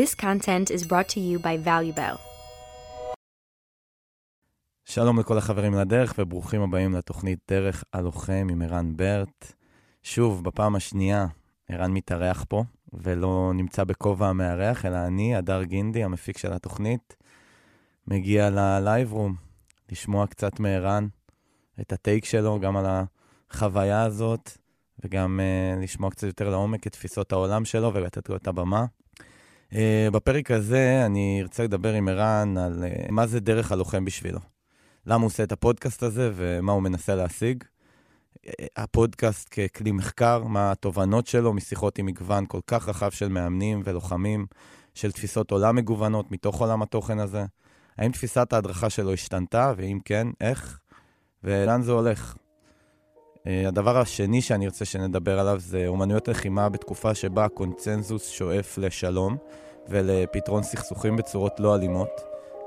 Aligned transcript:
This 0.00 0.14
content 0.14 0.66
is 0.70 0.82
brought 0.90 1.08
to 1.14 1.20
you 1.20 1.38
by 1.38 1.66
ValueBell. 1.66 2.18
שלום 4.84 5.20
לכל 5.20 5.38
החברים 5.38 5.74
לדרך 5.74 6.14
וברוכים 6.18 6.62
הבאים 6.62 6.94
לתוכנית 6.94 7.38
דרך 7.50 7.84
הלוחם 7.92 8.46
עם 8.50 8.62
ערן 8.62 8.96
ברט. 8.96 9.52
שוב, 10.02 10.44
בפעם 10.44 10.76
השנייה, 10.76 11.26
ערן 11.68 11.92
מתארח 11.92 12.44
פה, 12.48 12.64
ולא 12.92 13.52
נמצא 13.54 13.84
בכובע 13.84 14.28
המארח, 14.28 14.84
אלא 14.84 14.96
אני, 15.06 15.36
הדר 15.36 15.62
גינדי, 15.62 16.04
המפיק 16.04 16.38
של 16.38 16.52
התוכנית, 16.52 17.16
מגיע 18.06 18.50
ללייב 18.50 19.12
רום, 19.12 19.34
לשמוע 19.92 20.26
קצת 20.26 20.60
מערן 20.60 21.08
את 21.80 21.92
הטייק 21.92 22.24
שלו, 22.24 22.60
גם 22.60 22.76
על 22.76 22.86
החוויה 23.50 24.02
הזאת, 24.02 24.50
וגם 25.04 25.40
uh, 25.40 25.82
לשמוע 25.82 26.10
קצת 26.10 26.26
יותר 26.26 26.50
לעומק 26.50 26.86
את 26.86 26.92
תפיסות 26.92 27.32
העולם 27.32 27.64
שלו 27.64 27.94
ולתת 27.94 28.28
לו 28.28 28.36
את 28.36 28.48
הבמה. 28.48 28.86
Uh, 29.70 29.76
בפרק 30.12 30.50
הזה 30.50 31.02
אני 31.06 31.38
ארצה 31.42 31.64
לדבר 31.64 31.92
עם 31.92 32.08
ערן 32.08 32.58
על 32.58 32.84
uh, 32.84 33.10
מה 33.10 33.26
זה 33.26 33.40
דרך 33.40 33.72
הלוחם 33.72 34.04
בשבילו. 34.04 34.40
למה 35.06 35.20
הוא 35.20 35.26
עושה 35.26 35.42
את 35.42 35.52
הפודקאסט 35.52 36.02
הזה 36.02 36.30
ומה 36.34 36.72
הוא 36.72 36.82
מנסה 36.82 37.14
להשיג. 37.14 37.64
הפודקאסט 38.76 39.48
ככלי 39.54 39.92
מחקר, 39.92 40.44
מה 40.44 40.72
התובנות 40.72 41.26
שלו 41.26 41.52
משיחות 41.52 41.98
עם 41.98 42.06
מגוון 42.06 42.44
כל 42.48 42.60
כך 42.66 42.88
רחב 42.88 43.10
של 43.10 43.28
מאמנים 43.28 43.82
ולוחמים, 43.84 44.46
של 44.94 45.12
תפיסות 45.12 45.50
עולם 45.50 45.76
מגוונות 45.76 46.32
מתוך 46.32 46.60
עולם 46.60 46.82
התוכן 46.82 47.18
הזה. 47.18 47.44
האם 47.98 48.12
תפיסת 48.12 48.52
ההדרכה 48.52 48.90
שלו 48.90 49.12
השתנתה, 49.12 49.72
ואם 49.76 49.98
כן, 50.04 50.26
איך, 50.40 50.78
ולאן 51.44 51.82
זה 51.82 51.92
הולך. 51.92 52.36
הדבר 53.46 53.98
השני 53.98 54.42
שאני 54.42 54.66
רוצה 54.66 54.84
שנדבר 54.84 55.40
עליו 55.40 55.56
זה 55.60 55.84
אומנויות 55.86 56.28
לחימה 56.28 56.68
בתקופה 56.68 57.14
שבה 57.14 57.44
הקונצנזוס 57.44 58.28
שואף 58.28 58.78
לשלום 58.78 59.36
ולפתרון 59.88 60.62
סכסוכים 60.62 61.16
בצורות 61.16 61.60
לא 61.60 61.74
אלימות. 61.74 62.20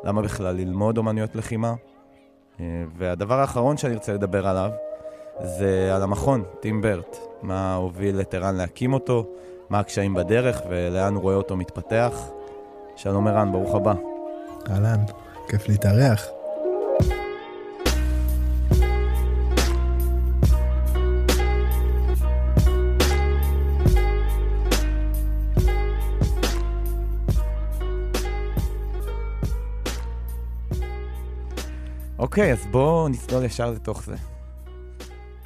למה 0.04 0.22
בכלל 0.22 0.56
ללמוד 0.56 0.98
אומנויות 0.98 1.36
לחימה? 1.36 1.74
והדבר 2.98 3.40
האחרון 3.40 3.78
שאני 3.78 3.94
רוצה 3.94 4.14
לדבר 4.14 4.48
עליו 4.48 4.72
זה 5.44 5.96
על 5.96 6.04
המכון, 6.04 6.44
טים 6.60 6.82
ברט. 6.82 7.18
מה 7.42 7.76
הוביל 7.76 8.22
את 8.22 8.34
ערן 8.34 8.56
להקים 8.56 8.94
אותו, 8.94 9.28
מה 9.70 9.80
הקשיים 9.80 10.14
בדרך 10.14 10.62
ולאן 10.70 11.14
הוא 11.14 11.24
רואה 11.24 11.36
אותו 11.36 11.58
מתפתח. 11.58 12.30
שלום 12.96 13.28
ערן, 13.28 13.52
ברוך 13.52 13.76
הבא. 13.76 13.94
אהלן, 14.70 15.00
כיף 15.48 15.70
להתארח. 15.70 16.43
אוקיי, 32.24 32.54
אז 32.54 32.66
בואו 32.72 33.08
נצלול 33.10 33.44
ישר 33.44 33.72
לתוך 33.72 34.04
זה. 34.04 34.16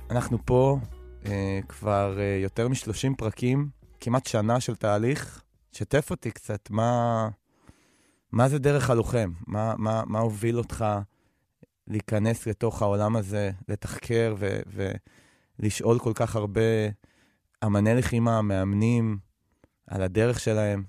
אנחנו 0.09 0.37
פה 0.45 0.79
אה, 1.25 1.59
כבר 1.67 2.19
אה, 2.19 2.39
יותר 2.43 2.67
מ-30 2.67 3.15
פרקים, 3.17 3.69
כמעט 3.99 4.25
שנה 4.25 4.59
של 4.59 4.75
תהליך. 4.75 5.43
שתף 5.71 6.11
אותי 6.11 6.31
קצת, 6.31 6.69
מה, 6.69 7.29
מה 8.31 8.49
זה 8.49 8.59
דרך 8.59 8.89
הלוחם? 8.89 9.31
מה, 9.47 9.73
מה, 9.77 10.03
מה 10.05 10.19
הוביל 10.19 10.57
אותך 10.57 10.85
להיכנס 11.87 12.47
לתוך 12.47 12.81
העולם 12.81 13.15
הזה, 13.15 13.51
לתחקר 13.67 14.35
ו, 14.37 14.59
ולשאול 15.59 15.99
כל 15.99 16.11
כך 16.15 16.35
הרבה 16.35 16.61
אמני 17.65 17.95
לחימה, 17.95 18.41
מאמנים, 18.41 19.17
על 19.87 20.01
הדרך 20.01 20.39
שלהם? 20.39 20.83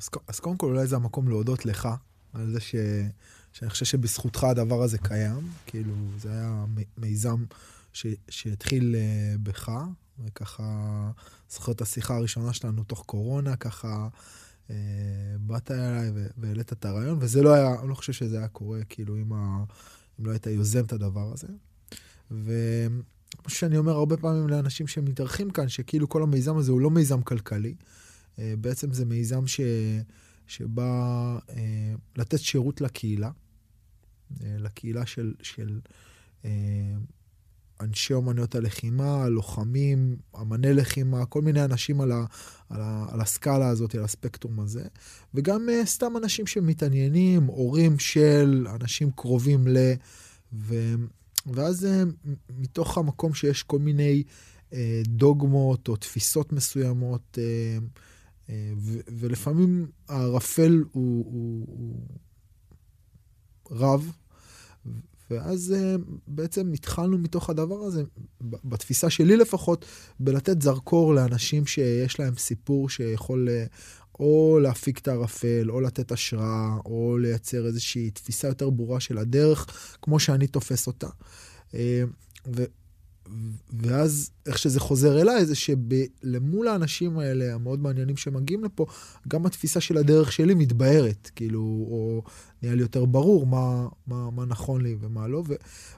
אז, 0.00 0.08
אז 0.28 0.40
קודם 0.40 0.56
כל, 0.56 0.66
אולי 0.66 0.86
זה 0.86 0.96
המקום 0.96 1.28
להודות 1.28 1.66
לך 1.66 1.88
על 2.32 2.50
זה 2.50 2.60
ש... 2.60 2.74
שאני 3.54 3.70
חושב 3.70 3.84
שבזכותך 3.84 4.44
הדבר 4.44 4.82
הזה 4.82 4.98
קיים. 4.98 5.48
כאילו, 5.66 5.94
זה 6.18 6.30
היה 6.30 6.64
מיזם 6.98 7.44
ש... 7.92 8.06
שהתחיל 8.28 8.94
uh, 8.94 9.38
בך, 9.42 9.72
וככה, 10.24 11.10
זוכר 11.50 11.72
את 11.72 11.80
השיחה 11.80 12.16
הראשונה 12.16 12.52
שלנו 12.52 12.84
תוך 12.84 13.02
קורונה, 13.06 13.56
ככה 13.56 14.08
uh, 14.68 14.70
באת 15.40 15.70
אליי 15.70 16.10
והעלית 16.36 16.72
את 16.72 16.84
הרעיון, 16.84 17.18
וזה 17.20 17.42
לא 17.42 17.54
היה, 17.54 17.80
אני 17.80 17.88
לא 17.88 17.94
חושב 17.94 18.12
שזה 18.12 18.38
היה 18.38 18.48
קורה, 18.48 18.84
כאילו, 18.88 19.16
אם, 19.16 19.32
ה... 19.32 19.64
אם 20.20 20.26
לא 20.26 20.30
היית 20.30 20.46
יוזם 20.46 20.84
את 20.84 20.92
הדבר 20.92 21.32
הזה. 21.32 21.48
ומה 22.30 23.48
שאני 23.48 23.78
אומר 23.78 23.92
הרבה 23.92 24.16
פעמים 24.16 24.48
לאנשים 24.48 24.86
שמתארחים 24.86 25.50
כאן, 25.50 25.68
שכאילו 25.68 26.08
כל 26.08 26.22
המיזם 26.22 26.56
הזה 26.56 26.72
הוא 26.72 26.80
לא 26.80 26.90
מיזם 26.90 27.22
כלכלי, 27.22 27.74
uh, 28.36 28.38
בעצם 28.60 28.92
זה 28.92 29.04
מיזם 29.04 29.46
ש... 29.46 29.60
שבא 30.46 31.38
uh, 31.48 31.52
לתת 32.16 32.38
שירות 32.38 32.80
לקהילה, 32.80 33.30
לקהילה 34.40 35.06
של, 35.06 35.34
של 35.42 35.80
uh, 36.42 36.46
אנשי 37.80 38.14
אומנויות 38.14 38.54
הלחימה, 38.54 39.28
לוחמים, 39.28 40.16
אמני 40.40 40.74
לחימה, 40.74 41.26
כל 41.26 41.42
מיני 41.42 41.64
אנשים 41.64 42.00
על, 42.00 42.12
ה, 42.12 42.24
על, 42.68 42.80
ה, 42.80 43.06
על 43.10 43.20
הסקאלה 43.20 43.68
הזאת, 43.68 43.94
על 43.94 44.04
הספקטרום 44.04 44.60
הזה, 44.60 44.84
וגם 45.34 45.68
uh, 45.68 45.86
סתם 45.86 46.16
אנשים 46.16 46.46
שמתעניינים, 46.46 47.44
הורים 47.44 47.98
של, 47.98 48.66
אנשים 48.80 49.10
קרובים 49.10 49.68
ל... 49.68 49.78
ו, 50.52 50.94
ואז 51.46 51.88
מתוך 52.58 52.98
המקום 52.98 53.34
שיש 53.34 53.62
כל 53.62 53.78
מיני 53.78 54.22
דוגמות 55.02 55.88
או 55.88 55.96
תפיסות 55.96 56.52
מסוימות, 56.52 57.38
ולפעמים 59.08 59.86
הערפל 60.08 60.84
הוא, 60.92 61.24
הוא, 61.24 61.66
הוא 61.68 62.06
רב, 63.70 64.10
ואז 65.30 65.74
uh, 65.76 66.00
בעצם 66.26 66.72
התחלנו 66.72 67.18
מתוך 67.18 67.50
הדבר 67.50 67.80
הזה, 67.80 68.02
בתפיסה 68.40 69.10
שלי 69.10 69.36
לפחות, 69.36 69.84
בלתת 70.20 70.62
זרקור 70.62 71.14
לאנשים 71.14 71.66
שיש 71.66 72.20
להם 72.20 72.34
סיפור 72.36 72.88
שיכול 72.88 73.48
uh, 73.48 73.74
או 74.20 74.58
להפיק 74.62 74.98
את 74.98 75.08
הערפל, 75.08 75.70
או 75.70 75.80
לתת 75.80 76.12
השראה, 76.12 76.76
או 76.84 77.18
לייצר 77.18 77.66
איזושהי 77.66 78.10
תפיסה 78.10 78.48
יותר 78.48 78.70
ברורה 78.70 79.00
של 79.00 79.18
הדרך, 79.18 79.66
כמו 80.02 80.20
שאני 80.20 80.46
תופס 80.46 80.86
אותה. 80.86 81.08
Uh, 81.70 81.74
ו- 82.56 82.64
ואז 83.72 84.30
איך 84.46 84.58
שזה 84.58 84.80
חוזר 84.80 85.20
אליי, 85.20 85.46
זה 85.46 85.54
שלמול 85.54 86.68
האנשים 86.68 87.18
האלה, 87.18 87.54
המאוד 87.54 87.80
מעניינים 87.80 88.16
שמגיעים 88.16 88.64
לפה, 88.64 88.86
גם 89.28 89.46
התפיסה 89.46 89.80
של 89.80 89.96
הדרך 89.96 90.32
שלי 90.32 90.54
מתבהרת, 90.54 91.30
כאילו, 91.36 91.60
או 91.60 92.22
נהיה 92.62 92.74
לי 92.74 92.82
יותר 92.82 93.04
ברור 93.04 93.46
מה, 93.46 93.88
מה, 94.06 94.30
מה 94.30 94.44
נכון 94.44 94.80
לי 94.80 94.96
ומה 95.00 95.28
לא. 95.28 95.42
ו, 95.46 95.54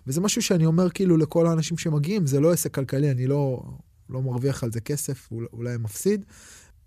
וזה 0.07 0.21
משהו 0.21 0.43
שאני 0.43 0.67
אומר 0.67 0.91
כאילו 0.91 1.17
לכל 1.17 1.47
האנשים 1.47 1.79
שמגיעים, 1.79 2.27
זה 2.27 2.41
לא 2.41 2.53
עסק 2.53 2.75
כלכלי, 2.75 3.11
אני 3.11 3.27
לא, 3.27 3.63
לא 4.11 4.23
מרוויח 4.23 4.65
על 4.65 4.73
זה 4.73 4.81
כסף, 4.81 5.29
אולי 5.53 5.77
מפסיד, 5.77 6.25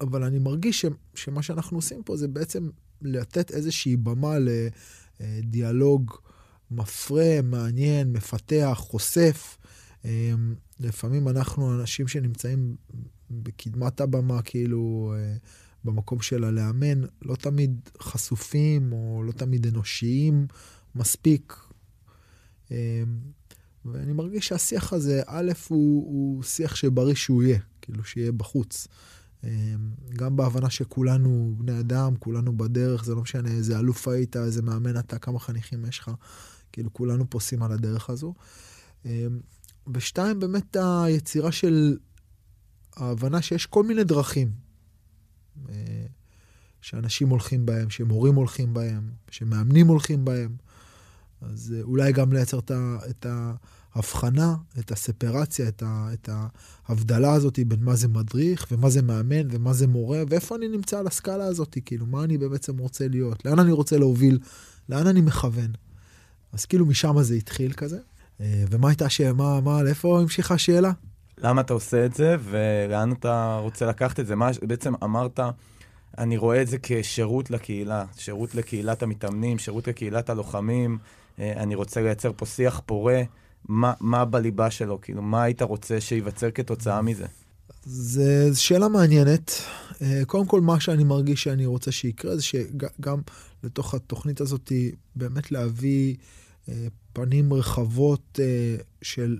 אבל 0.02 0.24
אני 0.24 0.40
מרגיש 0.40 0.82
ש, 0.82 0.86
שמה 1.16 1.44
שאנחנו 1.44 1.78
עושים 1.78 2.04
פה 2.04 2.18
זה 2.18 2.28
בעצם 2.28 2.70
לתת 3.02 3.52
איזושהי 3.52 3.96
במה 3.96 4.36
לדיאלוג 5.20 6.16
מפרה, 6.72 7.40
מעניין, 7.44 8.14
מפתח, 8.14 8.76
חושף. 8.78 9.59
אמ, 10.06 10.56
לפעמים 10.80 11.28
אנחנו 11.28 11.80
אנשים 11.80 12.08
שנמצאים 12.08 12.76
בקדמת 13.32 14.02
הבמה, 14.02 14.42
כאילו, 14.42 15.14
אה, 15.18 15.36
במקום 15.84 16.22
של 16.22 16.44
הלאמן, 16.44 17.02
לא 17.22 17.36
תמיד 17.36 17.90
חשופים 18.02 18.92
או 18.92 19.24
לא 19.26 19.32
תמיד 19.32 19.68
אנושיים 19.68 20.48
מספיק. 20.96 21.56
אמ, 22.72 22.76
ואני 23.86 24.14
מרגיש 24.14 24.48
שהשיח 24.48 24.94
הזה, 24.94 25.22
א', 25.28 25.52
הוא, 25.68 26.06
הוא 26.06 26.44
שיח 26.44 26.76
שבריא 26.76 27.16
שהוא 27.16 27.44
יהיה, 27.44 27.60
כאילו 27.82 28.04
שיהיה 28.04 28.32
בחוץ. 28.32 28.88
אמ, 29.44 29.50
גם 30.14 30.36
בהבנה 30.36 30.70
שכולנו 30.70 31.56
בני 31.58 31.80
אדם, 31.80 32.16
כולנו 32.20 32.58
בדרך, 32.58 33.06
זה 33.06 33.16
לא 33.16 33.22
משנה 33.22 33.50
איזה 33.50 33.80
אלוף 33.80 34.08
היית, 34.08 34.38
איזה 34.38 34.62
מאמן 34.62 35.00
אתה, 35.00 35.20
כמה 35.20 35.40
חניכים 35.40 35.86
יש 35.86 36.00
לך, 36.00 36.12
כאילו 36.72 36.94
כולנו 36.94 37.30
פוסעים 37.30 37.64
על 37.64 37.72
הדרך 37.72 38.10
הזו. 38.10 38.34
ושתיים, 39.94 40.40
באמת 40.40 40.78
היצירה 40.80 41.52
של 41.52 41.98
ההבנה 42.96 43.42
שיש 43.42 43.66
כל 43.66 43.84
מיני 43.84 44.04
דרכים 44.04 44.52
אה, 45.70 46.06
שאנשים 46.82 47.30
הולכים 47.30 47.66
בהם, 47.66 47.90
שמורים 47.90 48.36
הולכים 48.36 48.74
בהם, 48.74 49.10
שמאמנים 49.32 49.88
הולכים 49.88 50.26
בהם. 50.26 50.56
אז 51.42 51.74
אה, 51.78 51.82
אולי 51.82 52.12
גם 52.12 52.34
לייצר 52.34 52.60
את 53.10 53.26
ההבחנה, 53.96 54.56
את 54.80 54.92
הספרציה, 54.92 55.70
את, 55.70 56.30
ההבדלה 56.88 57.34
הזאת 57.34 57.60
בין 57.68 57.84
מה 57.84 57.96
זה 57.96 58.08
מדריך 58.08 58.68
ומה 58.72 58.90
זה 58.90 59.02
מאמן 59.02 59.48
ומה 59.52 59.74
זה 59.74 59.88
מורה, 59.88 60.24
ואיפה 60.30 60.56
אני 60.56 60.68
נמצא 60.68 61.00
על 61.00 61.08
הסקאלה 61.08 61.46
הזאת, 61.46 61.78
כאילו, 61.86 62.06
מה 62.06 62.24
אני 62.24 62.38
בעצם 62.38 62.78
רוצה 62.78 63.08
להיות, 63.08 63.46
לאן 63.46 63.60
אני 63.60 63.72
רוצה 63.72 63.98
להוביל, 63.98 64.40
לאן 64.90 65.08
אני 65.08 65.22
מכוון. 65.22 65.72
אז 66.52 66.66
כאילו 66.66 66.86
משם 66.86 67.22
זה 67.22 67.36
התחיל 67.36 67.74
כזה. 67.74 68.00
אה, 68.42 68.64
ומה 68.72 68.90
הייתה 68.90 69.06
השאלה? 69.06 69.34
מה, 69.34 69.84
לאיפה 69.84 70.20
המשיכה 70.20 70.54
השאלה? 70.54 70.92
למה 71.38 71.62
אתה 71.62 71.74
עושה 71.74 72.06
את 72.06 72.14
זה 72.14 72.36
ולאן 72.44 73.12
אתה 73.12 73.60
רוצה 73.62 73.86
לקחת 73.86 74.20
את 74.20 74.28
זה? 74.28 74.36
מה, 74.36 74.50
בעצם 74.62 74.94
אמרת, 75.04 75.40
אני 76.18 76.38
רואה 76.38 76.62
את 76.62 76.68
זה 76.68 76.78
כשירות 76.84 77.52
לקהילה, 77.52 78.06
שירות 78.18 78.56
לקהילת 78.56 79.04
המתאמנים, 79.04 79.60
שירות 79.60 79.88
לקהילת 79.88 80.30
הלוחמים. 80.30 80.98
אה, 81.40 81.54
אני 81.58 81.76
רוצה 81.76 82.02
לייצר 82.02 82.32
פה 82.36 82.46
שיח 82.46 82.82
פורה. 82.86 83.22
מה, 83.68 83.94
מה 84.00 84.26
בליבה 84.26 84.72
שלו? 84.72 85.02
כאילו, 85.02 85.22
מה 85.22 85.44
היית 85.44 85.62
רוצה 85.62 86.02
שייווצר 86.02 86.52
כתוצאה 86.52 87.02
מזה? 87.02 87.26
זו 87.86 88.24
שאלה 88.64 88.88
מעניינת. 88.88 89.52
אה, 90.02 90.22
קודם 90.28 90.46
כל, 90.46 90.62
מה 90.62 90.80
שאני 90.80 91.04
מרגיש 91.04 91.44
שאני 91.44 91.66
רוצה 91.66 91.92
שיקרה, 91.92 92.36
זה 92.36 92.44
שגם 92.44 93.22
לתוך 93.64 93.94
התוכנית 93.94 94.42
הזאת, 94.42 94.72
באמת 95.16 95.52
להביא 95.52 96.16
פנים 97.14 97.54
רחבות 97.54 98.40
של 99.02 99.38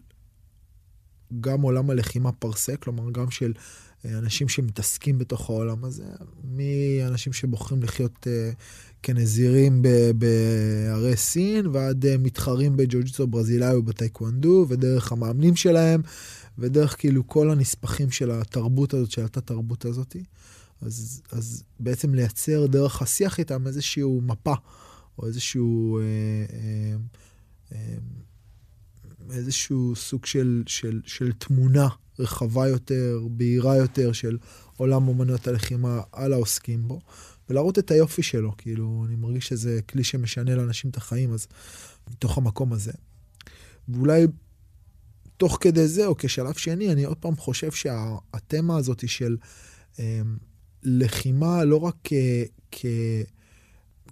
גם 1.42 1.62
עולם 1.62 1.90
הלחימה 1.90 2.32
פרסה, 2.32 2.78
כלומר, 2.78 3.12
גם 3.12 3.32
של 3.32 3.54
אנשים 4.06 4.50
שמתעסקים 4.50 5.18
בתוך 5.18 5.50
העולם 5.50 5.86
הזה, 5.86 6.04
מאנשים 6.44 7.34
שבוחרים 7.34 7.84
לחיות 7.84 8.28
כנזירים 9.04 9.82
בערי 10.16 11.16
סין, 11.16 11.68
ועד 11.68 12.06
מתחרים 12.20 12.78
בג'ו-ג'יצו 12.78 13.28
ברזילאי 13.28 13.76
ובטייקוונדו, 13.76 14.66
ודרך 14.70 15.12
המאמנים 15.12 15.56
שלהם, 15.56 16.02
ודרך 16.58 16.96
כאילו 17.00 17.28
כל 17.28 17.52
הנספחים 17.52 18.12
של 18.12 18.32
התרבות 18.32 18.94
הזאת, 18.94 19.12
של 19.12 19.26
התת-תרבות 19.26 19.86
הזאת. 19.86 20.16
אז, 20.82 21.22
אז 21.32 21.64
בעצם 21.80 22.14
לייצר 22.16 22.66
דרך 22.68 23.02
השיח 23.02 23.40
איתם 23.40 23.68
איזשהו 23.68 24.22
מפה, 24.22 24.54
או 25.20 25.28
איזשהו... 25.28 26.00
אה, 26.00 26.04
אה, 26.54 26.96
אה, 27.72 27.98
איזשהו 29.32 29.96
סוג 29.96 30.26
של, 30.26 30.64
של, 30.68 31.02
של 31.06 31.32
תמונה 31.32 31.88
רחבה 32.20 32.68
יותר, 32.68 33.28
בהירה 33.32 33.78
יותר 33.78 34.12
של 34.12 34.38
עולם 34.78 35.08
אומנויות 35.08 35.48
הלחימה 35.48 36.02
על 36.12 36.34
העוסקים 36.34 36.88
בו, 36.88 37.00
ולהראות 37.50 37.80
את 37.80 37.92
היופי 37.92 38.24
שלו, 38.24 38.58
כאילו, 38.58 39.06
אני 39.08 39.16
מרגיש 39.16 39.48
שזה 39.48 39.80
כלי 39.90 40.04
שמשנה 40.04 40.56
לאנשים 40.56 40.92
את 40.92 40.98
החיים, 40.98 41.34
אז 41.34 41.48
מתוך 42.12 42.38
המקום 42.38 42.74
הזה. 42.74 42.92
ואולי 43.90 44.28
תוך 45.38 45.58
כדי 45.62 45.88
זה, 45.88 46.06
או 46.06 46.16
כשלב 46.18 46.54
שני, 46.54 46.92
אני 46.92 47.04
עוד 47.04 47.18
פעם 47.18 47.36
חושב 47.36 47.72
שהתמה 47.72 48.78
הזאת 48.78 49.10
של 49.10 49.38
אה, 50.00 50.22
לחימה 50.84 51.64
לא 51.64 51.76
רק 51.76 51.96
כ... 52.04 52.14
כ 52.72 52.86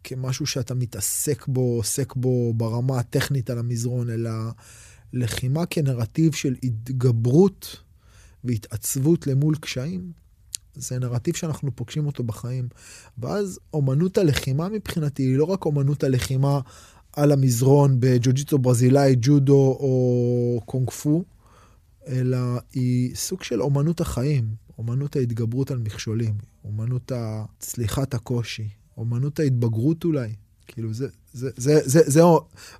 כמשהו 0.03 0.45
שאתה 0.45 0.75
מתעסק 0.75 1.47
בו, 1.47 1.61
עוסק 1.61 2.15
בו 2.15 2.53
ברמה 2.53 2.99
הטכנית 2.99 3.49
על 3.49 3.59
המזרון, 3.59 4.09
אלא 4.09 4.31
לחימה 5.13 5.65
כנרטיב 5.65 6.33
של 6.33 6.55
התגברות 6.63 7.77
והתעצבות 8.43 9.27
למול 9.27 9.55
קשיים, 9.55 10.11
זה 10.75 10.99
נרטיב 10.99 11.35
שאנחנו 11.35 11.75
פוגשים 11.75 12.05
אותו 12.05 12.23
בחיים. 12.23 12.67
ואז 13.17 13.59
אומנות 13.73 14.17
הלחימה 14.17 14.69
מבחינתי 14.69 15.23
היא 15.23 15.37
לא 15.37 15.43
רק 15.43 15.65
אומנות 15.65 16.03
הלחימה 16.03 16.59
על 17.13 17.31
המזרון 17.31 17.99
בג'ו-ג'יטו 17.99 18.57
ברזילאי, 18.57 19.15
ג'ודו 19.21 19.77
או 19.79 20.61
קונג 20.65 20.89
פו, 20.89 21.23
אלא 22.07 22.37
היא 22.73 23.15
סוג 23.15 23.43
של 23.43 23.61
אומנות 23.61 24.01
החיים, 24.01 24.47
אומנות 24.77 25.15
ההתגברות 25.15 25.71
על 25.71 25.77
מכשולים, 25.77 26.33
אומנות 26.63 27.11
צליחת 27.59 28.13
הקושי, 28.13 28.69
אומנות 28.97 29.39
ההתבגרות 29.39 30.03
אולי. 30.03 30.29
כאילו 30.67 30.93
זה, 30.93 31.07
זה, 31.33 31.49
זה, 31.57 31.79
זה, 31.85 32.01
זה, 32.03 32.09
זה, 32.11 32.21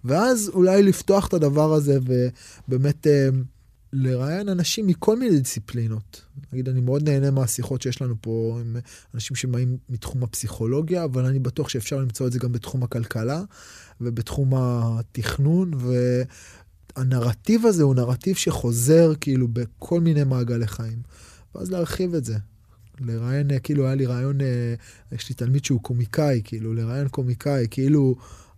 ואז 0.04 0.50
אולי 0.54 0.84
לפתוח 0.84 1.28
את 1.28 1.34
הדבר 1.34 1.74
הזה 1.74 2.00
ובאמת 2.68 3.08
אה, 3.08 3.30
לראיין 3.94 4.50
אנשים 4.50 4.88
מכל 4.88 5.20
מיני 5.20 5.40
דיסציפלינות. 5.40 6.22
נגיד, 6.54 6.70
אני 6.70 6.82
מאוד 6.82 7.10
נהנה 7.10 7.32
מהשיחות 7.32 7.82
שיש 7.82 8.02
לנו 8.02 8.16
פה 8.22 8.58
עם 8.62 8.78
אנשים 9.14 9.36
שבאים 9.36 9.78
מתחום 9.90 10.24
הפסיכולוגיה, 10.24 11.04
אבל 11.04 11.26
אני 11.26 11.40
בטוח 11.40 11.70
שאפשר 11.70 11.98
למצוא 11.98 12.28
את 12.28 12.32
זה 12.32 12.40
גם 12.40 12.52
בתחום 12.52 12.84
הכלכלה 12.84 13.44
ובתחום 14.02 14.52
התכנון, 14.56 15.72
והנרטיב 16.96 17.66
הזה 17.66 17.84
הוא 17.84 17.96
נרטיב 17.96 18.36
שחוזר 18.36 19.14
כאילו 19.22 19.48
בכל 19.48 20.00
מיני 20.00 20.24
מעגלי 20.24 20.68
חיים. 20.68 21.02
ואז 21.56 21.72
להרחיב 21.72 22.14
את 22.14 22.26
זה. 22.26 22.38
לראיין, 23.02 23.48
כאילו 23.64 23.86
היה 23.86 23.96
לי 23.96 24.06
רעיון, 24.06 24.42
אה, 24.42 24.74
יש 25.12 25.30
לי 25.30 25.36
תלמיד 25.36 25.66
שהוא 25.66 25.82
קומיקאי, 25.82 26.42
כאילו 26.44 26.74
לראיין 26.74 27.08
קומיקאי, 27.08 27.68
כאילו 27.72 28.16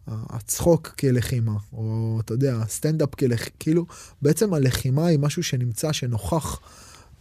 הצחוק 0.07 0.87
כלחימה, 0.87 1.55
או 1.73 2.17
אתה 2.19 2.33
יודע, 2.33 2.61
סטנדאפ 2.67 3.15
כלחימה, 3.15 3.55
כאילו 3.59 3.85
בעצם 4.21 4.53
הלחימה 4.53 5.07
היא 5.07 5.19
משהו 5.19 5.43
שנמצא, 5.43 5.91
שנוכח 5.91 6.59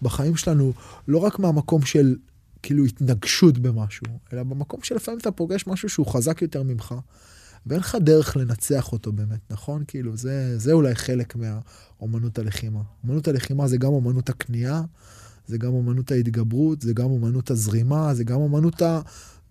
בחיים 0.02 0.36
שלנו, 0.36 0.72
לא 1.08 1.18
רק 1.18 1.38
מהמקום 1.38 1.82
של 1.82 2.16
כאילו 2.62 2.84
התנגשות 2.84 3.58
במשהו, 3.58 4.06
אלא 4.32 4.42
במקום 4.42 4.82
שלפעמים 4.82 5.20
אתה 5.20 5.30
פוגש 5.30 5.66
משהו 5.66 5.88
שהוא 5.88 6.06
חזק 6.06 6.42
יותר 6.42 6.62
ממך, 6.62 6.94
ואין 7.66 7.80
לך 7.80 7.96
דרך 8.00 8.36
לנצח 8.36 8.92
אותו 8.92 9.12
באמת, 9.12 9.40
נכון? 9.50 9.84
כאילו, 9.88 10.16
זה, 10.16 10.58
זה 10.58 10.72
אולי 10.72 10.94
חלק 10.94 11.36
מהאומנות 11.36 12.38
הלחימה. 12.38 12.80
אומנות 13.02 13.28
הלחימה 13.28 13.68
זה 13.68 13.76
גם 13.76 13.88
אומנות 13.88 14.28
הכניעה, 14.28 14.82
זה 15.48 15.58
גם 15.58 15.72
אומנות 15.72 16.10
ההתגברות, 16.10 16.80
זה 16.80 16.92
גם 16.92 17.10
אומנות 17.10 17.50
הזרימה, 17.50 18.14
זה 18.14 18.24
גם 18.24 18.40
אומנות 18.40 18.82
ה... 18.82 19.00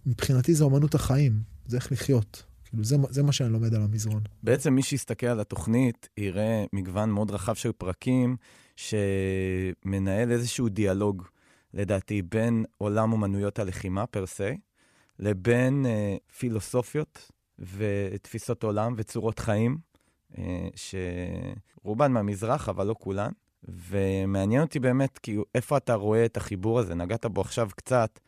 מבחינתי 0.05 0.53
זה 0.53 0.63
אומנות 0.63 0.95
החיים, 0.95 1.41
זה 1.65 1.77
איך 1.77 1.91
לחיות. 1.91 2.43
כאילו, 2.65 2.83
זה, 2.83 2.95
זה 3.09 3.23
מה 3.23 3.31
שאני 3.31 3.53
לומד 3.53 3.73
על 3.73 3.81
המזרון. 3.81 4.21
בעצם 4.43 4.73
מי 4.73 4.83
שיסתכל 4.83 5.27
על 5.27 5.39
התוכנית 5.39 6.09
יראה 6.17 6.65
מגוון 6.73 7.09
מאוד 7.09 7.31
רחב 7.31 7.53
של 7.53 7.71
פרקים 7.71 8.35
שמנהל 8.75 10.31
איזשהו 10.31 10.69
דיאלוג, 10.69 11.23
לדעתי, 11.73 12.21
בין 12.21 12.65
עולם 12.77 13.11
אומנויות 13.11 13.59
הלחימה 13.59 14.05
פר 14.05 14.25
סה, 14.25 14.53
לבין 15.19 15.85
אה, 15.85 16.15
פילוסופיות 16.37 17.31
ותפיסות 17.59 18.63
עולם 18.63 18.93
וצורות 18.97 19.39
חיים, 19.39 19.77
אה, 20.37 20.67
שרובן 20.75 22.11
מהמזרח, 22.11 22.69
אבל 22.69 22.87
לא 22.87 22.95
כולן. 22.99 23.31
ומעניין 23.67 24.61
אותי 24.61 24.79
באמת, 24.79 25.17
כאילו, 25.17 25.45
איפה 25.55 25.77
אתה 25.77 25.93
רואה 25.93 26.25
את 26.25 26.37
החיבור 26.37 26.79
הזה? 26.79 26.95
נגעת 26.95 27.25
בו 27.25 27.41
עכשיו 27.41 27.69
קצת, 27.75 28.19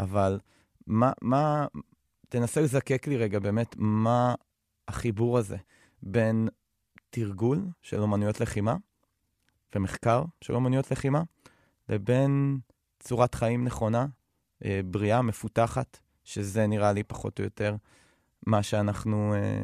אבל 0.00 0.38
מה, 0.86 1.12
מה, 1.22 1.66
תנסה 2.28 2.60
לזקק 2.60 3.06
לי 3.06 3.16
רגע 3.16 3.38
באמת 3.38 3.74
מה 3.78 4.34
החיבור 4.88 5.38
הזה 5.38 5.56
בין 6.02 6.48
תרגול 7.10 7.66
של 7.82 8.00
אומנויות 8.00 8.40
לחימה 8.40 8.76
ומחקר 9.74 10.24
של 10.40 10.54
אומנויות 10.54 10.90
לחימה, 10.90 11.22
לבין 11.88 12.58
צורת 13.00 13.34
חיים 13.34 13.64
נכונה, 13.64 14.06
אה, 14.64 14.80
בריאה, 14.84 15.22
מפותחת, 15.22 15.98
שזה 16.24 16.66
נראה 16.66 16.92
לי 16.92 17.02
פחות 17.02 17.38
או 17.38 17.44
יותר 17.44 17.76
מה 18.46 18.62
שאנחנו, 18.62 19.34
אה, 19.34 19.62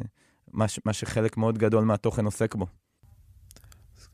מה, 0.53 0.65
מה 0.85 0.93
שחלק 0.93 1.37
מאוד 1.37 1.57
גדול 1.57 1.83
מהתוכן 1.83 2.25
עוסק 2.25 2.55
בו. 2.55 2.65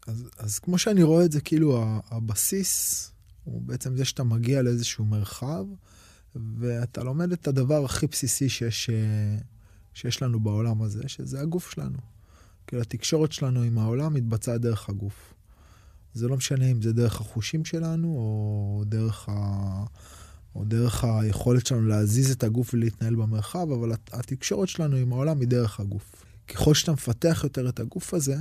אז, 0.09 0.29
אז 0.37 0.59
כמו 0.59 0.77
שאני 0.77 1.03
רואה 1.03 1.25
את 1.25 1.31
זה, 1.31 1.41
כאילו 1.41 1.85
הבסיס 2.09 3.11
הוא 3.43 3.61
בעצם 3.61 3.97
זה 3.97 4.05
שאתה 4.05 4.23
מגיע 4.23 4.61
לאיזשהו 4.61 5.05
מרחב, 5.05 5.65
ואתה 6.35 7.03
לומד 7.03 7.31
את 7.31 7.47
הדבר 7.47 7.85
הכי 7.85 8.07
בסיסי 8.07 8.49
שיש, 8.49 8.89
אה, 8.89 9.37
שיש 9.93 10.21
לנו 10.21 10.39
בעולם 10.39 10.81
הזה, 10.81 11.03
שזה 11.07 11.41
הגוף 11.41 11.71
שלנו. 11.71 11.97
כאילו 12.67 12.81
התקשורת 12.81 13.31
שלנו 13.31 13.61
עם 13.61 13.77
העולם 13.77 14.13
מתבצעת 14.13 14.61
דרך 14.61 14.89
הגוף. 14.89 15.33
זה 16.13 16.27
לא 16.27 16.37
משנה 16.37 16.65
אם 16.65 16.81
זה 16.81 16.93
דרך 16.93 17.21
החושים 17.21 17.65
שלנו, 17.65 18.07
או 18.07 18.83
דרך, 18.85 19.29
ה... 19.29 19.83
או 20.55 20.65
דרך 20.65 21.03
היכולת 21.03 21.65
שלנו 21.65 21.87
להזיז 21.87 22.31
את 22.31 22.43
הגוף 22.43 22.73
ולהתנהל 22.73 23.15
במרחב, 23.15 23.71
אבל 23.71 23.91
התקשורת 24.11 24.67
שלנו 24.67 24.95
עם 24.95 25.13
העולם 25.13 25.39
היא 25.39 25.47
דרך 25.47 25.79
הגוף. 25.79 26.23
ככל 26.47 26.73
שאתה 26.73 26.91
מפתח 26.91 27.41
יותר 27.43 27.69
את 27.69 27.79
הגוף 27.79 28.13
הזה, 28.13 28.37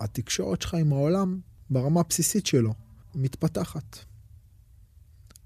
התקשורת 0.00 0.62
שלך 0.62 0.74
עם 0.74 0.92
העולם, 0.92 1.40
ברמה 1.70 2.00
הבסיסית 2.00 2.46
שלו, 2.46 2.74
מתפתחת. 3.14 3.98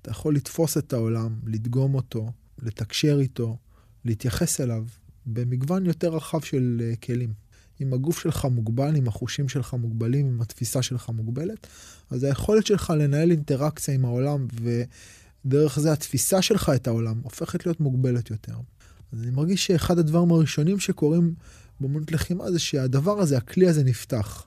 אתה 0.03 0.11
יכול 0.11 0.37
לתפוס 0.37 0.79
את 0.79 0.93
העולם, 0.93 1.41
לדגום 1.47 1.95
אותו, 1.95 2.33
לתקשר 2.63 3.19
איתו, 3.21 3.57
להתייחס 4.05 4.61
אליו 4.61 4.85
במגוון 5.27 5.87
יותר 5.87 6.09
רחב 6.15 6.41
של 6.41 6.81
uh, 6.93 7.07
כלים. 7.07 7.33
אם 7.81 7.93
הגוף 7.93 8.21
שלך 8.21 8.45
מוגבל, 8.45 8.97
אם 8.97 9.09
החושים 9.09 9.49
שלך 9.49 9.75
מוגבלים, 9.75 10.27
אם 10.27 10.43
התפיסה 10.43 10.83
שלך 10.83 11.09
מוגבלת, 11.09 11.67
אז 12.11 12.25
היכולת 12.25 12.67
שלך 12.67 12.93
לנהל 12.99 13.31
אינטראקציה 13.31 13.95
עם 13.95 14.05
העולם 14.05 14.47
ודרך 15.45 15.81
זה 15.81 15.93
התפיסה 15.93 16.43
שלך 16.43 16.73
את 16.75 16.87
העולם 16.87 17.21
הופכת 17.23 17.67
להיות 17.67 17.81
מוגבלת 17.81 18.31
יותר. 18.31 18.57
אז 19.13 19.23
אני 19.23 19.31
מרגיש 19.31 19.67
שאחד 19.67 19.99
הדברים 19.99 20.31
הראשונים 20.33 20.79
שקורים 20.81 21.35
באמנות 21.81 22.13
לחימה 22.13 22.51
זה 22.51 22.59
שהדבר 22.59 23.21
הזה, 23.21 23.37
הכלי 23.37 23.69
הזה 23.69 23.85
נפתח. 23.85 24.47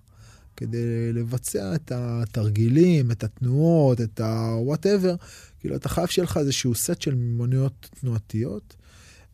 כדי 0.57 1.13
לבצע 1.13 1.75
את 1.75 1.91
התרגילים, 1.95 3.11
את 3.11 3.23
התנועות, 3.23 4.01
את 4.01 4.19
ה-whatever, 4.19 5.25
כאילו 5.59 5.75
אתה 5.75 5.89
חייב 5.89 6.07
שיהיה 6.07 6.23
לך 6.23 6.37
איזשהו 6.37 6.75
סט 6.75 7.01
של 7.01 7.15
מימוניות 7.15 7.89
תנועתיות, 7.99 8.75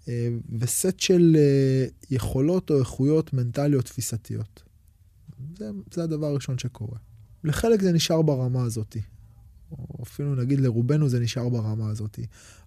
אה, 0.08 0.30
וסט 0.60 1.00
של 1.00 1.36
אה, 1.40 1.86
יכולות 2.12 2.70
או 2.70 2.80
איכויות 2.80 3.34
מנטליות 3.34 3.86
תפיסתיות. 3.86 4.64
זה, 5.58 5.70
זה 5.94 6.04
הדבר 6.04 6.26
הראשון 6.26 6.58
שקורה. 6.58 6.98
לחלק 7.44 7.82
זה 7.82 7.92
נשאר 7.92 8.22
ברמה 8.22 8.64
הזאת. 8.64 8.98
או 9.72 10.04
אפילו 10.04 10.36
נגיד 10.36 10.60
לרובנו 10.60 11.10
זה 11.10 11.20
נשאר 11.20 11.50
ברמה 11.50 11.90
הזאת. 11.90 12.20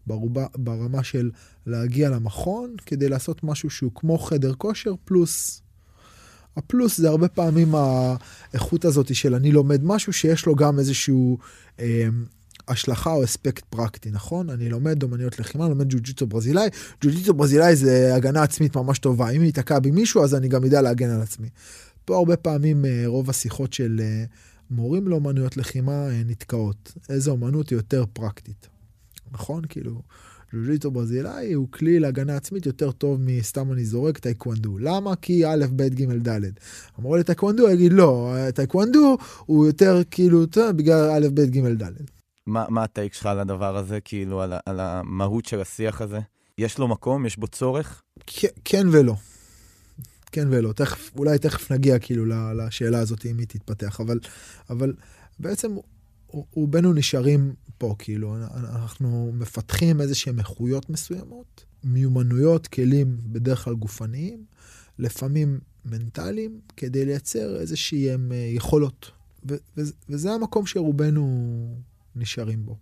ברובה, 0.07 0.47
ברמה 0.57 1.05
של 1.05 1.31
להגיע 1.67 2.11
למכון 2.11 2.75
כדי 2.87 3.09
לעשות 3.09 3.45
משהו 3.45 3.71
שהוא 3.71 3.91
כמו 3.95 4.19
חדר 4.19 4.55
כושר 4.55 4.95
פלוס. 5.05 5.63
הפלוס 6.57 6.99
זה 6.99 7.09
הרבה 7.09 7.29
פעמים 7.29 7.75
האיכות 7.75 8.85
הזאת 8.85 9.15
של 9.15 9.35
אני 9.35 9.53
לומד 9.53 9.85
משהו 9.85 10.13
שיש 10.13 10.47
לו 10.47 10.55
גם 10.55 10.79
איזשהו 10.79 11.39
אה, 11.81 12.09
השלכה 12.69 13.13
או 13.13 13.25
aspect 13.25 13.65
פרקטי, 13.65 14.11
נכון? 14.11 14.51
אני 14.51 14.69
לומד 14.69 15.03
אומניות 15.03 15.39
לחימה, 15.39 15.69
לומד 15.69 15.89
ג'ו-ג'יצו 15.89 16.27
ברזילאי. 16.27 16.69
ג'ו-ג'יצו 17.03 17.35
ברזילאי 17.35 17.77
זה 17.77 18.15
הגנה 18.15 18.43
עצמית 18.43 18.77
ממש 18.77 18.99
טובה. 18.99 19.31
אם 19.31 19.43
ייתקע 19.43 19.79
בי 19.79 19.91
מישהו, 19.91 20.25
אז 20.25 20.35
אני 20.35 20.49
גם 20.49 20.65
אדע 20.65 20.83
להגן 20.83 21.11
על 21.11 21.23
עצמי. 21.23 21.49
פה 22.05 22.17
הרבה 22.17 22.37
פעמים 22.37 22.85
אה, 22.85 23.03
רוב 23.07 23.31
השיחות 23.31 23.73
של 23.73 24.01
אה, 24.03 24.25
מורים 24.73 25.09
לאומנויות 25.09 25.57
לחימה 25.57 26.09
אה, 26.09 26.23
נתקעות. 26.25 26.93
איזה 27.09 27.31
אומנות 27.31 27.71
היא 27.71 27.77
יותר 27.77 28.05
פרקטית, 28.13 28.69
נכון? 29.33 29.63
כאילו, 29.69 30.03
ג'ו-ג'יצו 30.55 30.91
ברזילאי 30.91 31.53
הוא 31.53 31.69
כלי 31.71 32.01
להגנה 32.01 32.37
עצמית 32.37 32.67
יותר 32.67 32.93
טוב 32.93 33.21
מסתם 33.21 33.73
אני 33.73 33.85
זורק 33.85 34.19
טייקוונדו. 34.19 34.79
למה? 34.79 35.17
כי 35.17 35.47
א', 35.47 35.65
ב', 35.77 35.83
ג', 35.83 36.29
ד'. 36.29 36.41
אמרו 37.01 37.17
לי 37.17 37.25
טייקוונדו, 37.25 37.71
יגיד 37.71 37.93
לא, 37.93 38.35
טייקוונדו 38.55 39.17
הוא 39.47 39.67
יותר 39.67 40.01
כאילו, 40.11 40.45
בגלל 40.77 41.11
א', 41.11 41.29
ב', 41.35 41.41
ג', 41.41 41.83
ד'. 41.83 41.93
מה, 42.47 42.65
מה 42.69 42.83
הטייק 42.83 43.15
שלך 43.15 43.27
על 43.27 43.39
הדבר 43.39 43.77
הזה, 43.77 44.01
כאילו, 44.01 44.41
על, 44.41 44.53
על 44.67 44.81
המהות 44.81 45.45
של 45.45 45.61
השיח 45.61 46.01
הזה? 46.01 46.19
יש 46.59 46.79
לו 46.79 46.89
מקום? 46.89 47.27
יש 47.27 47.39
בו 47.39 47.47
צורך? 47.47 48.03
כן 48.65 48.87
ולא. 48.93 49.15
כן 50.33 50.49
ולא. 50.51 50.73
תכף, 50.73 51.11
אולי 51.17 51.39
תכף 51.39 51.73
נגיע 51.73 51.99
כאילו 51.99 52.25
לשאלה 52.55 52.99
הזאת, 52.99 53.27
אם 53.27 53.39
היא 53.39 53.47
תתפתח, 53.47 54.01
אבל, 54.01 54.21
אבל 54.71 54.95
בעצם 55.39 55.77
רובנו 56.29 56.93
נשארים 56.93 57.55
פה, 57.79 57.95
כאילו, 57.99 58.37
אנחנו 58.55 59.33
מפתחים 59.35 60.01
איזה 60.01 60.15
שהם 60.15 60.39
איכויות 60.39 60.91
מסוימות, 60.91 61.65
מיומנויות, 61.85 62.67
כלים 62.67 63.17
בדרך 63.23 63.65
כלל 63.65 63.75
גופניים, 63.75 64.45
לפעמים 64.99 65.59
מנטליים, 65.85 66.61
כדי 66.77 67.05
לייצר 67.05 67.61
איזה 67.61 67.77
שהם 67.77 68.33
אה, 68.33 68.37
יכולות. 68.37 69.11
וזה 70.09 70.33
המקום 70.33 70.67
שרובנו 70.67 71.77
נשארים 72.17 72.67
בו. 72.67 72.77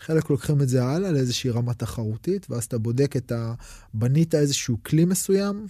חלק 0.00 0.30
לוקחים 0.30 0.62
את 0.62 0.68
זה 0.68 0.84
הלאה 0.84 1.12
לאיזושהי 1.12 1.50
רמה 1.50 1.74
תחרותית, 1.74 2.46
ואז 2.50 2.64
אתה 2.64 2.78
בודק 2.78 3.16
את 3.16 3.32
ה... 3.32 3.54
בנית 3.94 4.34
איזשהו 4.34 4.78
כלי 4.82 5.04
מסוים, 5.04 5.66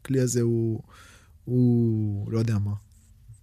הכלי 0.00 0.20
הזה 0.20 0.40
הוא, 0.40 0.80
הוא 1.44 2.32
לא 2.32 2.38
יודע 2.38 2.58
מה, 2.58 2.72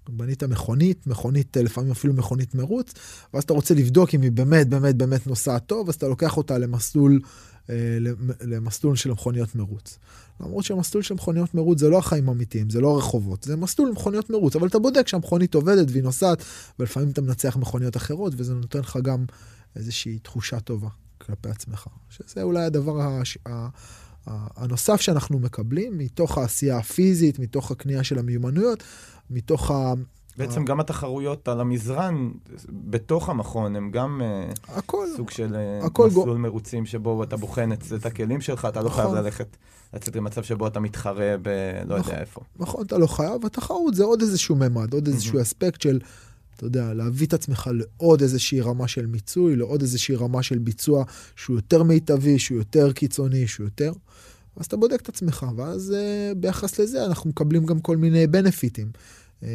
בנית 0.10 0.44
מכונית, 0.44 1.08
מכונית, 1.08 1.58
לפעמים 1.58 1.92
אפילו 1.92 2.14
מכונית 2.14 2.56
מרוץ, 2.56 2.94
ואז 3.34 3.44
אתה 3.44 3.54
רוצה 3.54 3.74
לבדוק 3.74 4.16
אם 4.16 4.22
היא 4.22 4.32
באמת 4.32 4.70
באמת 4.70 4.96
באמת 4.96 5.28
נוסעת 5.28 5.68
טוב, 5.68 5.90
אז 5.90 5.96
אתה 5.96 6.08
לוקח 6.08 6.38
אותה 6.38 6.58
למסלול, 6.58 7.20
אה, 7.70 7.98
למסלול 8.42 8.96
של 8.96 9.12
מכוניות 9.12 9.56
מרוץ. 9.56 9.98
למרות 10.40 10.64
שהמסלול 10.64 11.04
של 11.04 11.14
מכוניות 11.14 11.56
מרוץ 11.56 11.80
זה 11.80 11.90
לא 11.90 11.98
החיים 11.98 12.30
האמיתיים, 12.30 12.70
זה 12.70 12.82
לא 12.82 12.90
הרחובות, 12.90 13.44
זה 13.44 13.56
מסלול 13.56 13.92
מכוניות 13.92 14.30
מרוץ, 14.30 14.56
אבל 14.56 14.68
אתה 14.68 14.80
בודק 14.80 15.08
שהמכונית 15.08 15.56
עובדת 15.56 15.88
והיא 15.92 16.04
נוסעת, 16.04 16.44
ולפעמים 16.80 17.10
אתה 17.10 17.22
מנצח 17.22 17.58
מכוניות 17.58 17.98
אחרות, 17.98 18.34
וזה 18.38 18.54
נותן 18.54 18.80
לך 18.80 19.00
גם 19.04 19.26
איזושהי 19.76 20.20
תחושה 20.20 20.60
טובה 20.60 20.90
כלפי 21.18 21.50
עצמך. 21.50 21.88
שזה 22.10 22.44
אולי 22.44 22.64
הדבר 22.66 23.02
הש... 23.02 23.38
הנוסף 24.56 25.02
שאנחנו 25.02 25.40
מקבלים 25.40 25.98
מתוך 25.98 26.38
העשייה 26.38 26.78
הפיזית, 26.78 27.40
מתוך 27.40 27.72
הקנייה 27.72 28.04
של 28.04 28.20
המיומנויות, 28.20 28.84
מתוך 29.30 29.72
ה... 29.72 29.94
בעצם 30.38 30.66
גם 30.66 30.80
התחרויות 30.80 31.48
על 31.48 31.62
המזרן 31.62 32.32
בתוך 32.70 33.30
המכון 33.30 33.76
הם 33.76 33.92
גם 33.92 34.22
אה, 34.22 34.50
הכל, 34.68 35.06
סוג 35.16 35.30
של 35.30 35.56
אה, 35.56 35.86
הכל 35.86 36.08
מסלול 36.08 36.26
גו... 36.26 36.38
מרוצים 36.38 36.86
שבו 36.86 37.24
אתה 37.24 37.38
בוחן 37.38 37.72
את, 37.72 37.84
את 37.96 38.06
הכלים 38.06 38.42
שלך, 38.42 38.66
אתה 38.66 38.82
לא 38.82 38.90
חייב 38.90 39.08
נכון. 39.08 39.18
ללכת, 39.18 39.58
לצאת 39.94 40.16
למצב 40.16 40.44
שבו 40.44 40.68
אתה 40.68 40.80
מתחרה 40.80 41.36
ב... 41.42 41.50
לא 41.86 41.98
נכון, 41.98 42.12
יודע 42.12 42.22
איפה. 42.22 42.42
נכון, 42.60 42.86
אתה 42.86 42.98
לא 42.98 43.08
חייב, 43.08 43.46
התחרות 43.46 43.96
זה 43.96 44.04
עוד 44.04 44.22
איזשהו 44.22 44.56
ממד, 44.56 44.94
עוד 44.94 45.08
איזשהו 45.08 45.42
אספקט 45.42 45.82
של, 45.82 46.00
אתה 46.58 46.66
יודע, 46.66 46.94
להביא 46.94 47.28
את 47.28 47.34
עצמך 47.34 47.70
לעוד 47.74 48.22
איזושהי 48.22 48.62
רמה 48.62 48.88
של 48.88 49.06
מיצוי, 49.06 49.56
לעוד 49.56 49.82
איזושהי 49.82 50.16
רמה 50.16 50.44
של 50.44 50.58
ביצוע 50.58 51.04
שהוא 51.36 51.56
יותר 51.56 51.84
מיטבי, 51.84 52.40
שהוא 52.40 52.58
יותר 52.58 52.92
קיצוני, 52.92 53.48
שהוא 53.48 53.66
יותר... 53.66 53.92
אז 54.56 54.66
אתה 54.66 54.78
בודק 54.78 55.02
את 55.02 55.10
עצמך, 55.10 55.46
ואז 55.56 55.94
uh, 55.96 56.36
ביחס 56.36 56.80
לזה 56.80 57.06
אנחנו 57.06 57.30
מקבלים 57.30 57.66
גם 57.66 57.80
כל 57.80 57.98
מיני 57.98 58.28
בנפיטים. 58.28 58.92
Uh, 59.42 59.46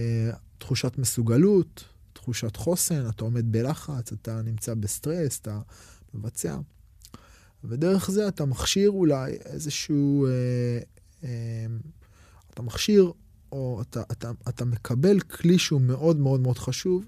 תחושת 0.58 0.98
מסוגלות, 0.98 1.84
תחושת 2.12 2.56
חוסן, 2.56 3.08
אתה 3.08 3.24
עומד 3.24 3.52
בלחץ, 3.52 4.12
אתה 4.12 4.42
נמצא 4.42 4.74
בסטרס, 4.74 5.38
אתה 5.40 5.60
מבצע. 6.14 6.56
ודרך 7.64 8.10
זה 8.10 8.28
אתה 8.28 8.44
מכשיר 8.44 8.90
אולי 8.90 9.32
איזשהו, 9.44 10.26
אה, 10.26 10.30
אה, 11.24 11.66
אתה 12.50 12.62
מכשיר 12.62 13.12
או 13.52 13.82
אתה, 13.82 14.02
אתה, 14.12 14.30
אתה 14.48 14.64
מקבל 14.64 15.20
כלי 15.20 15.58
שהוא 15.58 15.80
מאוד 15.80 16.16
מאוד 16.16 16.40
מאוד 16.40 16.58
חשוב, 16.58 17.04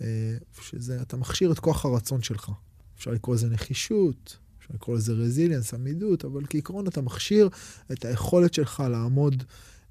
אה, 0.00 0.36
שזה, 0.60 1.02
אתה 1.02 1.16
מכשיר 1.16 1.52
את 1.52 1.58
כוח 1.58 1.84
הרצון 1.84 2.22
שלך. 2.22 2.50
אפשר 2.98 3.10
לקרוא 3.10 3.34
לזה 3.34 3.48
נחישות, 3.48 4.38
אפשר 4.58 4.70
לקרוא 4.74 4.96
לזה 4.96 5.12
רזיליאנס, 5.12 5.74
עמידות, 5.74 6.24
אבל 6.24 6.42
כעיקרון 6.48 6.86
אתה 6.86 7.00
מכשיר 7.00 7.48
את 7.92 8.04
היכולת 8.04 8.54
שלך 8.54 8.82
לעמוד 8.90 9.44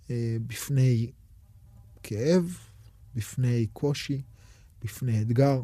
אה, 0.09 0.37
בפני 0.47 1.11
כאב, 2.03 2.57
בפני 3.15 3.67
קושי, 3.73 4.21
בפני 4.83 5.21
אתגר. 5.21 5.61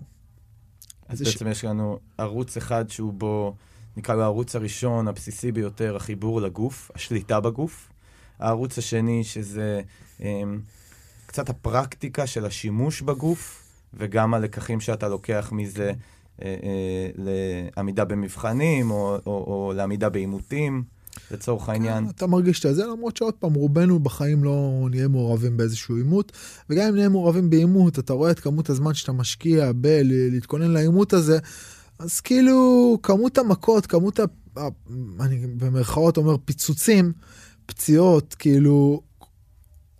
אז 1.07 1.21
בעצם 1.21 1.45
ש... 1.45 1.51
יש 1.51 1.63
לנו 1.63 1.99
ערוץ 2.17 2.57
אחד 2.57 2.89
שהוא 2.89 3.13
בו, 3.13 3.55
נקרא 3.97 4.15
לו 4.15 4.21
הערוץ 4.21 4.55
הראשון, 4.55 5.07
הבסיסי 5.07 5.51
ביותר, 5.51 5.95
החיבור 5.95 6.41
לגוף, 6.41 6.91
השליטה 6.95 7.39
בגוף. 7.39 7.89
הערוץ 8.39 8.77
השני, 8.77 9.23
שזה 9.23 9.81
קצת 11.25 11.49
הפרקטיקה 11.49 12.27
של 12.27 12.45
השימוש 12.45 13.01
בגוף, 13.01 13.63
וגם 13.93 14.33
הלקחים 14.33 14.79
שאתה 14.79 15.07
לוקח 15.07 15.49
מזה 15.51 15.91
uh, 15.91 16.41
uh, 16.41 16.43
לעמידה 17.17 18.05
במבחנים, 18.05 18.91
או, 18.91 19.17
או, 19.25 19.31
או 19.31 19.73
לעמידה 19.75 20.09
בעימותים. 20.09 20.83
לצורך 21.31 21.69
העניין. 21.69 22.03
כן, 22.03 22.09
אתה 22.09 22.27
מרגיש 22.27 22.65
את 22.65 22.75
זה, 22.75 22.85
למרות 22.85 23.17
שעוד 23.17 23.33
פעם, 23.33 23.53
רובנו 23.53 23.99
בחיים 23.99 24.43
לא 24.43 24.87
נהיה 24.89 25.07
מעורבים 25.07 25.57
באיזשהו 25.57 25.95
עימות, 25.95 26.31
וגם 26.69 26.87
אם 26.87 26.95
נהיה 26.95 27.09
מעורבים 27.09 27.49
בעימות, 27.49 27.99
אתה 27.99 28.13
רואה 28.13 28.31
את 28.31 28.39
כמות 28.39 28.69
הזמן 28.69 28.93
שאתה 28.93 29.11
משקיע 29.11 29.71
בלהתכונן 29.75 30.71
לעימות 30.71 31.13
הזה, 31.13 31.39
אז 31.99 32.19
כאילו, 32.19 32.97
כמות 33.03 33.37
המכות, 33.37 33.85
כמות, 33.85 34.19
ה... 34.19 34.23
אני 35.19 35.47
במרכאות 35.57 36.17
אומר 36.17 36.35
פיצוצים, 36.45 37.13
פציעות, 37.65 38.35
כאילו, 38.39 39.01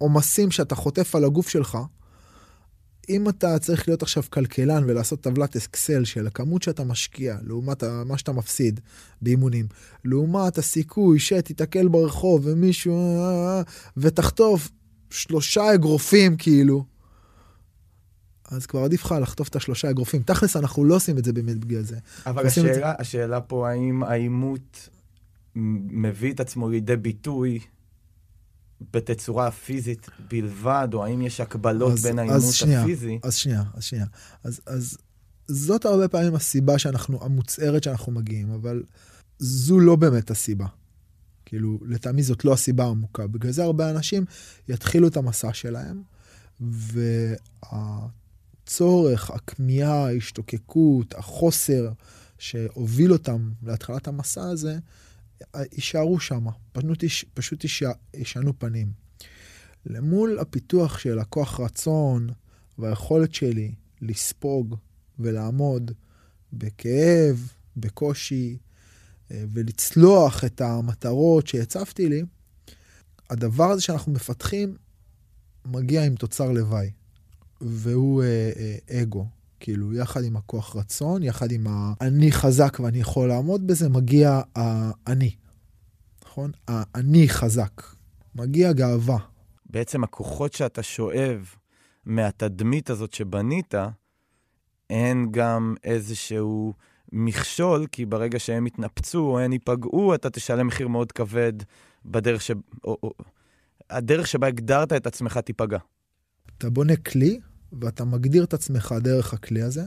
עומסים 0.03 0.51
שאתה 0.51 0.75
חוטף 0.75 1.15
על 1.15 1.23
הגוף 1.23 1.49
שלך, 1.49 1.77
אם 3.09 3.29
אתה 3.29 3.59
צריך 3.59 3.87
להיות 3.87 4.01
עכשיו 4.01 4.23
כלכלן 4.29 4.83
ולעשות 4.87 5.21
טבלת 5.21 5.55
אקסל 5.55 6.05
של 6.05 6.27
הכמות 6.27 6.63
שאתה 6.63 6.83
משקיע 6.83 7.37
לעומת 7.43 7.83
מה 7.83 8.17
שאתה 8.17 8.31
מפסיד 8.31 8.79
באימונים, 9.21 9.65
לעומת 10.05 10.57
הסיכוי 10.57 11.19
שתיתקל 11.19 11.87
ברחוב 11.87 12.41
ומישהו 12.43 13.19
ותחטוף 13.97 14.69
שלושה 15.09 15.73
אגרופים 15.73 16.37
כאילו, 16.37 16.85
אז 18.51 18.65
כבר 18.65 18.83
עדיף 18.83 19.05
לך 19.05 19.15
לחטוף 19.21 19.47
את 19.47 19.55
השלושה 19.55 19.89
אגרופים. 19.89 20.23
תכלס, 20.23 20.55
אנחנו 20.55 20.85
לא 20.85 20.95
עושים 20.95 21.17
את 21.17 21.25
זה 21.25 21.33
באמת 21.33 21.57
בגלל 21.57 21.83
זה. 21.83 21.97
אבל 22.25 22.47
השאלה, 22.47 22.73
זה... 22.73 22.81
השאלה 22.99 23.41
פה, 23.41 23.69
האם 23.69 24.03
העימות 24.03 24.89
מביא 25.55 26.33
את 26.33 26.39
עצמו 26.39 26.69
לידי 26.69 26.95
ביטוי 26.95 27.59
בתצורה 28.93 29.51
פיזית 29.51 30.09
בלבד, 30.29 30.87
או 30.93 31.05
האם 31.05 31.21
יש 31.21 31.39
הקבלות 31.39 31.93
אז, 31.93 32.03
בין 32.03 32.19
האימות 32.19 32.43
הפיזי? 32.81 33.19
אז 33.23 33.35
שנייה, 33.35 33.63
אז 33.73 33.83
שנייה. 33.83 34.05
אז, 34.43 34.61
אז 34.65 34.97
זאת 35.47 35.85
הרבה 35.85 36.07
פעמים 36.07 36.35
הסיבה 36.35 36.79
שאנחנו, 36.79 37.23
המוצהרת 37.23 37.83
שאנחנו 37.83 38.11
מגיעים, 38.11 38.51
אבל 38.51 38.83
זו 39.39 39.79
לא 39.79 39.95
באמת 39.95 40.31
הסיבה. 40.31 40.65
כאילו, 41.45 41.79
לטעמי 41.85 42.23
זאת 42.23 42.45
לא 42.45 42.53
הסיבה 42.53 42.83
העמוקה. 42.83 43.27
בגלל 43.27 43.51
זה 43.51 43.63
הרבה 43.63 43.89
אנשים 43.89 44.25
יתחילו 44.69 45.07
את 45.07 45.17
המסע 45.17 45.53
שלהם, 45.53 46.01
והצורך, 48.63 49.31
הכמיהה, 49.31 50.05
ההשתוקקות, 50.05 51.13
החוסר 51.17 51.91
שהוביל 52.37 53.13
אותם 53.13 53.51
להתחלת 53.63 54.07
המסע 54.07 54.43
הזה, 54.43 54.79
יישארו 55.71 56.19
שם, 56.19 56.45
פשוט, 56.71 57.03
פשוט 57.33 57.65
ישנו 58.13 58.59
פנים. 58.59 58.91
למול 59.85 60.39
הפיתוח 60.39 60.97
של 60.97 61.19
הכוח 61.19 61.59
רצון 61.59 62.29
והיכולת 62.77 63.33
שלי 63.33 63.75
לספוג 64.01 64.75
ולעמוד 65.19 65.91
בכאב, 66.53 67.51
בקושי, 67.77 68.57
אה, 69.31 69.43
ולצלוח 69.53 70.43
את 70.43 70.61
המטרות 70.61 71.47
שהצבתי 71.47 72.09
לי, 72.09 72.23
הדבר 73.29 73.71
הזה 73.71 73.81
שאנחנו 73.81 74.11
מפתחים 74.11 74.77
מגיע 75.65 76.05
עם 76.05 76.15
תוצר 76.15 76.51
לוואי, 76.51 76.91
והוא 77.61 78.23
אה, 78.23 78.51
אה, 78.55 79.01
אגו. 79.01 79.27
כאילו, 79.63 79.93
יחד 79.93 80.23
עם 80.23 80.37
הכוח 80.37 80.75
רצון, 80.75 81.23
יחד 81.23 81.51
עם 81.51 81.67
האני 81.69 82.31
חזק 82.31 82.77
ואני 82.79 82.97
יכול 82.97 83.27
לעמוד 83.27 83.67
בזה, 83.67 83.89
מגיע 83.89 84.41
האני. 84.55 85.35
נכון? 86.25 86.51
האני 86.67 87.29
חזק. 87.29 87.81
מגיע 88.35 88.73
גאווה. 88.73 89.17
בעצם 89.65 90.03
הכוחות 90.03 90.53
שאתה 90.53 90.83
שואב 90.83 91.55
מהתדמית 92.05 92.89
הזאת 92.89 93.13
שבנית, 93.13 93.73
אין 94.89 95.27
גם 95.31 95.75
איזשהו 95.83 96.73
מכשול, 97.11 97.87
כי 97.91 98.05
ברגע 98.05 98.39
שהם 98.39 98.67
יתנפצו 98.67 99.19
או 99.19 99.39
הם 99.39 99.53
ייפגעו, 99.53 100.15
אתה 100.15 100.29
תשלם 100.29 100.67
מחיר 100.67 100.87
מאוד 100.87 101.11
כבד 101.11 101.53
בדרך 102.05 102.41
ש... 102.41 102.51
או, 102.83 102.97
או... 103.03 103.11
הדרך 103.89 104.27
שבה 104.27 104.47
הגדרת 104.47 104.93
את 104.93 105.07
עצמך 105.07 105.37
תיפגע. 105.37 105.79
אתה 106.57 106.69
בונה 106.69 106.95
כלי, 106.95 107.39
ואתה 107.81 108.05
מגדיר 108.05 108.43
את 108.43 108.53
עצמך 108.53 108.95
דרך 109.01 109.33
הכלי 109.33 109.61
הזה, 109.61 109.83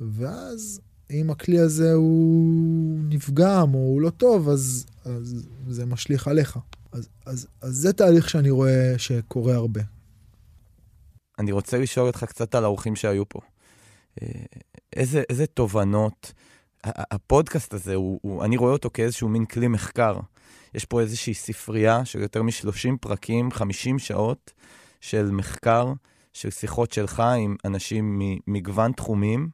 ואז 0.00 0.80
אם 1.10 1.30
הכלי 1.30 1.58
הזה 1.58 1.92
הוא 1.92 2.98
נפגם 3.08 3.74
או 3.74 3.78
הוא 3.78 4.00
לא 4.00 4.10
טוב, 4.10 4.48
אז, 4.48 4.86
אז 5.04 5.46
זה 5.68 5.86
משליך 5.86 6.28
עליך. 6.28 6.58
אז, 6.92 7.08
אז, 7.26 7.46
אז 7.60 7.74
זה 7.74 7.92
תהליך 7.92 8.30
שאני 8.30 8.50
רואה 8.50 8.94
שקורה 8.98 9.54
הרבה. 9.54 9.80
אני 11.38 11.52
רוצה 11.52 11.78
לשאול 11.78 12.06
אותך 12.06 12.24
קצת 12.24 12.54
על 12.54 12.64
האורחים 12.64 12.96
שהיו 12.96 13.28
פה. 13.28 13.40
אה, 14.22 14.28
איזה, 14.96 15.22
איזה 15.30 15.46
תובנות, 15.46 16.32
הפודקאסט 16.84 17.74
הזה, 17.74 17.94
הוא, 17.94 18.20
הוא, 18.22 18.44
אני 18.44 18.56
רואה 18.56 18.72
אותו 18.72 18.90
כאיזשהו 18.94 19.28
מין 19.28 19.44
כלי 19.44 19.68
מחקר. 19.68 20.16
יש 20.74 20.84
פה 20.84 21.00
איזושהי 21.00 21.34
ספרייה 21.34 22.04
של 22.04 22.20
יותר 22.20 22.42
מ-30 22.42 22.96
פרקים, 23.00 23.50
50 23.50 23.98
שעות 23.98 24.52
של 25.00 25.30
מחקר, 25.30 25.92
של 26.32 26.50
שיחות 26.50 26.92
שלך 26.92 27.20
עם 27.20 27.56
אנשים 27.64 28.18
ממגוון 28.18 28.92
תחומים, 28.92 29.48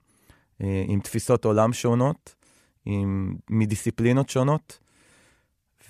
אה, 0.62 0.84
עם 0.86 1.00
תפיסות 1.00 1.44
עולם 1.44 1.72
שונות, 1.72 2.34
עם, 2.84 3.36
מדיסציפלינות 3.50 4.28
שונות, 4.28 4.78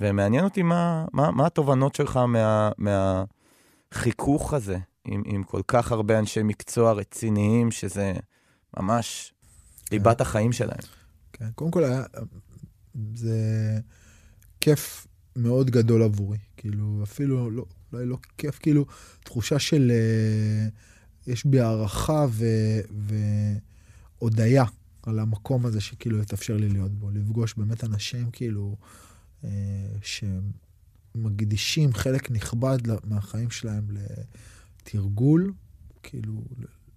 ומעניין 0.00 0.44
אותי 0.44 0.62
מה, 0.62 1.04
מה, 1.12 1.30
מה 1.30 1.46
התובנות 1.46 1.94
שלך 1.94 2.16
מה, 2.16 2.70
מהחיכוך 2.78 4.54
הזה 4.54 4.78
עם, 5.04 5.22
עם 5.26 5.42
כל 5.42 5.60
כך 5.68 5.92
הרבה 5.92 6.18
אנשי 6.18 6.42
מקצוע 6.42 6.92
רציניים, 6.92 7.70
שזה 7.70 8.12
ממש 8.76 9.32
ליבת 9.92 10.20
החיים 10.20 10.52
שלהם. 10.52 10.80
כן, 11.32 11.50
קודם 11.54 11.70
כל 11.70 11.84
היה, 11.84 12.02
זה 13.14 13.38
כיף 14.60 15.06
מאוד 15.36 15.70
גדול 15.70 16.02
עבורי. 16.02 16.38
כאילו, 16.58 17.00
אפילו 17.02 17.50
לא, 17.50 17.64
אולי 17.92 18.06
לא 18.06 18.18
כיף, 18.38 18.58
כאילו, 18.58 18.86
תחושה 19.24 19.58
של... 19.58 19.90
אה, 19.94 20.68
יש 21.28 21.46
בי 21.46 21.60
הערכה 21.60 22.26
והודיה 24.20 24.64
על 25.02 25.18
המקום 25.18 25.66
הזה 25.66 25.80
שכאילו 25.80 26.22
יתאפשר 26.22 26.56
לי 26.56 26.68
להיות 26.68 26.92
בו. 26.92 27.10
לפגוש 27.10 27.54
באמת 27.54 27.84
אנשים 27.84 28.30
כאילו 28.30 28.76
אה, 29.44 29.50
שמקדישים 31.14 31.92
חלק 31.92 32.30
נכבד 32.30 32.78
מהחיים 33.04 33.50
שלהם 33.50 33.88
לתרגול, 33.90 35.52
כאילו, 36.02 36.42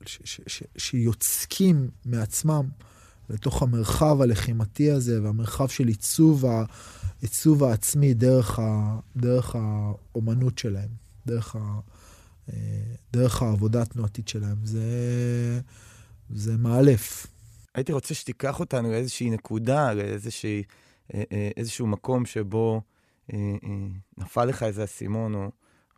ש, 0.06 0.20
ש, 0.24 0.41
ש, 0.48 0.63
שיוצקים 0.77 1.89
מעצמם 2.06 2.70
לתוך 3.30 3.62
המרחב 3.62 4.22
הלחימתי 4.22 4.92
הזה 4.92 5.24
והמרחב 5.24 5.68
של 5.68 5.88
עיצוב, 5.88 6.46
ה, 6.46 6.63
עיצוב 7.22 7.63
העצמי 7.63 8.13
דרך, 8.13 8.60
ה, 8.60 9.00
דרך 9.16 9.56
האומנות 9.56 10.58
שלהם, 10.58 10.90
דרך, 11.25 11.56
ה, 11.56 11.80
אה, 12.50 12.56
דרך 13.13 13.42
העבודה 13.42 13.82
התנועתית 13.82 14.28
שלהם. 14.28 14.58
זה, 14.63 14.82
זה 16.30 16.58
מאלף. 16.58 17.28
הייתי 17.75 17.94
רוצה 17.94 18.13
שתיקח 18.13 18.60
אותנו 18.60 18.92
לאיזושהי 18.92 19.30
נקודה, 19.30 19.94
לאיזושהי, 19.94 20.63
אה, 21.13 21.24
אה, 21.32 21.86
מקום 21.86 22.25
שבו 22.25 22.82
נפל 24.18 24.46
לך 24.46 24.63
איזה 24.63 24.84
אסימון, 24.84 25.36
או, 25.36 25.51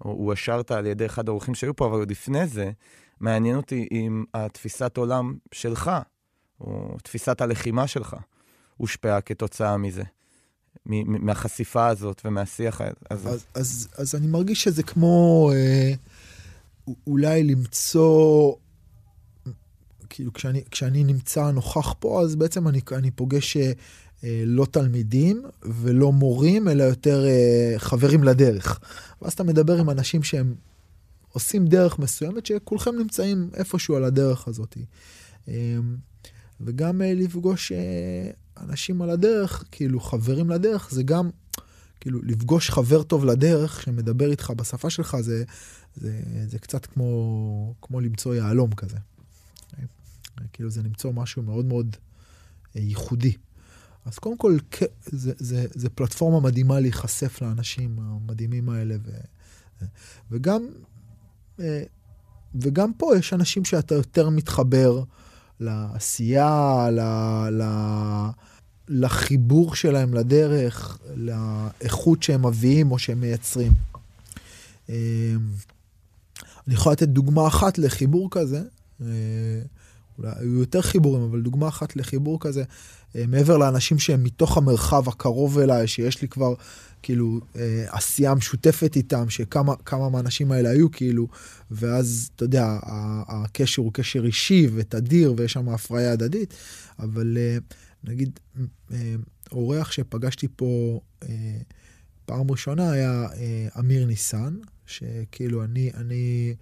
או 0.06 0.12
הואשרת 0.12 0.72
על 0.72 0.86
ידי 0.86 1.06
אחד 1.06 1.30
האורחים 1.30 1.56
שהיו 1.56 1.76
פה, 1.76 1.86
אבל 1.86 2.00
עוד 2.00 2.12
לפני 2.12 2.48
זה, 2.48 2.72
מעניין 3.20 3.58
אותי 3.58 3.88
אם 3.92 4.24
התפיסת 4.34 4.98
עולם 4.98 5.36
שלך, 5.52 5.92
או 6.64 6.98
תפיסת 7.04 7.42
הלחימה 7.42 7.88
שלך, 7.88 8.16
הושפעה 8.78 9.22
כתוצאה 9.22 9.78
מזה. 9.78 10.04
מהחשיפה 10.86 11.88
הזאת 11.88 12.22
ומהשיח 12.26 12.82
הזה. 13.12 13.30
אז, 13.30 13.46
אז, 13.54 13.88
אז 13.98 14.16
אני 14.16 14.28
מרגיש 14.28 14.64
שזה 14.64 14.84
כמו 14.84 15.52
אה, 15.56 15.94
אולי 17.08 17.44
למצוא, 17.44 18.54
כאילו 20.10 20.34
כשאני, 20.34 20.64
כשאני 20.72 21.04
נמצא 21.04 21.52
נוכח 21.52 21.94
פה, 22.00 22.22
אז 22.22 22.36
בעצם 22.36 22.68
אני, 22.68 22.82
אני 22.92 23.12
פוגש 23.12 23.58
אה, 23.58 23.74
לא 24.46 24.66
תלמידים 24.66 25.44
ולא 25.62 26.12
מורים, 26.12 26.68
אלא 26.68 26.84
יותר 26.84 27.26
אה, 27.26 27.74
חברים 27.78 28.24
לדרך. 28.24 28.80
ואז 29.22 29.34
אתה 29.34 29.44
מדבר 29.44 29.80
עם 29.80 29.90
אנשים 29.90 30.24
שהם 30.24 30.56
עושים 31.30 31.66
דרך 31.66 32.00
מסוימת, 32.00 32.46
שכולכם 32.46 32.96
נמצאים 32.96 33.50
איפשהו 33.54 33.96
על 33.96 34.04
הדרך 34.04 34.48
הזאת. 34.48 34.78
אה, 35.48 35.78
וגם 36.62 37.02
אה, 37.02 37.14
לפגוש 37.14 37.72
אה, 37.72 38.32
אנשים 38.58 39.02
על 39.02 39.10
הדרך, 39.10 39.64
כאילו 39.72 40.00
חברים 40.00 40.50
לדרך, 40.50 40.92
זה 40.92 41.04
גם, 41.04 41.30
כאילו 42.00 42.20
לפגוש 42.24 42.70
חבר 42.70 43.04
טוב 43.04 43.26
לדרך 43.26 43.82
שמדבר 43.82 44.32
איתך 44.32 44.54
בשפה 44.58 44.90
שלך, 44.90 45.18
זה, 45.20 45.44
זה, 45.96 46.22
זה 46.48 46.60
קצת 46.60 46.86
כמו, 46.86 47.74
כמו 47.82 48.00
למצוא 48.00 48.36
יהלום 48.36 48.72
כזה. 48.72 48.98
כאילו 50.54 50.70
זה 50.70 50.84
למצוא 50.84 51.14
משהו 51.14 51.44
מאוד 51.44 51.66
מאוד 51.66 51.96
אה, 52.76 52.82
ייחודי. 52.82 53.34
אז 54.06 54.20
קודם 54.20 54.38
כל, 54.38 54.58
זה, 55.06 55.34
זה, 55.38 55.66
זה 55.74 55.90
פלטפורמה 55.90 56.40
מדהימה 56.40 56.80
להיחשף 56.80 57.42
לאנשים 57.42 58.00
המדהימים 58.00 58.70
האלה, 58.70 58.96
ו, 59.04 59.12
וגם, 60.32 60.68
וגם 62.56 62.94
פה 62.94 63.18
יש 63.18 63.34
אנשים 63.34 63.66
שאתה 63.66 63.96
יותר 63.96 64.30
מתחבר 64.30 65.04
לעשייה, 65.64 66.88
ל, 66.92 67.00
ל, 67.52 67.64
לחיבור 68.88 69.76
שלהם 69.76 70.14
לדרך, 70.14 70.98
לאיכות 71.16 72.24
שהם 72.24 72.46
מביאים 72.46 72.92
או 72.92 73.00
שהם 73.00 73.22
מייצרים. 73.22 73.72
אמ, 74.90 74.96
אני 76.68 76.74
יכול 76.74 76.92
לתת 76.92 77.08
דוגמה 77.08 77.48
אחת 77.48 77.78
לחיבור 77.78 78.28
כזה, 78.32 78.62
אה, 79.02 79.08
אולי 80.18 80.32
היו 80.40 80.60
יותר 80.60 80.82
חיבורים, 80.82 81.24
אבל 81.24 81.42
דוגמה 81.42 81.68
אחת 81.68 81.96
לחיבור 81.96 82.40
כזה, 82.40 82.64
אה, 83.16 83.24
מעבר 83.28 83.58
לאנשים 83.58 84.00
שהם 84.00 84.24
מתוך 84.24 84.58
המרחב 84.58 85.10
הקרוב 85.10 85.60
אליי, 85.60 85.88
שיש 85.88 86.22
לי 86.22 86.28
כבר 86.28 86.54
כאילו 87.04 87.40
אה, 87.56 87.86
עשייה 87.88 88.36
משותפת 88.36 88.96
איתם, 88.96 89.30
שכמה 89.30 90.10
מהאנשים 90.12 90.52
האלה 90.52 90.70
היו 90.70 90.92
כאילו, 90.92 91.28
ואז 91.72 92.30
אתה 92.36 92.44
יודע, 92.44 92.80
הקשר 93.28 93.82
הוא 93.82 93.94
קשר 93.94 94.26
אישי 94.26 94.68
ותדיר 94.74 95.34
ויש 95.38 95.54
שם 95.54 95.70
הפריה 95.70 96.12
הדדית, 96.12 96.54
אבל 97.00 97.38
אה, 97.38 97.58
נגיד 98.04 98.40
אה, 98.92 99.16
אורח 99.52 99.92
שפגשתי 99.92 100.48
פה 100.56 101.02
אה, 101.24 101.58
פעם 102.26 102.52
ראשונה 102.52 102.92
היה 102.92 103.28
אה, 103.36 103.68
אמיר 103.80 104.06
ניסן, 104.06 104.58
שכאילו 104.86 105.64
אני, 105.64 105.92
אני, 105.94 106.56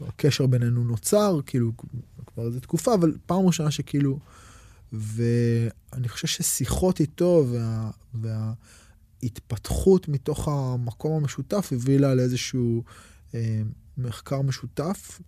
הקשר 0.00 0.46
בינינו 0.46 0.84
נוצר, 0.84 1.40
כאילו 1.46 1.72
כבר 2.26 2.46
איזה 2.46 2.60
תקופה, 2.60 2.94
אבל 2.94 3.16
פעם 3.26 3.46
ראשונה 3.46 3.70
שכאילו, 3.70 4.18
ואני 4.92 6.08
חושב 6.08 6.28
ששיחות 6.28 7.00
איתו 7.00 7.46
וה... 7.50 7.90
וה 8.14 8.52
התפתחות 9.24 10.08
מתוך 10.08 10.48
המקום 10.48 11.12
המשותף 11.12 11.68
הביאה 11.72 12.14
לאיזשהו 12.14 12.84
אה, 13.34 13.62
מחקר 13.98 14.42
משותף 14.42 15.20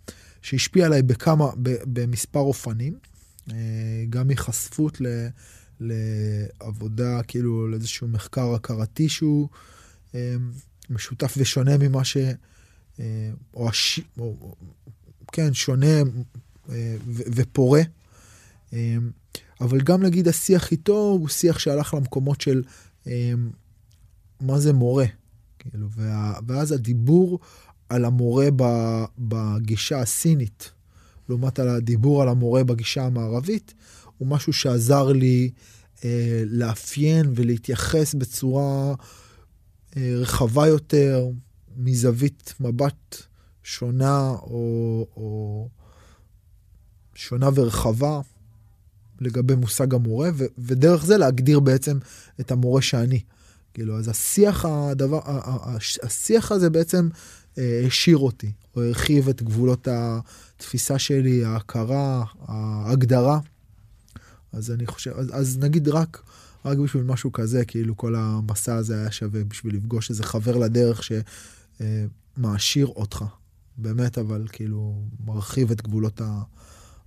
שהשפיע 0.43 0.87
עליי 0.87 1.03
בכמה, 1.03 1.51
ב, 1.63 1.77
במספר 1.85 2.41
אופנים, 2.41 2.99
אה, 3.53 3.57
גם 4.11 4.29
מחשפות 4.29 5.01
ל, 5.01 5.07
לעבודה, 5.81 7.23
כאילו 7.23 7.69
לאיזשהו 7.69 8.09
מחקר 8.09 8.55
הכרתי 8.55 9.09
שהוא 9.09 9.49
אה, 10.15 10.37
משותף 10.91 11.35
ושונה 11.37 11.79
ממה 11.79 12.05
ש... 12.05 12.17
אה, 13.01 13.31
או, 13.55 13.69
הש... 13.69 14.01
או 14.19 14.55
כן, 15.33 15.55
שונה 15.55 15.87
אה, 16.71 16.97
ו, 17.07 17.23
ופורה. 17.35 17.83
אה, 18.73 18.97
אבל 19.61 19.81
גם 19.81 20.03
נגיד 20.03 20.29
השיח 20.29 20.73
איתו 20.73 20.93
הוא 20.93 21.29
שיח 21.29 21.59
שהלך 21.59 21.95
למקומות 21.95 22.41
של 22.41 22.63
אה, 23.07 23.33
מה 24.41 24.59
זה 24.59 24.73
מורה. 24.73 25.07
כאילו, 25.59 25.89
וה, 25.91 26.39
ואז 26.47 26.73
הדיבור 26.73 27.39
על 27.89 28.05
המורה 28.05 28.49
בגישה 29.19 30.01
הסינית, 30.01 30.71
לעומת 31.29 31.59
הדיבור 31.59 32.23
על 32.23 32.29
המורה 32.29 32.65
בגישה 32.65 33.05
המערבית, 33.05 33.75
הוא 34.19 34.29
משהו 34.29 34.53
שעזר 34.53 35.13
לי 35.13 35.51
אה, 36.05 36.43
לאפיין 36.47 37.33
ולהתייחס 37.35 38.15
בצורה 38.15 38.95
אה, 39.97 40.13
רחבה 40.17 40.67
יותר, 40.67 41.29
מזווית 41.77 42.55
מבט 42.61 43.17
שונה, 43.63 44.31
או, 44.31 45.07
או 45.17 45.69
שונה 47.15 47.49
ורחבה 47.55 48.21
לגבי 49.21 49.55
מושג 49.55 49.95
המורה, 49.95 50.31
ו- 50.35 50.45
ודרך 50.59 51.07
זה 51.07 51.17
להגדיר 51.17 51.61
בעצם 51.61 51.99
את 52.41 52.51
המורה 52.51 52.83
שאני. 52.83 53.21
כאילו, 53.77 53.99
אז 53.99 54.09
השיח, 54.09 54.65
הדבר, 54.65 55.21
השיח 56.03 56.53
הזה 56.53 56.71
בעצם 56.71 57.09
העשיר 57.57 58.17
אותי, 58.19 58.53
או 58.77 58.83
הרחיב 58.83 59.29
את 59.29 59.43
גבולות 59.43 59.89
התפיסה 59.91 60.99
שלי, 60.99 61.45
ההכרה, 61.45 62.25
ההגדרה. 62.39 63.41
אז 64.53 64.71
אני 64.71 64.87
חושב, 64.87 65.11
אז, 65.11 65.31
אז 65.33 65.59
נגיד 65.59 65.89
רק, 65.89 66.23
רק 66.65 66.79
בשביל 66.79 67.03
משהו 67.03 67.33
כזה, 67.33 67.65
כאילו 67.65 67.97
כל 67.97 68.15
המסע 68.15 68.75
הזה 68.75 69.01
היה 69.01 69.11
שווה 69.11 69.45
בשביל 69.45 69.77
לפגוש 69.77 70.11
איזה 70.11 70.25
חבר 70.25 70.57
לדרך 70.57 71.03
שמעשיר 72.37 72.87
אותך. 72.87 73.25
באמת, 73.79 74.19
אבל 74.19 74.47
כאילו, 74.53 75.03
מרחיב 75.27 75.71
את 75.71 75.83
גבולות 75.83 76.21
ה... 76.21 76.43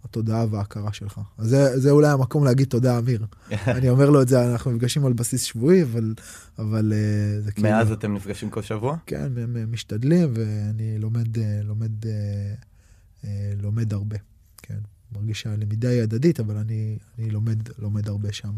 התודעה 0.04 0.46
וההכרה 0.52 0.94
שלך. 0.94 1.22
אז 1.38 1.50
זה, 1.50 1.80
זה 1.80 1.92
אולי 1.92 2.08
המקום 2.08 2.44
להגיד 2.44 2.68
תודה, 2.68 2.98
אמיר. 3.00 3.26
אני 3.78 3.90
אומר 3.90 4.10
לו 4.10 4.22
את 4.22 4.28
זה, 4.28 4.52
אנחנו 4.52 4.72
נפגשים 4.72 5.06
על 5.06 5.14
בסיס 5.14 5.44
שבועי, 5.44 5.84
אבל, 5.84 6.14
אבל 6.60 6.94
אה, 6.94 7.42
זה 7.42 7.52
כאילו... 7.52 7.70
מאז 7.70 7.92
אתם 7.92 8.14
נפגשים 8.14 8.50
כל 8.50 8.62
שבוע? 8.62 8.98
כן, 9.06 9.32
משתדלים, 9.68 10.34
ואני 10.36 10.98
לומד, 11.00 11.38
אה, 11.38 11.62
לומד, 11.64 12.06
אה, 12.06 13.52
לומד 13.62 13.94
הרבה. 13.94 14.18
כן, 14.58 14.80
מרגיש 15.12 15.42
שהלמידה 15.42 15.90
היא 15.90 16.02
הדדית, 16.02 16.40
אבל 16.40 16.58
אני, 16.58 16.98
אני 17.18 17.30
לומד, 17.30 17.70
לומד 17.78 18.08
הרבה 18.08 18.34
שם. 18.34 18.54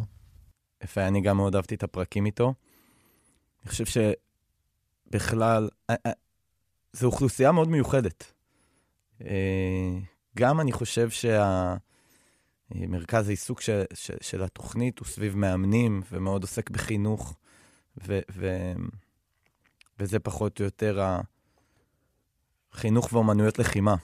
יפה, 0.84 1.08
אני 1.08 1.22
גם 1.22 1.38
מאוד 1.38 1.56
אהבתי 1.56 1.76
את 1.76 1.84
הפרקים 1.84 2.26
איתו. 2.26 2.54
אני 3.64 3.70
חושב 3.70 3.86
שבכלל, 5.10 5.70
זו 6.94 7.08
אוכלוסייה 7.08 7.52
מאוד 7.52 7.70
מיוחדת. 7.70 8.34
גם 10.38 10.60
אני 10.60 10.72
חושב 10.72 11.10
שהמרכז 12.70 13.28
העיסוק 13.28 13.62
של, 13.62 13.84
של, 13.94 14.18
של 14.22 14.44
התוכנית 14.44 15.00
הוא 15.00 15.08
סביב 15.08 15.38
מאמנים 15.38 16.02
ומאוד 16.12 16.42
עוסק 16.42 16.70
בחינוך, 16.70 17.36
ו, 18.08 18.20
ו, 18.32 18.72
וזה 20.00 20.20
פחות 20.20 20.60
או 20.60 20.66
יותר 20.66 21.00
החינוך 22.74 23.14
ואומנויות 23.14 23.60
לחימה. 23.60 23.96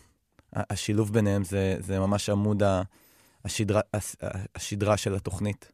השילוב 0.54 1.14
ביניהם 1.14 1.44
זה, 1.44 1.76
זה 1.80 2.00
ממש 2.00 2.30
עמוד 2.30 2.64
השדרה, 3.46 3.82
השדרה 4.56 4.98
של 4.98 5.16
התוכנית. 5.16 5.72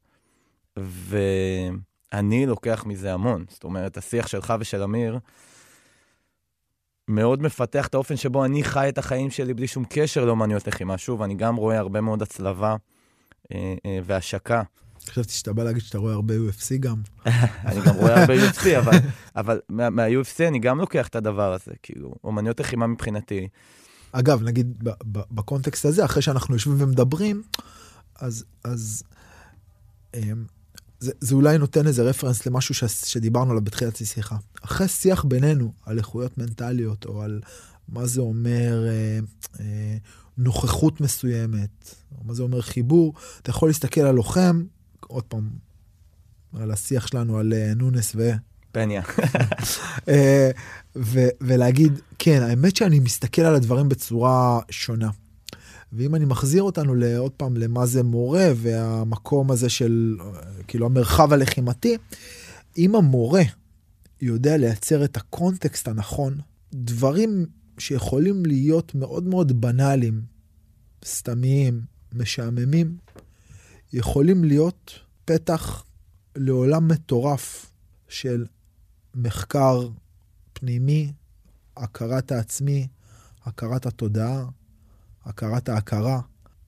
ואני 0.77 2.45
לוקח 2.45 2.83
מזה 2.85 3.13
המון. 3.13 3.45
זאת 3.49 3.63
אומרת, 3.63 3.97
השיח 3.97 4.27
שלך 4.27 4.53
ושל 4.59 4.83
אמיר, 4.83 5.19
מאוד 7.07 7.41
מפתח 7.41 7.87
את 7.87 7.93
האופן 7.93 8.15
שבו 8.15 8.45
אני 8.45 8.63
חי 8.63 8.89
את 8.89 8.97
החיים 8.97 9.31
שלי 9.31 9.53
בלי 9.53 9.67
שום 9.67 9.83
קשר 9.89 10.25
לאומניות 10.25 10.67
לחימה. 10.67 10.97
שוב, 10.97 11.21
אני 11.21 11.35
גם 11.35 11.55
רואה 11.55 11.79
הרבה 11.79 12.01
מאוד 12.01 12.21
הצלבה 12.21 12.75
אה, 13.51 13.73
אה, 13.85 13.99
והשקה. 14.05 14.61
חשבתי 15.09 15.33
שאתה 15.33 15.53
בא 15.53 15.63
להגיד 15.63 15.81
שאתה 15.81 15.97
רואה 15.97 16.13
הרבה 16.13 16.33
UFC 16.33 16.77
גם. 16.79 16.95
אני 17.65 17.81
גם 17.85 17.95
רואה 17.95 18.21
הרבה 18.21 18.33
UFC, 18.33 18.77
אבל, 18.77 18.97
אבל 19.35 19.59
מה, 19.69 19.89
מה-UFC 19.89 20.47
אני 20.47 20.59
גם 20.59 20.79
לוקח 20.79 21.07
את 21.07 21.15
הדבר 21.15 21.53
הזה, 21.53 21.71
כאילו, 21.83 22.15
אומניות 22.23 22.59
לחימה 22.59 22.87
מבחינתי. 22.87 23.47
אגב, 24.11 24.43
נגיד 24.43 24.83
בקונטקסט 25.31 25.85
הזה, 25.85 26.05
אחרי 26.05 26.21
שאנחנו 26.21 26.55
יושבים 26.55 26.75
ומדברים, 26.79 27.43
אז, 28.15 28.45
אז 28.63 29.03
אה, 30.15 30.21
זה, 31.03 31.11
זה 31.19 31.35
אולי 31.35 31.57
נותן 31.57 31.87
איזה 31.87 32.03
רפרנס 32.03 32.45
למשהו 32.45 32.75
ש, 32.75 32.83
שדיברנו 33.05 33.51
עליו 33.51 33.63
בתחילת 33.63 34.01
השיחה. 34.01 34.35
אחרי 34.61 34.87
שיח 34.87 35.23
בינינו 35.23 35.73
על 35.85 35.97
איכויות 35.97 36.37
מנטליות, 36.37 37.05
או 37.05 37.21
על 37.21 37.41
מה 37.89 38.05
זה 38.05 38.21
אומר 38.21 38.85
אה, 38.87 39.19
אה, 39.59 39.97
נוכחות 40.37 41.01
מסוימת, 41.01 41.95
או 42.11 42.23
מה 42.25 42.33
זה 42.33 42.43
אומר 42.43 42.61
חיבור, 42.61 43.13
אתה 43.41 43.49
יכול 43.49 43.69
להסתכל 43.69 44.01
על 44.01 44.15
לוחם, 44.15 44.63
עוד 44.99 45.23
פעם, 45.23 45.49
על 46.53 46.71
השיח 46.71 47.07
שלנו 47.07 47.37
על 47.37 47.53
אה, 47.53 47.73
נונס 47.75 48.13
ו... 48.15 48.31
פניה. 48.71 49.01
אה, 50.09 50.51
ו- 50.95 51.29
ולהגיד, 51.41 51.99
כן, 52.19 52.41
האמת 52.41 52.75
שאני 52.75 52.99
מסתכל 52.99 53.41
על 53.41 53.55
הדברים 53.55 53.89
בצורה 53.89 54.59
שונה. 54.69 55.09
ואם 55.95 56.15
אני 56.15 56.25
מחזיר 56.25 56.63
אותנו 56.63 56.95
לעוד 56.95 57.31
פעם 57.31 57.57
למה 57.57 57.85
זה 57.85 58.03
מורה 58.03 58.47
והמקום 58.55 59.51
הזה 59.51 59.69
של 59.69 60.17
כאילו 60.67 60.85
המרחב 60.85 61.33
הלחימתי, 61.33 61.97
אם 62.77 62.95
המורה 62.95 63.41
יודע 64.21 64.57
לייצר 64.57 65.05
את 65.05 65.17
הקונטקסט 65.17 65.87
הנכון, 65.87 66.37
דברים 66.73 67.45
שיכולים 67.77 68.45
להיות 68.45 68.95
מאוד 68.95 69.23
מאוד 69.23 69.61
בנאליים, 69.61 70.21
סתמיים, 71.05 71.81
משעממים, 72.13 72.97
יכולים 73.93 74.43
להיות 74.43 74.99
פתח 75.25 75.83
לעולם 76.35 76.87
מטורף 76.87 77.71
של 78.07 78.45
מחקר 79.15 79.89
פנימי, 80.53 81.11
הכרת 81.77 82.31
העצמי, 82.31 82.87
הכרת 83.45 83.85
התודעה, 83.85 84.45
הכרת 85.25 85.69
ההכרה. 85.69 86.19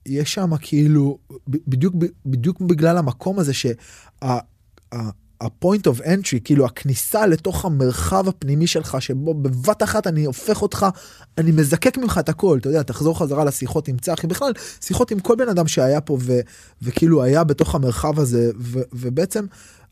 יש 0.06 0.34
שם 0.34 0.50
כאילו, 0.60 1.18
בדיוק, 1.48 1.94
בדיוק 2.26 2.60
בגלל 2.60 2.98
המקום 2.98 3.38
הזה 3.38 3.52
שה-point 3.54 3.82
of 5.86 6.00
entry, 6.00 6.40
כאילו 6.44 6.66
הכניסה 6.66 7.26
לתוך 7.26 7.64
המרחב 7.64 8.28
הפנימי 8.28 8.66
שלך, 8.66 8.96
שבו 9.02 9.34
בבת 9.34 9.82
אחת 9.82 10.06
אני 10.06 10.24
הופך 10.24 10.62
אותך, 10.62 10.86
אני 11.38 11.52
מזקק 11.52 11.98
ממך 11.98 12.18
את 12.18 12.28
הכל, 12.28 12.58
אתה 12.60 12.68
יודע, 12.68 12.82
תחזור 12.82 13.18
חזרה 13.18 13.44
לשיחות 13.44 13.88
עם 13.88 13.98
צחי, 13.98 14.26
בכלל, 14.26 14.52
שיחות 14.80 15.10
עם 15.10 15.20
כל 15.20 15.36
בן 15.38 15.48
אדם 15.48 15.68
שהיה 15.68 16.00
פה 16.00 16.18
ו, 16.20 16.40
וכאילו 16.82 17.22
היה 17.22 17.44
בתוך 17.44 17.74
המרחב 17.74 18.20
הזה, 18.20 18.50
ו, 18.60 18.80
ובעצם 18.92 19.46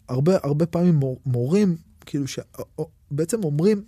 הרבה, 0.08 0.36
הרבה 0.42 0.66
פעמים 0.66 1.00
מורים, 1.26 1.76
כאילו 2.06 2.24
שבעצם 2.26 3.44
אומרים, 3.44 3.82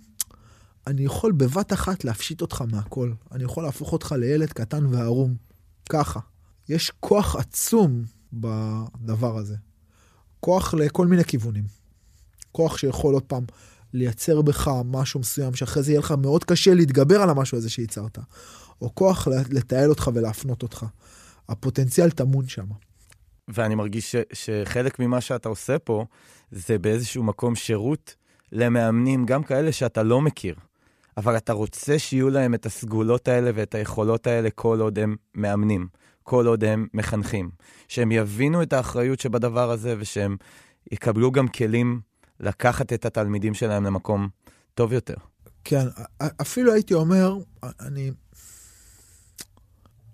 אני 0.87 1.01
יכול 1.01 1.31
בבת 1.31 1.73
אחת 1.73 2.03
להפשיט 2.03 2.41
אותך 2.41 2.63
מהכל. 2.71 3.11
אני 3.31 3.43
יכול 3.43 3.63
להפוך 3.63 3.93
אותך 3.93 4.15
לילד 4.17 4.53
קטן 4.53 4.85
וערום. 4.85 5.35
ככה. 5.89 6.19
יש 6.69 6.91
כוח 6.99 7.35
עצום 7.35 8.03
בדבר 8.33 9.37
הזה. 9.37 9.55
כוח 10.39 10.73
לכל 10.73 11.07
מיני 11.07 11.23
כיוונים. 11.23 11.63
כוח 12.51 12.77
שיכול 12.77 13.13
עוד 13.13 13.23
פעם 13.23 13.43
לייצר 13.93 14.41
בך 14.41 14.71
משהו 14.85 15.19
מסוים, 15.19 15.55
שאחרי 15.55 15.83
זה 15.83 15.91
יהיה 15.91 15.99
לך 15.99 16.11
מאוד 16.11 16.43
קשה 16.43 16.73
להתגבר 16.73 17.21
על 17.21 17.29
המשהו 17.29 17.57
הזה 17.57 17.69
שייצרת. 17.69 18.19
או 18.81 18.95
כוח 18.95 19.27
לתעל 19.27 19.89
אותך 19.89 20.09
ולהפנות 20.13 20.63
אותך. 20.63 20.85
הפוטנציאל 21.49 22.09
טמון 22.09 22.47
שם. 22.47 22.65
ואני 23.47 23.75
מרגיש 23.75 24.11
ש, 24.11 24.15
שחלק 24.33 24.99
ממה 24.99 25.21
שאתה 25.21 25.49
עושה 25.49 25.79
פה, 25.79 26.05
זה 26.51 26.77
באיזשהו 26.79 27.23
מקום 27.23 27.55
שירות 27.55 28.15
למאמנים, 28.51 29.25
גם 29.25 29.43
כאלה 29.43 29.71
שאתה 29.71 30.03
לא 30.03 30.21
מכיר. 30.21 30.55
אבל 31.17 31.37
אתה 31.37 31.53
רוצה 31.53 31.99
שיהיו 31.99 32.29
להם 32.29 32.53
את 32.53 32.65
הסגולות 32.65 33.27
האלה 33.27 33.51
ואת 33.55 33.75
היכולות 33.75 34.27
האלה 34.27 34.49
כל 34.49 34.79
עוד 34.79 34.99
הם 34.99 35.15
מאמנים, 35.35 35.87
כל 36.23 36.47
עוד 36.47 36.63
הם 36.63 36.87
מחנכים. 36.93 37.49
שהם 37.87 38.11
יבינו 38.11 38.63
את 38.63 38.73
האחריות 38.73 39.19
שבדבר 39.19 39.71
הזה 39.71 39.95
ושהם 39.99 40.37
יקבלו 40.91 41.31
גם 41.31 41.47
כלים 41.47 42.01
לקחת 42.39 42.93
את 42.93 43.05
התלמידים 43.05 43.53
שלהם 43.53 43.83
למקום 43.83 44.29
טוב 44.73 44.93
יותר. 44.93 45.15
כן, 45.63 45.87
אפילו 46.41 46.73
הייתי 46.73 46.93
אומר, 46.93 47.37
אני... 47.63 48.11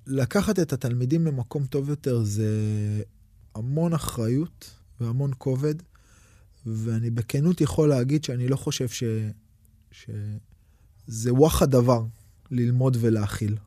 לקחת 0.07 0.59
את 0.59 0.73
התלמידים 0.73 1.25
למקום 1.25 1.65
טוב 1.65 1.89
יותר 1.89 2.23
זה 2.23 2.47
המון 3.55 3.93
אחריות 3.93 4.71
והמון 5.01 5.31
כובד, 5.37 5.75
ואני 6.65 7.09
בכנות 7.09 7.61
יכול 7.61 7.89
להגיד 7.89 8.23
שאני 8.23 8.47
לא 8.47 8.55
חושב 8.55 8.87
ש... 8.87 9.03
ש... 9.91 10.09
זה 11.07 11.33
וואחד 11.33 11.71
דבר 11.71 12.03
ללמוד 12.51 12.97
ולהכיל. 12.99 13.57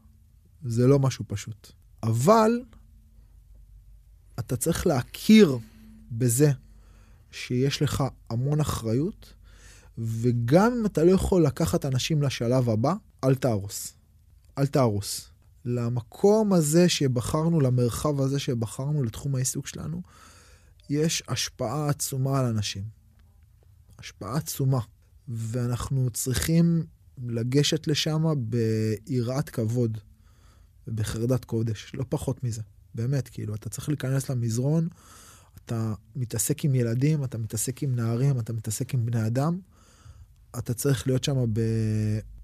זה 0.64 0.86
לא 0.86 0.98
משהו 0.98 1.24
פשוט. 1.28 1.72
אבל 2.02 2.50
אתה 4.38 4.56
צריך 4.56 4.86
להכיר 4.86 5.58
בזה 6.12 6.50
שיש 7.30 7.82
לך 7.82 8.04
המון 8.30 8.60
אחריות, 8.60 9.34
וגם 9.98 10.72
אם 10.72 10.86
אתה 10.86 11.04
לא 11.04 11.10
יכול 11.10 11.46
לקחת 11.46 11.84
אנשים 11.84 12.22
לשלב 12.22 12.68
הבא, 12.68 12.94
אל 13.24 13.34
תהרוס. 13.34 13.94
אל 14.58 14.66
תהרוס. 14.66 15.30
למקום 15.64 16.52
הזה 16.52 16.88
שבחרנו, 16.88 17.60
למרחב 17.60 18.20
הזה 18.20 18.38
שבחרנו, 18.38 19.02
לתחום 19.02 19.34
העיסוק 19.34 19.66
שלנו, 19.66 20.02
יש 20.90 21.22
השפעה 21.28 21.88
עצומה 21.88 22.40
על 22.40 22.46
אנשים. 22.46 22.82
השפעה 23.98 24.36
עצומה. 24.36 24.80
ואנחנו 25.28 26.10
צריכים 26.10 26.86
לגשת 27.18 27.86
לשם 27.86 28.24
ביראת 28.36 29.50
כבוד 29.50 29.98
ובחרדת 30.88 31.44
קודש, 31.44 31.92
לא 31.94 32.04
פחות 32.08 32.44
מזה. 32.44 32.62
באמת, 32.94 33.28
כאילו, 33.28 33.54
אתה 33.54 33.68
צריך 33.68 33.88
להיכנס 33.88 34.30
למזרון, 34.30 34.88
אתה 35.64 35.94
מתעסק 36.16 36.64
עם 36.64 36.74
ילדים, 36.74 37.24
אתה 37.24 37.38
מתעסק 37.38 37.82
עם 37.82 37.96
נערים, 37.96 38.38
אתה 38.38 38.52
מתעסק 38.52 38.94
עם 38.94 39.06
בני 39.06 39.26
אדם, 39.26 39.58
אתה 40.58 40.74
צריך 40.74 41.06
להיות 41.06 41.24
שם 41.24 41.44
ב... 41.52 41.60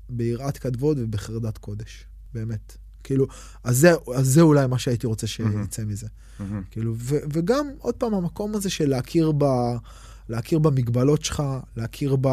ביראת 0.08 0.58
כבוד 0.58 0.98
ובחרדת 1.00 1.58
קודש, 1.58 2.06
באמת. 2.35 2.76
כאילו, 3.04 3.26
אז 3.64 3.78
זה, 3.78 3.92
אז 4.14 4.26
זה 4.26 4.40
אולי 4.40 4.66
מה 4.66 4.78
שהייתי 4.78 5.06
רוצה. 5.06 5.26
שיצא 5.26 5.85
מזה. 5.85 6.06
כאילו, 6.70 6.94
ו, 6.96 7.16
וגם, 7.32 7.66
עוד 7.78 7.94
פעם, 7.94 8.14
המקום 8.14 8.54
הזה 8.54 8.70
של 8.70 8.88
להכיר, 8.88 9.32
ב, 9.38 9.44
להכיר 10.28 10.58
במגבלות 10.58 11.24
שלך, 11.24 11.42
להכיר 11.76 12.16
ב, 12.20 12.28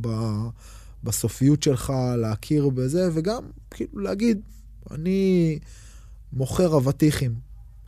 ב, 0.00 0.08
בסופיות 1.04 1.62
שלך, 1.62 1.92
להכיר 2.18 2.68
בזה, 2.68 3.08
וגם, 3.14 3.42
כאילו, 3.70 4.00
להגיד, 4.00 4.40
אני 4.90 5.58
מוכר 6.32 6.76
אבטיחים, 6.76 7.34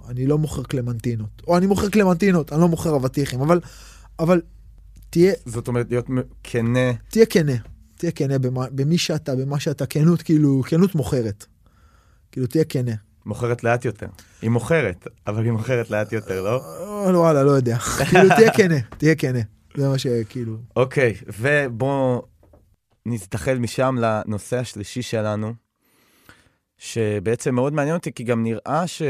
אני 0.08 0.26
לא 0.26 0.38
מוכר 0.38 0.62
קלמנטינות. 0.62 1.42
או 1.46 1.56
אני 1.56 1.66
מוכר 1.66 1.88
קלמנטינות, 1.88 2.52
אני 2.52 2.60
לא 2.60 2.68
מוכר 2.68 2.96
אבטיחים, 2.96 3.40
אבל, 3.40 3.60
אבל 4.18 4.40
תהיה, 5.10 5.32
זאת 5.46 5.68
אומרת, 5.68 5.86
להיות 5.90 6.06
כנה. 6.42 6.92
תהיה 7.08 7.26
כנה. 7.26 7.52
תהיה 7.96 8.12
כנה 8.12 8.38
במה, 8.38 8.66
במי 8.70 8.98
שאתה, 8.98 9.36
במה 9.36 9.60
שאתה, 9.60 9.86
כנות, 9.86 10.22
כאילו, 10.22 10.62
כנות 10.66 10.94
מוכרת. 10.94 11.46
כאילו, 12.32 12.46
תהיה 12.46 12.64
כנה. 12.64 12.92
מוכרת 13.26 13.64
לאט 13.64 13.84
יותר. 13.84 14.06
היא 14.42 14.50
מוכרת, 14.50 15.06
אבל 15.26 15.44
היא 15.44 15.52
מוכרת 15.52 15.90
לאט 15.90 16.12
יותר, 16.12 16.42
לא? 16.42 16.62
לא, 17.12 17.18
וואלה, 17.18 17.42
לא 17.42 17.50
יודע. 17.50 17.78
כאילו, 18.10 18.28
תהיה 18.36 18.52
כנה, 18.52 18.80
תהיה 18.98 19.14
כנה. 19.14 19.38
זה 19.76 19.88
מה 19.88 19.98
שכאילו... 19.98 20.56
אוקיי, 20.76 21.14
ובואו 21.40 22.26
נזדחל 23.06 23.58
משם 23.58 23.96
לנושא 24.00 24.58
השלישי 24.58 25.02
שלנו, 25.02 25.54
שבעצם 26.78 27.54
מאוד 27.54 27.72
מעניין 27.72 27.96
אותי, 27.96 28.12
כי 28.12 28.24
גם 28.24 28.42
נראה 28.42 28.86
ש... 28.86 29.02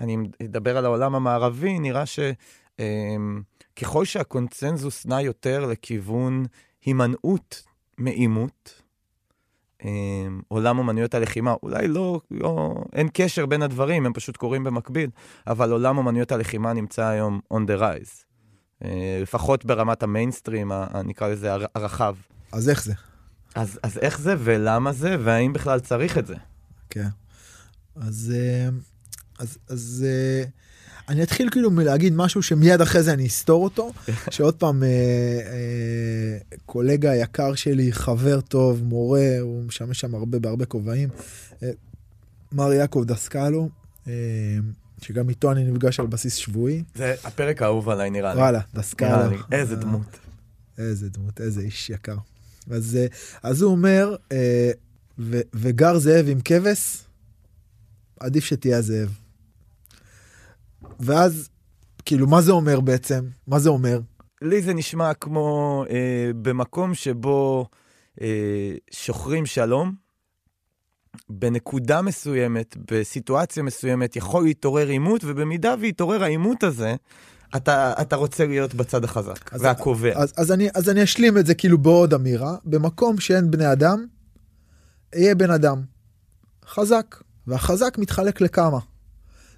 אני 0.00 0.16
אדבר 0.44 0.76
על 0.76 0.84
העולם 0.84 1.14
המערבי, 1.14 1.78
נראה 1.78 2.04
שככל 2.06 4.04
שהקונצנזוס 4.04 5.06
נע 5.06 5.20
יותר 5.20 5.66
לכיוון 5.66 6.46
הימנעות 6.84 7.62
מעימות, 7.98 8.82
אמ, 9.84 10.40
עולם 10.48 10.78
אומנויות 10.78 11.14
הלחימה, 11.14 11.54
אולי 11.62 11.88
לא, 11.88 12.20
לא, 12.30 12.74
אין 12.92 13.08
קשר 13.12 13.46
בין 13.46 13.62
הדברים, 13.62 14.06
הם 14.06 14.12
פשוט 14.12 14.36
קורים 14.36 14.64
במקביל, 14.64 15.10
אבל 15.46 15.72
עולם 15.72 15.98
אומנויות 15.98 16.32
הלחימה 16.32 16.72
נמצא 16.72 17.06
היום 17.06 17.40
on 17.54 17.56
the 17.56 17.80
rise. 17.80 18.24
אה, 18.84 19.18
לפחות 19.22 19.64
ברמת 19.64 20.02
המיינסטרים, 20.02 20.72
נקרא 21.04 21.28
לזה 21.28 21.52
הר- 21.52 21.66
הרחב. 21.74 22.14
אז 22.52 22.68
איך 22.68 22.84
זה? 22.84 22.92
אז, 23.54 23.78
אז 23.82 23.98
איך 23.98 24.20
זה 24.20 24.34
ולמה 24.38 24.92
זה, 24.92 25.16
והאם 25.24 25.52
בכלל 25.52 25.80
צריך 25.80 26.18
את 26.18 26.26
זה? 26.26 26.34
כן. 26.90 27.08
אז... 27.96 28.32
אה, 28.36 28.68
אז... 29.38 29.58
אז 29.68 30.06
אה, 30.08 30.44
אני 31.08 31.22
אתחיל 31.22 31.50
כאילו 31.50 31.70
מלהגיד 31.70 32.12
משהו 32.16 32.42
שמיד 32.42 32.80
אחרי 32.80 33.02
זה 33.02 33.12
אני 33.12 33.26
אסתור 33.26 33.64
אותו, 33.64 33.92
שעוד 34.30 34.54
פעם, 34.54 34.82
אה, 34.82 34.88
אה, 34.88 36.56
קולגה 36.66 37.14
יקר 37.14 37.54
שלי, 37.54 37.92
חבר 37.92 38.40
טוב, 38.40 38.82
מורה, 38.84 39.38
הוא 39.40 39.64
משמש 39.64 40.00
שם 40.00 40.14
הרבה 40.14 40.38
בהרבה 40.38 40.64
כובעים, 40.64 41.08
אה, 41.62 41.70
מר 42.52 42.72
יעקב 42.72 43.04
דסקלו, 43.06 43.68
אה, 44.08 44.12
שגם 45.02 45.28
איתו 45.28 45.52
אני 45.52 45.64
נפגש 45.64 46.00
על 46.00 46.06
בסיס 46.06 46.34
שבועי. 46.34 46.82
זה 46.94 47.14
הפרק 47.24 47.62
האהוב 47.62 47.88
עליי, 47.88 48.10
נראה 48.10 48.34
לי. 48.34 48.40
וואלה, 48.40 48.60
דסקלו. 48.74 49.30
איזה 49.52 49.76
דמות. 49.76 50.18
איזה 50.78 51.08
דמות, 51.08 51.40
איזה 51.40 51.60
איש 51.60 51.90
יקר. 51.90 52.16
אז, 52.70 52.96
אה, 52.96 53.06
אז 53.42 53.62
הוא 53.62 53.72
אומר, 53.72 54.16
אה, 54.32 54.70
ו, 55.18 55.40
וגר 55.54 55.98
זאב 55.98 56.26
עם 56.28 56.40
כבש, 56.44 57.04
עדיף 58.20 58.44
שתהיה 58.44 58.78
הזאב. 58.78 59.18
ואז, 61.00 61.48
כאילו, 62.04 62.26
מה 62.26 62.42
זה 62.42 62.52
אומר 62.52 62.80
בעצם? 62.80 63.24
מה 63.46 63.58
זה 63.58 63.68
אומר? 63.68 64.00
לי 64.42 64.62
זה 64.62 64.74
נשמע 64.74 65.14
כמו 65.14 65.84
אה, 65.90 66.30
במקום 66.42 66.94
שבו 66.94 67.66
אה, 68.20 68.74
שוחרים 68.90 69.46
שלום, 69.46 69.94
בנקודה 71.28 72.02
מסוימת, 72.02 72.76
בסיטואציה 72.90 73.62
מסוימת, 73.62 74.16
יכול 74.16 74.44
להתעורר 74.44 74.88
עימות, 74.88 75.24
ובמידה 75.24 75.74
ויתעורר 75.80 76.22
העימות 76.24 76.62
הזה, 76.62 76.94
אתה, 77.56 77.92
אתה 78.00 78.16
רוצה 78.16 78.46
להיות 78.46 78.74
בצד 78.74 79.04
החזק 79.04 79.52
אז- 79.54 79.62
והקובע. 79.62 80.12
אז, 80.16 80.32
אז, 80.36 80.52
אני, 80.52 80.68
אז 80.74 80.88
אני 80.88 81.04
אשלים 81.04 81.38
את 81.38 81.46
זה 81.46 81.54
כאילו 81.54 81.78
בעוד 81.78 82.14
אמירה. 82.14 82.56
במקום 82.64 83.20
שאין 83.20 83.50
בני 83.50 83.72
אדם, 83.72 84.06
יהיה 85.14 85.34
בן 85.34 85.50
אדם. 85.50 85.82
חזק. 86.66 87.16
והחזק 87.46 87.98
מתחלק 87.98 88.40
לכמה. 88.40 88.78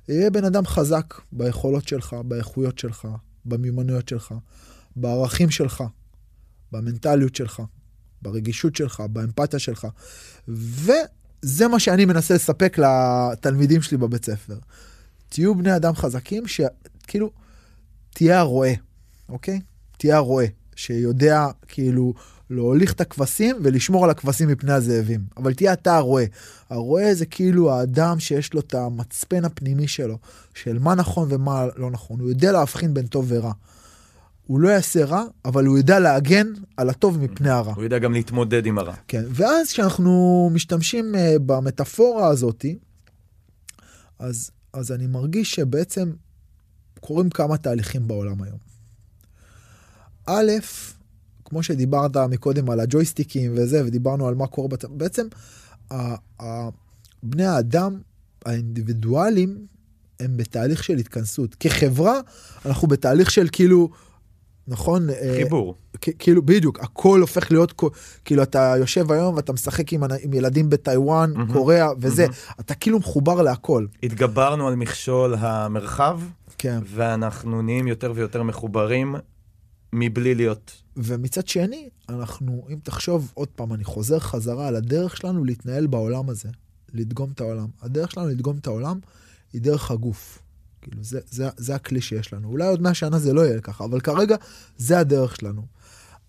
יהיה 0.08 0.30
בן 0.30 0.44
אדם 0.44 0.66
חזק 0.66 1.14
ביכולות 1.32 1.88
שלך, 1.88 2.16
באיכויות 2.24 2.78
שלך, 2.78 3.08
במיומנויות 3.44 4.08
שלך, 4.08 4.34
בערכים 4.96 5.50
שלך, 5.50 5.84
במנטליות 6.72 7.34
שלך, 7.34 7.62
ברגישות 8.22 8.76
שלך, 8.76 9.02
באמפתיה 9.10 9.58
שלך. 9.58 9.86
וזה 10.48 11.68
מה 11.70 11.80
שאני 11.80 12.04
מנסה 12.04 12.34
לספק 12.34 12.76
לתלמידים 12.78 13.82
שלי 13.82 13.96
בבית 13.96 14.24
ספר. 14.24 14.58
תהיו 15.28 15.54
בני 15.54 15.76
אדם 15.76 15.94
חזקים, 15.94 16.44
שכאילו, 16.46 17.30
תהיה 18.14 18.40
הרועה, 18.40 18.72
אוקיי? 19.28 19.60
תהיה 19.98 20.16
הרועה, 20.16 20.46
שיודע 20.76 21.46
כאילו 21.68 22.14
להוליך 22.50 22.92
את 22.92 23.00
הכבשים 23.00 23.56
ולשמור 23.62 24.04
על 24.04 24.10
הכבשים 24.10 24.48
מפני 24.48 24.72
הזאבים. 24.72 25.20
אבל 25.36 25.54
תהיה 25.54 25.72
אתה 25.72 25.96
הרועה. 25.96 26.24
הרועה 26.70 27.14
זה 27.14 27.26
כאילו 27.26 27.72
האדם 27.72 28.20
שיש 28.20 28.54
לו 28.54 28.60
את 28.60 28.74
המצפן 28.74 29.44
הפנימי 29.44 29.88
שלו, 29.88 30.18
של 30.54 30.78
מה 30.78 30.94
נכון 30.94 31.28
ומה 31.30 31.66
לא 31.76 31.90
נכון. 31.90 32.20
הוא 32.20 32.28
יודע 32.28 32.52
להבחין 32.52 32.94
בין 32.94 33.06
טוב 33.06 33.24
ורע. 33.28 33.52
הוא 34.46 34.60
לא 34.60 34.68
יעשה 34.68 35.04
רע, 35.04 35.24
אבל 35.44 35.66
הוא 35.66 35.78
יודע 35.78 35.98
להגן 35.98 36.46
על 36.76 36.90
הטוב 36.90 37.18
מפני 37.18 37.50
הרע. 37.50 37.72
הוא 37.74 37.84
יודע 37.84 37.98
גם 37.98 38.12
להתמודד 38.12 38.66
עם 38.66 38.78
הרע. 38.78 38.94
כן, 39.08 39.22
ואז 39.28 39.68
כשאנחנו 39.68 40.50
משתמשים 40.52 41.14
uh, 41.14 41.38
במטאפורה 41.38 42.28
הזאתי, 42.28 42.78
אז, 44.18 44.50
אז 44.72 44.92
אני 44.92 45.06
מרגיש 45.06 45.54
שבעצם 45.54 46.12
קורים 47.02 47.30
כמה 47.30 47.56
תהליכים 47.56 48.08
בעולם 48.08 48.42
היום. 48.42 48.58
א', 50.26 50.50
כמו 51.44 51.62
שדיברת 51.62 52.16
מקודם 52.16 52.70
על 52.70 52.80
הג'ויסטיקים 52.80 53.52
וזה, 53.56 53.82
ודיברנו 53.86 54.28
על 54.28 54.34
מה 54.34 54.46
קורה, 54.46 54.68
בת... 54.68 54.84
בעצם 54.84 55.26
בני 57.22 57.44
האדם 57.44 58.00
האינדיבידואלים 58.44 59.66
הם 60.20 60.36
בתהליך 60.36 60.84
של 60.84 60.96
התכנסות. 60.96 61.56
כחברה, 61.60 62.20
אנחנו 62.66 62.88
בתהליך 62.88 63.30
של 63.30 63.48
כאילו, 63.52 63.88
נכון? 64.68 65.10
אה, 65.10 65.34
חיבור. 65.36 65.74
כאילו 66.18 66.46
בדיוק 66.46 66.80
הכל 66.80 67.20
הופך 67.20 67.52
להיות 67.52 67.82
כאילו 68.24 68.42
אתה 68.42 68.74
יושב 68.78 69.12
היום 69.12 69.34
ואתה 69.34 69.52
משחק 69.52 69.92
עם, 69.92 70.02
עם 70.22 70.32
ילדים 70.34 70.70
בטיוואן 70.70 71.32
מהמם. 71.32 71.52
קוריאה 71.52 71.88
וזה 72.00 72.22
מהמם. 72.22 72.34
אתה 72.60 72.74
כאילו 72.74 72.98
מחובר 72.98 73.42
להכל 73.42 73.86
התגברנו 74.02 74.68
על 74.68 74.74
מכשול 74.74 75.34
המרחב, 75.38 76.20
כן 76.58 76.80
ואנחנו 76.86 77.62
נהיים 77.62 77.86
יותר 77.86 78.12
ויותר 78.14 78.42
מחוברים 78.42 79.14
מבלי 79.92 80.34
להיות. 80.34 80.82
ומצד 80.96 81.48
שני 81.48 81.88
אנחנו 82.08 82.66
אם 82.70 82.78
תחשוב 82.82 83.32
עוד 83.34 83.48
פעם 83.48 83.72
אני 83.72 83.84
חוזר 83.84 84.18
חזרה 84.18 84.68
על 84.68 84.76
הדרך 84.76 85.16
שלנו 85.16 85.44
להתנהל 85.44 85.86
בעולם 85.86 86.30
הזה 86.30 86.48
לדגום 86.92 87.30
את 87.34 87.40
העולם 87.40 87.68
הדרך 87.82 88.10
שלנו 88.10 88.28
לדגום 88.28 88.58
את 88.58 88.66
העולם 88.66 88.98
היא 89.52 89.60
דרך 89.60 89.90
הגוף. 89.90 90.42
כאילו 90.82 91.04
זה, 91.04 91.20
זה, 91.30 91.48
זה 91.56 91.74
הכלי 91.74 92.00
שיש 92.00 92.32
לנו 92.32 92.48
אולי 92.48 92.66
עוד 92.66 92.82
100 92.82 92.94
שנה 92.94 93.18
זה 93.18 93.32
לא 93.32 93.40
יהיה 93.40 93.60
ככה 93.60 93.84
אבל 93.84 94.00
כרגע 94.00 94.36
זה 94.76 94.98
הדרך 94.98 95.36
שלנו. 95.36 95.66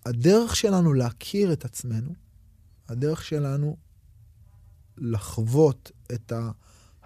הדרך 0.06 0.56
שלנו 0.56 0.94
להכיר 0.94 1.52
את 1.52 1.64
עצמנו 1.64 2.14
הדרך 2.88 3.24
שלנו 3.24 3.76
לחוות 4.98 5.90
את 6.12 6.32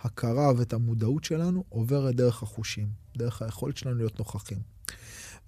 ההכרה 0.02 0.52
ואת 0.56 0.72
המודעות 0.72 1.24
שלנו 1.24 1.64
עוברת 1.68 2.14
דרך 2.14 2.42
החושים, 2.42 2.88
דרך 3.16 3.42
היכולת 3.42 3.76
שלנו 3.76 3.96
להיות 3.96 4.18
נוכחים. 4.18 4.58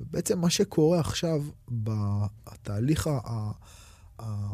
ובעצם 0.01 0.39
מה 0.39 0.51
שקורה 0.51 1.01
עכשיו 1.01 1.43
בתהליך 1.69 3.07
ה... 3.07 3.19
ה, 3.25 3.51
ה 4.19 4.53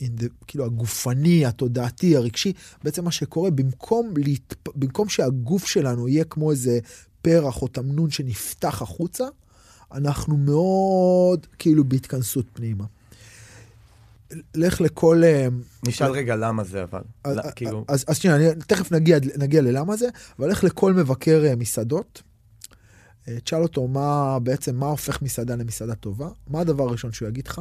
אינד... 0.00 0.22
כאילו 0.46 0.64
הגופני, 0.64 1.46
התודעתי, 1.46 2.16
הרגשי, 2.16 2.52
בעצם 2.84 3.04
מה 3.04 3.10
שקורה, 3.10 3.50
במקום, 3.50 4.14
להת... 4.16 4.54
במקום 4.74 5.08
שהגוף 5.08 5.66
שלנו 5.66 6.08
יהיה 6.08 6.24
כמו 6.24 6.50
איזה 6.50 6.78
פרח 7.22 7.62
או 7.62 7.68
תמנון 7.68 8.10
שנפתח 8.10 8.82
החוצה, 8.82 9.24
אנחנו 9.92 10.36
מאוד 10.36 11.46
כאילו 11.58 11.84
בהתכנסות 11.84 12.46
פנימה. 12.52 12.84
לך 14.54 14.80
לכל... 14.80 15.22
אה, 15.24 15.48
נשאל 15.86 16.10
רגע 16.10 16.36
למה 16.36 16.64
זה 16.64 16.82
אבל. 16.82 17.00
אז, 17.24 17.38
כאילו, 17.56 17.84
אז, 17.88 18.04
אז 18.08 18.16
שנייה, 18.16 18.36
אני, 18.36 18.44
תכף 18.66 18.92
נגיע, 18.92 19.18
נגיע 19.38 19.62
ללמה 19.62 19.96
זה, 19.96 20.08
אבל 20.38 20.50
לך 20.50 20.64
לכל 20.64 20.92
מבקר 20.92 21.44
אה, 21.46 21.56
מסעדות, 21.56 22.22
אה, 23.28 23.40
תשאל 23.40 23.62
אותו 23.62 23.88
מה 23.88 24.38
בעצם, 24.38 24.76
מה 24.76 24.86
הופך 24.86 25.22
מסעדה 25.22 25.56
למסעדה 25.56 25.94
טובה, 25.94 26.28
מה 26.46 26.60
הדבר 26.60 26.84
הראשון 26.84 27.12
שהוא 27.12 27.28
יגיד 27.28 27.46
לך? 27.46 27.60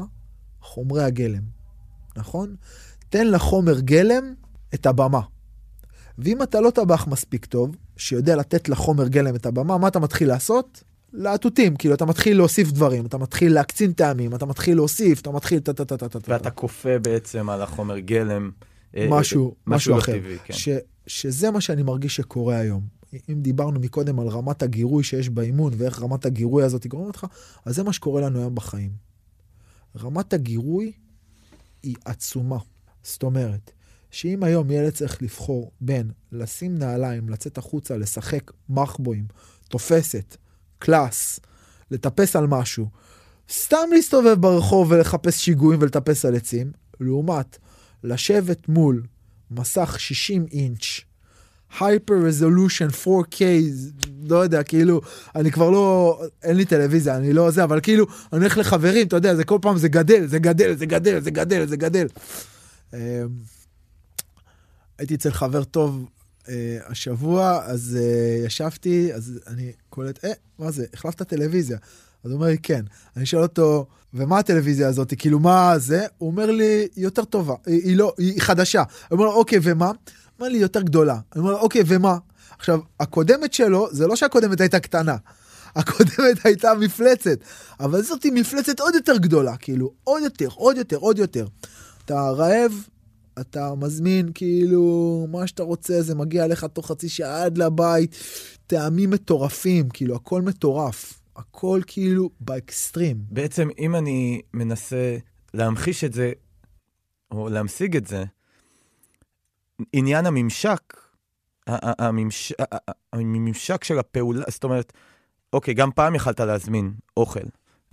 חומרי 0.61 1.03
הגלם, 1.03 1.43
נכון? 2.15 2.55
תן 3.09 3.27
לחומר 3.27 3.79
גלם 3.79 4.33
את 4.73 4.85
הבמה. 4.85 5.21
ואם 6.17 6.43
אתה 6.43 6.61
לא 6.61 6.69
טבח 6.69 7.07
מספיק 7.07 7.45
טוב, 7.45 7.75
שיודע 7.97 8.35
לתת 8.35 8.69
לחומר 8.69 9.07
גלם 9.07 9.35
את 9.35 9.45
הבמה, 9.45 9.77
מה 9.77 9.87
אתה 9.87 9.99
מתחיל 9.99 10.27
לעשות? 10.27 10.83
להטוטים, 11.13 11.75
כאילו 11.75 11.95
אתה 11.95 12.05
מתחיל 12.05 12.37
להוסיף 12.37 12.71
דברים, 12.71 13.05
אתה 13.05 13.17
מתחיל 13.17 13.53
להקצין 13.53 13.93
טעמים, 13.93 14.35
אתה 14.35 14.45
מתחיל 14.45 14.75
להוסיף, 14.75 15.21
אתה 15.21 15.31
מתחיל 15.31 15.59
טה 15.59 15.73
טה 15.73 15.85
טה 15.85 15.97
טה 15.97 16.09
טה. 16.09 16.19
ואתה 16.27 16.49
כופה 16.51 16.99
בעצם 16.99 17.49
על 17.49 17.61
החומר 17.61 17.99
גלם 17.99 18.51
אה, 18.97 19.07
משהו, 19.09 19.55
משהו 19.67 19.93
לא 19.93 19.99
אחר. 19.99 20.19
כן. 20.43 20.53
שזה 21.07 21.51
מה 21.51 21.61
שאני 21.61 21.83
מרגיש 21.83 22.15
שקורה 22.15 22.55
היום. 22.55 22.99
אם 23.29 23.41
דיברנו 23.41 23.79
מקודם 23.79 24.19
על 24.19 24.27
רמת 24.27 24.63
הגירוי 24.63 25.03
שיש 25.03 25.29
באימון 25.29 25.73
ואיך 25.77 26.01
רמת 26.01 26.25
הגירוי 26.25 26.63
הזאת 26.63 26.87
גורמת 26.87 27.07
אותך, 27.07 27.25
אז 27.65 27.75
זה 27.75 27.83
מה 27.83 27.93
שקורה 27.93 28.21
לנו 28.21 28.39
היום 28.39 28.55
בחיים. 28.55 28.91
רמת 29.99 30.33
הגירוי 30.33 30.91
היא 31.83 31.95
עצומה. 32.05 32.57
זאת 33.03 33.23
אומרת, 33.23 33.71
שאם 34.11 34.43
היום 34.43 34.71
ילד 34.71 34.89
צריך 34.89 35.21
לבחור 35.21 35.71
בין 35.81 36.11
לשים 36.31 36.77
נעליים, 36.77 37.29
לצאת 37.29 37.57
החוצה, 37.57 37.97
לשחק 37.97 38.51
מחבואים, 38.69 39.25
תופסת, 39.69 40.37
קלאס, 40.79 41.39
לטפס 41.91 42.35
על 42.35 42.47
משהו, 42.47 42.87
סתם 43.51 43.89
להסתובב 43.91 44.33
ברחוב 44.33 44.91
ולחפש 44.91 45.45
שיגועים 45.45 45.81
ולטפס 45.81 46.25
על 46.25 46.35
עצים, 46.35 46.71
לעומת 46.99 47.57
לשבת 48.03 48.69
מול 48.69 49.03
מסך 49.51 49.95
60 49.99 50.45
אינץ', 50.51 51.01
הייפר 51.79 52.13
רזולושן 52.25 52.87
4K, 52.87 53.41
לא 54.23 54.35
יודע, 54.35 54.63
כאילו, 54.63 55.01
אני 55.35 55.51
כבר 55.51 55.69
לא, 55.69 56.19
אין 56.43 56.57
לי 56.57 56.65
טלוויזיה, 56.65 57.15
אני 57.15 57.33
לא 57.33 57.51
זה, 57.51 57.63
אבל 57.63 57.79
כאילו, 57.81 58.05
אני 58.33 58.41
הולך 58.41 58.57
לחברים, 58.57 59.07
אתה 59.07 59.15
יודע, 59.15 59.35
זה 59.35 59.43
כל 59.43 59.59
פעם 59.61 59.77
זה 59.77 59.87
גדל, 59.87 60.25
זה 60.25 60.39
גדל, 60.39 60.75
זה 60.75 60.85
גדל, 60.85 61.19
זה 61.19 61.31
גדל, 61.31 61.65
זה 61.65 61.77
גדל. 61.77 62.07
אמ, 62.93 62.99
הייתי 64.97 65.15
אצל 65.15 65.31
חבר 65.31 65.63
טוב 65.63 66.05
השבוע, 66.85 67.61
אז 67.65 67.97
אה, 68.01 68.45
ישבתי, 68.45 69.13
אז 69.13 69.39
אני 69.47 69.71
קולט, 69.89 70.25
אה, 70.25 70.31
מה 70.59 70.71
זה, 70.71 70.85
החלפת 70.93 71.21
טלוויזיה. 71.21 71.77
אז 72.23 72.31
הוא 72.31 72.37
אומר 72.37 72.47
לי, 72.47 72.57
כן. 72.57 72.85
אני 73.17 73.25
שואל 73.25 73.43
אותו, 73.43 73.85
ומה 74.13 74.39
הטלוויזיה 74.39 74.87
הזאת? 74.87 75.13
כאילו, 75.17 75.39
מה 75.39 75.73
זה? 75.77 76.05
הוא 76.17 76.29
אומר 76.29 76.51
לי, 76.51 76.87
היא 76.95 77.03
יותר 77.03 77.25
טובה, 77.25 77.55
היא, 77.65 77.81
היא 77.83 77.97
לא, 77.97 78.13
היא 78.17 78.41
חדשה. 78.41 78.79
אני 78.79 78.87
אומר 79.11 79.25
לו, 79.25 79.31
אוקיי, 79.31 79.59
ומה? 79.63 79.87
הוא 79.87 79.95
אומר 80.39 80.49
לי, 80.49 80.57
יותר 80.57 80.81
גדולה. 80.81 81.13
אני 81.13 81.39
אומר 81.39 81.51
לו, 81.51 81.59
אוקיי, 81.59 81.83
ומה? 81.87 82.17
עכשיו, 82.57 82.79
הקודמת 82.99 83.53
שלו, 83.53 83.87
זה 83.91 84.07
לא 84.07 84.15
שהקודמת 84.15 84.61
הייתה 84.61 84.79
קטנה. 84.79 85.15
הקודמת 85.75 86.45
הייתה 86.45 86.73
מפלצת, 86.73 87.39
אבל 87.79 88.01
זאת 88.01 88.23
היא 88.23 88.31
מפלצת 88.31 88.79
עוד 88.79 88.95
יותר 88.95 89.17
גדולה, 89.17 89.57
כאילו, 89.57 89.91
עוד 90.03 90.23
יותר, 90.23 90.47
עוד 90.55 90.77
יותר, 90.77 90.97
עוד 90.97 91.17
יותר. 91.17 91.47
אתה 92.05 92.29
רעב, 92.29 92.73
אתה 93.41 93.75
מזמין 93.75 94.29
כאילו 94.33 95.27
מה 95.31 95.47
שאתה 95.47 95.63
רוצה, 95.63 96.01
זה 96.01 96.15
מגיע 96.15 96.45
אליך 96.45 96.63
תוך 96.63 96.87
חצי 96.87 97.09
שעה 97.09 97.43
עד 97.43 97.57
לבית, 97.57 98.15
טעמים 98.67 99.09
מטורפים, 99.09 99.89
כאילו, 99.89 100.15
הכל 100.15 100.41
מטורף. 100.41 101.21
הכל 101.35 101.81
כאילו 101.87 102.29
באקסטרים. 102.39 103.17
בעצם, 103.31 103.69
אם 103.79 103.95
אני 103.95 104.41
מנסה 104.53 105.17
להמחיש 105.53 106.03
את 106.03 106.13
זה, 106.13 106.31
או 107.31 107.49
להמשיג 107.49 107.95
את 107.97 108.07
זה, 108.07 108.23
עניין 109.93 110.25
הממשק, 110.25 110.93
הממש... 111.67 112.53
הממשק 113.13 113.83
של 113.83 113.99
הפעולה, 113.99 114.45
זאת 114.49 114.63
אומרת, 114.63 114.93
אוקיי, 115.53 115.73
גם 115.73 115.91
פעם 115.91 116.15
יכלת 116.15 116.39
להזמין 116.39 116.93
אוכל. 117.17 117.39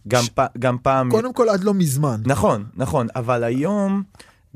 גם, 0.08 0.22
ש... 0.22 0.28
פ... 0.28 0.40
גם 0.58 0.76
פעם... 0.82 1.10
קודם 1.10 1.32
כל, 1.32 1.48
עד 1.48 1.64
לא 1.64 1.74
מזמן. 1.74 2.22
נכון, 2.26 2.66
נכון, 2.74 3.06
אבל 3.16 3.44
היום, 3.44 4.02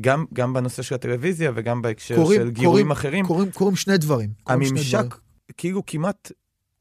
גם, 0.00 0.24
גם 0.32 0.52
בנושא 0.52 0.82
של 0.82 0.94
הטלוויזיה 0.94 1.52
וגם 1.54 1.82
בהקשר 1.82 2.14
קוראים, 2.16 2.40
של 2.40 2.50
גירויים 2.50 2.70
קוראים, 2.70 2.90
אחרים, 2.90 3.26
קוראים, 3.26 3.50
קוראים 3.50 3.76
שני 3.76 3.98
דברים. 3.98 4.30
קוראים 4.42 4.62
הממשק, 4.62 4.82
שני 4.90 5.02
דברים. 5.02 5.10
כאילו 5.56 5.86
כמעט, 5.86 6.32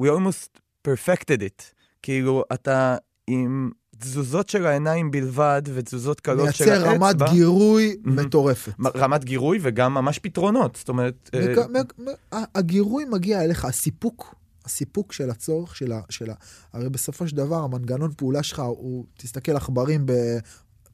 we 0.01 0.05
almost 0.05 0.59
perfected 0.87 1.39
it. 1.41 1.63
כאילו, 2.01 2.43
אתה 2.53 2.95
עם 3.27 3.71
תזוזות 3.99 4.49
של 4.49 4.65
העיניים 4.65 5.11
בלבד 5.11 5.61
ותזוזות 5.73 6.19
קלות 6.19 6.55
של 6.55 6.69
האצבע. 6.69 6.87
מייצר 6.89 7.05
רמת 7.05 7.31
גירוי 7.33 7.95
Mhm. 8.05 8.09
מטורפת. 8.09 8.71
רמת 8.95 9.23
גירוי 9.25 9.59
וגם 9.61 9.93
ממש 9.93 10.19
פתרונות, 10.19 10.75
זאת 10.75 10.89
אומרת... 10.89 11.29
אה, 11.33 11.53
מק- 11.53 11.69
מק- 11.69 11.99
מ- 11.99 12.35
ה- 12.35 12.43
הגירוי 12.59 13.05
מגיע 13.05 13.43
אליך, 13.43 13.65
הסיפוק, 13.65 14.35
הסיפוק 14.65 15.13
של 15.13 15.29
הצורך 15.29 15.75
של 15.75 15.91
ה... 15.91 16.01
של 16.09 16.29
ה... 16.29 16.33
הרי 16.73 16.89
בסופו 16.89 17.27
של 17.27 17.35
דבר, 17.35 17.63
המנגנון 17.63 18.11
פעולה 18.17 18.43
שלך 18.43 18.59
הוא, 18.59 19.05
תסתכל 19.17 19.55
עכברים 19.55 20.05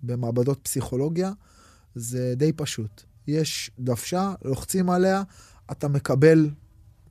במעבדות 0.03 0.59
פסיכולוגיה, 0.63 1.31
זה 1.95 2.33
די 2.37 2.53
פשוט. 2.53 3.03
יש 3.27 3.71
דוושה, 3.79 4.33
לוחצים 4.45 4.89
עליה, 4.89 5.23
אתה 5.71 5.87
מקבל 5.87 6.49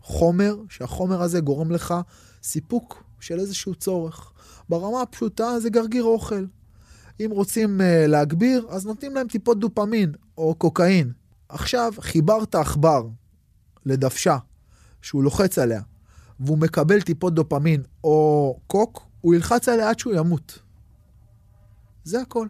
חומר, 0.00 0.56
שהחומר 0.68 1.22
הזה 1.22 1.40
גורם 1.40 1.70
לך 1.70 1.94
סיפוק 2.42 3.04
של 3.20 3.38
איזשהו 3.38 3.74
צורך. 3.74 4.32
ברמה 4.68 5.02
הפשוטה 5.02 5.60
זה 5.60 5.70
גרגיר 5.70 6.04
אוכל. 6.04 6.44
אם 7.20 7.30
רוצים 7.30 7.80
uh, 7.80 7.84
להגביר, 8.08 8.66
אז 8.70 8.86
נותנים 8.86 9.14
להם 9.14 9.28
טיפות 9.28 9.60
דופמין 9.60 10.12
או 10.38 10.54
קוקאין. 10.54 11.12
עכשיו, 11.48 11.92
חיברת 12.00 12.54
עכבר 12.54 13.08
לדוושה 13.86 14.38
שהוא 15.02 15.22
לוחץ 15.22 15.58
עליה, 15.58 15.82
והוא 16.40 16.58
מקבל 16.58 17.00
טיפות 17.00 17.34
דופמין 17.34 17.82
או 18.04 18.58
קוק, 18.66 19.06
הוא 19.20 19.34
ילחץ 19.34 19.68
עליה 19.68 19.90
עד 19.90 19.98
שהוא 19.98 20.14
ימות. 20.14 20.58
זה 22.04 22.20
הכל. 22.20 22.48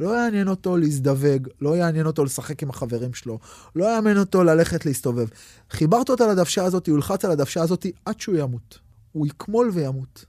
לא 0.00 0.16
יעניין 0.16 0.48
אותו 0.48 0.76
להזדווג, 0.76 1.48
לא 1.60 1.76
יעניין 1.76 2.06
אותו 2.06 2.24
לשחק 2.24 2.62
עם 2.62 2.70
החברים 2.70 3.14
שלו, 3.14 3.38
לא 3.76 3.84
יעניין 3.84 4.18
אותו 4.18 4.44
ללכת 4.44 4.86
להסתובב. 4.86 5.28
חיברת 5.70 6.08
אותה 6.08 6.26
לדוושה 6.26 6.64
הזאת, 6.64 6.86
הוא 6.86 6.96
ילחץ 6.96 7.24
על 7.24 7.30
הדוושה 7.30 7.62
הזאת 7.62 7.86
עד 8.04 8.20
שהוא 8.20 8.36
ימות. 8.36 8.78
הוא 9.12 9.26
יקמול 9.26 9.70
וימות. 9.74 10.24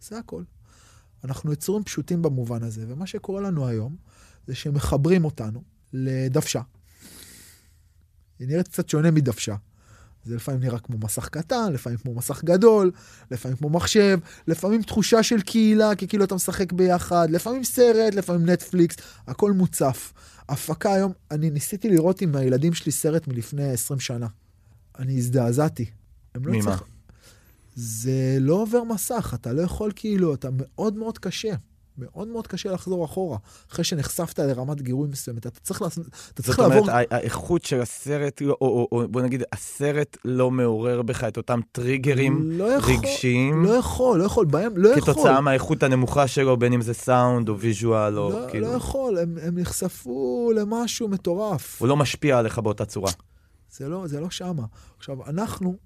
זה 0.00 0.18
הכל. 0.18 0.42
אנחנו 1.24 1.52
יצורים 1.52 1.84
פשוטים 1.84 2.22
במובן 2.22 2.62
הזה, 2.62 2.84
ומה 2.88 3.06
שקורה 3.06 3.40
לנו 3.40 3.66
היום, 3.66 3.96
זה 4.46 4.54
שמחברים 4.54 5.24
אותנו 5.24 5.62
לדוושה. 5.92 6.62
היא 8.38 8.48
נראית 8.48 8.68
קצת 8.68 8.88
שונה 8.88 9.10
מדוושה. 9.10 9.56
זה 10.24 10.36
לפעמים 10.36 10.60
נראה 10.60 10.78
כמו 10.78 10.98
מסך 10.98 11.28
קטן, 11.28 11.72
לפעמים 11.72 11.98
כמו 11.98 12.14
מסך 12.14 12.44
גדול, 12.44 12.90
לפעמים 13.30 13.56
כמו 13.56 13.68
מחשב, 13.70 14.18
לפעמים 14.46 14.82
תחושה 14.82 15.22
של 15.22 15.40
קהילה, 15.40 15.94
כי 15.94 16.08
כאילו 16.08 16.24
אתה 16.24 16.34
משחק 16.34 16.72
ביחד, 16.72 17.28
לפעמים 17.30 17.64
סרט, 17.64 18.14
לפעמים 18.14 18.46
נטפליקס, 18.50 18.96
הכל 19.26 19.52
מוצף. 19.52 20.12
הפקה 20.48 20.92
היום, 20.94 21.12
אני 21.30 21.50
ניסיתי 21.50 21.88
לראות 21.88 22.20
עם 22.20 22.36
הילדים 22.36 22.74
שלי 22.74 22.92
סרט 22.92 23.28
מלפני 23.28 23.72
20 23.72 24.00
שנה. 24.00 24.26
אני 24.98 25.16
הזדעזעתי. 25.16 25.90
לא 26.34 26.52
ממה? 26.52 26.58
הצליחו- 26.58 26.84
זה 27.74 28.36
לא 28.40 28.54
עובר 28.54 28.84
מסך, 28.84 29.32
אתה 29.40 29.52
לא 29.52 29.62
יכול 29.62 29.92
כאילו, 29.96 30.34
אתה 30.34 30.48
מאוד 30.52 30.94
מאוד 30.96 31.18
קשה. 31.18 31.54
מאוד 32.00 32.28
מאוד 32.28 32.46
קשה 32.46 32.72
לחזור 32.72 33.04
אחורה, 33.04 33.38
אחרי 33.72 33.84
שנחשפת 33.84 34.38
לרמת 34.38 34.82
גירוי 34.82 35.08
מסוימת. 35.08 35.46
אתה 35.46 35.60
צריך, 35.60 35.82
לעשות, 35.82 36.06
אתה 36.32 36.42
צריך 36.42 36.56
זאת 36.56 36.66
אומרת, 36.66 36.86
לעבור... 36.86 37.04
האיכות 37.10 37.64
של 37.64 37.80
הסרט, 37.80 38.40
לא- 38.40 38.56
או, 38.60 38.66
או, 38.92 38.98
או 38.98 39.08
בוא 39.08 39.22
נגיד, 39.22 39.42
הסרט 39.52 40.16
לא 40.24 40.50
מעורר 40.50 41.02
בך 41.02 41.24
את 41.24 41.36
אותם 41.36 41.60
טריגרים 41.72 42.50
לא 42.50 42.64
יכול, 42.64 42.94
רגשיים, 42.94 43.64
לא 43.64 43.70
יכול, 43.70 44.18
לא 44.18 44.24
יכול, 44.24 44.46
בהם 44.46 44.76
לא 44.76 44.88
יכול. 44.88 45.12
כתוצאה 45.12 45.40
מהאיכות 45.40 45.82
הנמוכה 45.82 46.28
שלו, 46.28 46.56
בין 46.56 46.72
אם 46.72 46.82
זה 46.82 46.94
סאונד 46.94 47.48
או 47.48 47.58
visual, 47.58 48.18
או 48.18 48.30
לא, 48.30 48.46
כאילו, 48.50 48.66
לא 48.66 48.72
יכול, 48.72 49.18
הם, 49.18 49.38
הם 49.42 49.58
נחשפו 49.58 50.52
למשהו 50.56 51.08
מטורף. 51.08 51.80
הוא 51.80 51.88
לא 51.88 51.96
משפיע 51.96 52.38
עליך 52.38 52.58
באותה 52.58 52.84
צורה. 52.84 53.12
זה 53.70 53.88
לא, 53.88 54.06
זה 54.06 54.20
לא 54.20 54.30
שמה. 54.30 54.64
עכשיו, 54.98 55.28
אנחנו, 55.28 55.76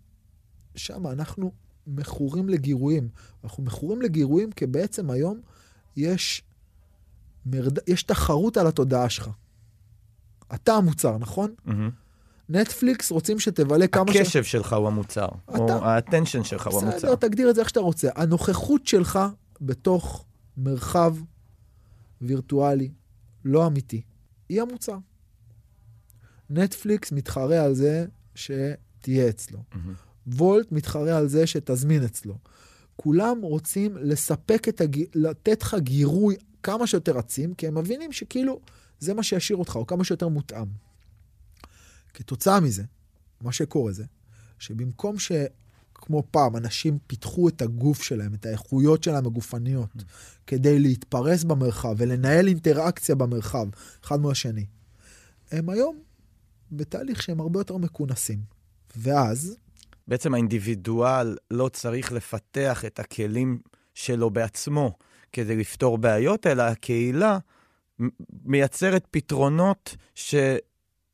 שמה, 0.76 1.12
אנחנו 1.12 1.52
מכורים 1.86 2.48
לגירויים. 2.48 3.08
אנחנו 3.44 3.62
מכורים 3.62 4.02
לגירויים 4.02 4.52
כי 4.52 4.66
בעצם 4.66 5.10
היום 5.10 5.40
יש, 5.96 6.42
מרד... 7.46 7.78
יש 7.86 8.02
תחרות 8.02 8.56
על 8.56 8.66
התודעה 8.66 9.10
שלך. 9.10 9.30
אתה 10.54 10.72
המוצר, 10.74 11.18
נכון? 11.18 11.54
מהמם. 11.64 11.90
נטפליקס 12.48 13.10
רוצים 13.10 13.40
שתבלה 13.40 13.86
כמה 13.86 14.12
ש... 14.12 14.16
הקשב 14.16 14.44
שלך 14.44 14.72
הוא 14.72 14.86
המוצר, 14.88 15.28
או 15.48 15.66
אתה- 15.66 15.76
ה 15.86 15.92
attention 15.92 16.44
שלך 16.44 16.66
הוא 16.66 16.80
המוצר. 16.82 16.96
בסדר, 16.96 17.14
תגדיר 17.14 17.50
את 17.50 17.54
זה 17.54 17.60
איך 17.60 17.68
שאתה 17.68 17.80
רוצה. 17.80 18.08
הנוכחות 18.16 18.86
שלך 18.86 19.18
בתוך 19.60 20.24
מרחב 20.56 21.16
וירטואלי 22.20 22.90
לא 23.44 23.66
אמיתי, 23.66 24.02
היא 24.48 24.62
המוצר. 24.62 24.96
נטפליקס 26.50 27.12
מתחרה 27.12 27.60
על 27.64 27.74
זה 27.74 28.06
שתהיה 28.34 29.28
אצלו. 29.28 29.58
מהמם. 29.74 29.94
וולט 30.26 30.72
מתחרה 30.72 31.16
על 31.18 31.28
זה 31.28 31.46
שתזמין 31.46 32.04
אצלו. 32.04 32.38
כולם 32.96 33.40
רוצים 33.42 33.96
לספק 33.96 34.68
את 34.68 34.80
הג... 34.80 35.04
לתת 35.14 35.62
לך 35.62 35.76
גירוי 35.78 36.36
כמה 36.62 36.86
שיותר 36.86 37.18
עצים, 37.18 37.54
כי 37.54 37.66
הם 37.66 37.78
מבינים 37.78 38.12
שכאילו 38.12 38.60
זה 39.00 39.14
מה 39.14 39.22
שישאיר 39.22 39.58
אותך, 39.58 39.76
או 39.76 39.86
כמה 39.86 40.04
שיותר 40.04 40.28
מותאם. 40.28 40.66
כתוצאה 42.14 42.60
מזה, 42.60 42.84
מה 43.40 43.52
שקורה 43.52 43.92
זה, 43.92 44.04
שבמקום 44.58 45.16
שכמו 45.18 46.22
פעם, 46.30 46.56
אנשים 46.56 46.98
פיתחו 47.06 47.48
את 47.48 47.62
הגוף 47.62 48.02
שלהם, 48.02 48.34
את 48.34 48.46
האיכויות 48.46 49.02
שלהם 49.02 49.26
הגופניות, 49.26 49.90
כדי 50.46 50.78
להתפרס 50.78 51.44
במרחב 51.44 51.94
ולנהל 51.98 52.48
אינטראקציה 52.48 53.14
במרחב, 53.14 53.66
אחד 54.04 54.20
מול 54.20 54.32
השני, 54.32 54.66
הם 55.50 55.70
היום 55.70 55.98
בתהליך 56.72 57.22
שהם 57.22 57.40
הרבה 57.40 57.60
יותר 57.60 57.76
מכונסים. 57.76 58.40
ואז, 58.96 59.56
בעצם 60.08 60.34
האינדיבידואל 60.34 61.36
לא 61.50 61.68
צריך 61.68 62.12
לפתח 62.12 62.84
את 62.84 62.98
הכלים 62.98 63.58
שלו 63.94 64.30
בעצמו 64.30 64.98
כדי 65.32 65.56
לפתור 65.56 65.98
בעיות, 65.98 66.46
אלא 66.46 66.62
הקהילה 66.62 67.38
מייצרת 68.44 69.06
פתרונות 69.10 69.96
ש... 70.14 70.34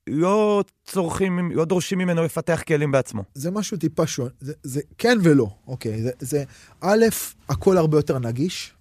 לא 0.07 0.65
צורכים, 0.85 1.53
לא 1.53 1.65
דורשים 1.65 1.99
ממנו 1.99 2.25
לפתח 2.25 2.63
כלים 2.67 2.93
בעצמו. 2.93 3.25
זה 3.35 3.51
משהו 3.51 3.77
טיפה 3.77 4.07
שונה, 4.07 4.31
זה, 4.41 4.53
זה 4.63 4.81
כן 4.99 5.19
ולא, 5.23 5.57
אוקיי, 5.67 6.03
זה, 6.03 6.11
זה 6.21 6.45
א', 6.81 7.05
הכל 7.49 7.77
הרבה 7.77 7.99
יותר 7.99 8.19
נגיש, 8.19 8.75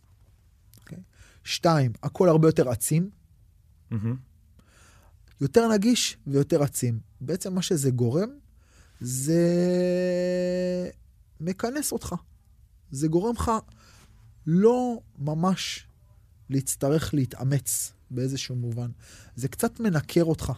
אוקיי? 0.80 0.98
שתיים, 1.44 1.92
הכל 2.04 2.30
הרבה 2.30 2.48
יותר 2.48 2.70
עצים, 2.70 3.10
מהמם. 3.92 4.16
יותר 5.42 5.68
נגיש 5.74 6.18
ויותר 6.28 6.64
עצים. 6.64 7.00
בעצם 7.22 7.54
מה 7.54 7.62
שזה 7.62 7.92
גורם, 7.92 8.30
זה 9.00 9.42
מכנס 11.40 11.92
אותך. 11.92 12.16
זה 12.92 13.08
גורם 13.08 13.36
לך 13.36 13.52
לא 14.48 15.00
ממש 15.18 15.88
להצטרך 16.50 17.14
להתאמץ 17.14 17.94
באיזשהו 18.12 18.56
מובן. 18.56 18.90
זה 19.36 19.48
קצת 19.48 19.80
מנקר 19.80 20.24
אותך 20.24 20.52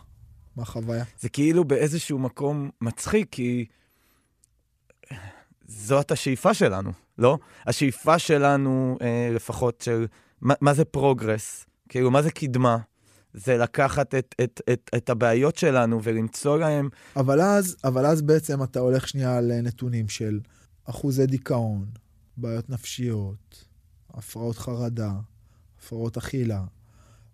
מהחוויה. 0.56 1.04
זה 1.20 1.30
כאילו 1.30 1.64
באיזשהו 1.64 2.20
מקום 2.20 2.70
מצחיק, 2.82 3.28
כי 3.32 3.66
זאת 5.68 6.12
השאיפה 6.12 6.54
שלנו, 6.54 6.92
לא? 7.18 7.38
השאיפה 7.66 8.20
שלנו, 8.20 8.98
אה, 9.02 9.30
לפחות 9.36 9.82
של 9.82 10.08
מה, 10.42 10.54
מה 10.62 10.74
זה 10.74 10.86
progress, 10.86 11.66
כאילו, 11.90 12.12
מה 12.12 12.22
זה 12.22 12.32
קדמה? 12.32 12.78
זה 13.34 13.58
לקחת 13.58 14.16
את, 14.16 14.36
את, 14.44 14.62
את, 14.74 14.90
את 14.98 15.10
הבעיות 15.10 15.56
שלנו 15.56 16.04
ולמצוא 16.04 16.58
להם... 16.58 16.90
אבל 17.16 17.42
אז, 17.42 17.76
אבל 17.84 18.06
אז 18.06 18.22
בעצם 18.22 18.64
אתה 18.64 18.80
הולך 18.80 19.08
שנייה 19.08 19.38
על 19.38 19.62
נתונים 19.62 20.10
של 20.10 20.40
אחוזי 20.86 21.26
דיכאון, 21.26 21.86
בעיות 22.38 22.70
נפשיות, 22.70 23.66
הפרעות 24.10 24.58
חרדה, 24.58 25.14
הפרעות 25.80 26.18
אכילה. 26.18 26.64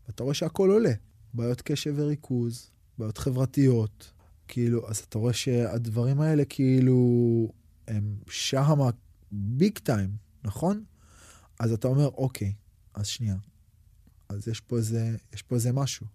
ואתה 0.08 0.24
רואה 0.24 0.34
שהכל 0.34 0.70
עולה. 0.70 0.94
בעיות 1.34 1.62
קשב 1.62 1.94
וריכוז, 1.98 2.72
בעיות 2.98 3.18
חברתיות. 3.18 4.12
כאילו, 4.48 4.90
אז 4.90 4.98
אתה 4.98 5.18
רואה 5.18 5.34
שהדברים 5.34 6.22
האלה 6.22 6.46
כאילו 6.46 6.98
הם 7.88 8.16
שמה 8.30 8.90
ביג 9.32 9.78
טיים, 9.78 10.10
נכון? 10.44 10.84
אז 11.60 11.72
אתה 11.72 11.88
אומר, 11.88 12.08
אוקיי, 12.08 12.54
אז 12.94 13.08
שנייה. 13.08 13.36
אז 14.30 14.48
יש 14.48 14.62
פה 14.62 14.78
איזה, 14.78 15.16
יש 15.34 15.42
פה 15.42 15.56
איזה 15.56 15.72
משהו. 15.72 16.06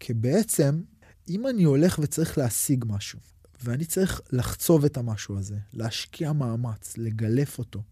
כי 0.00 0.14
בעצם, 0.14 0.82
אם 1.28 1.46
אני 1.46 1.64
הולך 1.64 1.98
וצריך 2.02 2.38
להשיג 2.38 2.84
משהו, 2.88 3.18
ואני 3.64 3.84
צריך 3.84 4.20
לחצוב 4.32 4.84
את 4.84 4.96
המשהו 4.96 5.38
הזה, 5.38 5.56
להשקיע 5.72 6.32
מאמץ, 6.32 6.94
לגלף 6.96 7.58
אותו, 7.58 7.82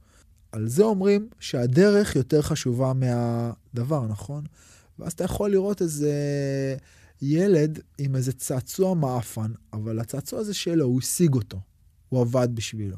על 0.53 0.69
זה 0.69 0.83
אומרים 0.83 1.29
שהדרך 1.41 2.17
יותר 2.17 2.43
חשובה 2.43 2.93
מהדבר, 2.93 4.07
נכון? 4.07 4.45
ואז 4.99 5.13
אתה 5.13 5.25
יכול 5.25 5.51
לראות 5.51 5.83
איזה 5.83 6.13
ילד 7.23 7.79
עם 7.99 8.17
איזה 8.17 8.33
צעצוע 8.33 8.95
מעפן, 8.95 9.53
אבל 9.73 9.99
הצעצוע 9.99 10.41
הזה 10.41 10.55
שלו, 10.55 10.85
הוא 10.85 11.01
השיג 11.01 11.35
אותו, 11.35 11.61
הוא 12.09 12.21
עבד 12.21 12.49
בשבילו. 12.55 12.97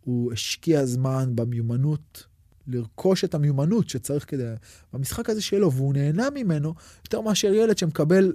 הוא 0.00 0.32
השקיע 0.32 0.86
זמן 0.86 1.36
במיומנות, 1.36 2.26
לרכוש 2.66 3.24
את 3.24 3.34
המיומנות 3.34 3.88
שצריך 3.88 4.30
כדי... 4.30 4.44
במשחק 4.92 5.30
הזה 5.30 5.42
שלו, 5.42 5.72
והוא 5.72 5.94
נהנה 5.94 6.28
ממנו 6.34 6.74
יותר 7.04 7.20
מאשר 7.20 7.54
ילד 7.54 7.78
שמקבל 7.78 8.32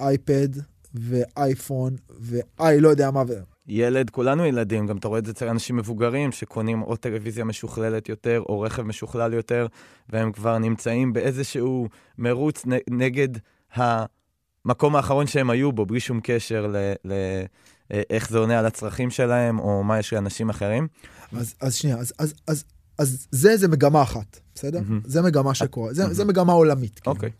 אייפד 0.00 0.48
ואייפון 0.94 1.96
ואיי 2.20 2.80
לא 2.80 2.88
יודע 2.88 3.10
מה. 3.10 3.22
ו... 3.28 3.32
ילד, 3.68 4.10
כולנו 4.10 4.46
ילדים, 4.46 4.86
גם 4.86 4.96
אתה 4.96 5.08
רואה 5.08 5.18
את 5.18 5.24
זה 5.26 5.32
אצל 5.32 5.48
אנשים 5.48 5.76
מבוגרים 5.76 6.32
שקונים 6.32 6.82
או 6.82 6.96
טלוויזיה 6.96 7.44
משוכללת 7.44 8.08
יותר, 8.08 8.42
או 8.48 8.60
רכב 8.60 8.82
משוכלל 8.82 9.32
יותר, 9.32 9.66
והם 10.08 10.32
כבר 10.32 10.58
נמצאים 10.58 11.12
באיזשהו 11.12 11.88
מרוץ 12.18 12.66
נ- 12.66 12.98
נגד 12.98 13.28
המקום 13.74 14.96
האחרון 14.96 15.26
שהם 15.26 15.50
היו 15.50 15.72
בו, 15.72 15.86
בלי 15.86 16.00
שום 16.00 16.20
קשר 16.22 16.66
ל... 16.66 16.76
ל- 17.04 17.44
אה, 17.92 18.02
איך 18.10 18.30
זה 18.30 18.38
עונה 18.38 18.58
על 18.58 18.66
הצרכים 18.66 19.10
שלהם, 19.10 19.58
או 19.58 19.82
מה 19.82 19.98
יש 19.98 20.12
לאנשים 20.12 20.50
אחרים. 20.50 20.88
אז, 21.32 21.54
אז 21.60 21.74
שנייה, 21.74 21.96
אז, 21.96 22.12
אז, 22.18 22.34
אז, 22.46 22.64
אז 22.98 23.26
זה, 23.30 23.56
זה 23.56 23.68
מגמה 23.68 24.02
אחת, 24.02 24.40
בסדר? 24.54 24.80
מהמם. 24.80 25.00
זה 25.04 25.22
מגמה 25.22 25.54
שקורה, 25.54 25.94
זה, 25.94 26.14
זה 26.14 26.24
מהמם. 26.24 26.30
מגמה 26.30 26.52
עולמית. 26.52 26.98
כאילו. 26.98 27.16
אוקיי. 27.16 27.30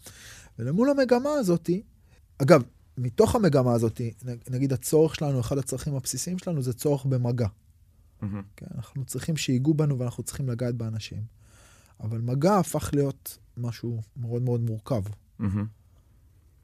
ולמול 0.59 0.91
המגמה 0.91 1.31
הזאתי, 1.31 1.83
אגב, 2.39 2.63
מתוך 2.99 3.35
המגמה 3.35 3.73
הזאתי, 3.73 4.13
נגיד 4.51 4.73
הצורך 4.73 5.15
שלנו, 5.15 5.41
אחד 5.41 5.59
הצרכים 5.59 5.95
הבסיסיים 5.95 6.39
שלנו 6.39 6.63
זה 6.63 6.73
צורך 6.73 7.05
במגע. 7.05 7.47
מהמם. 8.23 8.43
כן? 8.57 8.67
אנחנו 8.75 9.05
צריכים 9.05 9.37
שיגעו 9.37 9.75
בנו 9.75 9.99
ואנחנו 9.99 10.23
צריכים 10.23 10.49
לגעת 10.49 10.75
באנשים. 10.75 11.23
אבל 12.01 12.21
מגע 12.21 12.57
הפך 12.57 12.91
להיות 12.93 13.39
משהו 13.57 14.01
מאוד 14.17 14.43
מאוד 14.43 14.61
מורכב. 14.61 15.03
מהמם. 15.39 15.67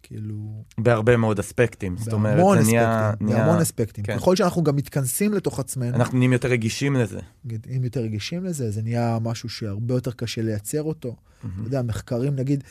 כאילו, 0.06 0.64
בהרבה 0.78 1.16
מאוד 1.16 1.38
אספקטים. 1.38 1.96
זאת 1.98 2.12
אומרת, 2.12 2.36
זה 2.36 2.70
נהיה... 2.70 3.08
אספקטים, 3.10 3.26
נהיה- 3.26 3.38
בהמון 3.44 3.58
אספקטים. 3.60 4.04
כן. 4.04 4.16
ככל 4.16 4.36
שאנחנו 4.36 4.62
גם 4.64 4.76
מתכנסים 4.76 5.34
לתוך 5.34 5.60
עצמנו, 5.60 5.96
אנחנו 5.96 6.18
נהיים 6.18 6.32
יותר 6.32 6.48
רגישים 6.48 6.96
לזה. 6.96 7.20
אם 7.76 7.84
יותר 7.84 8.00
רגישים 8.00 8.44
לזה, 8.44 8.70
זה 8.70 8.82
נהיה 8.82 9.18
משהו 9.22 9.48
שהרבה 9.48 9.94
יותר 9.94 10.10
קשה 10.10 10.42
לייצר 10.42 10.82
אותו. 10.82 11.08
אתה 11.38 11.46
מהמם. 11.48 11.64
יודע, 11.64 11.82
מחקרים, 11.82 12.36
נגיד, 12.36 12.64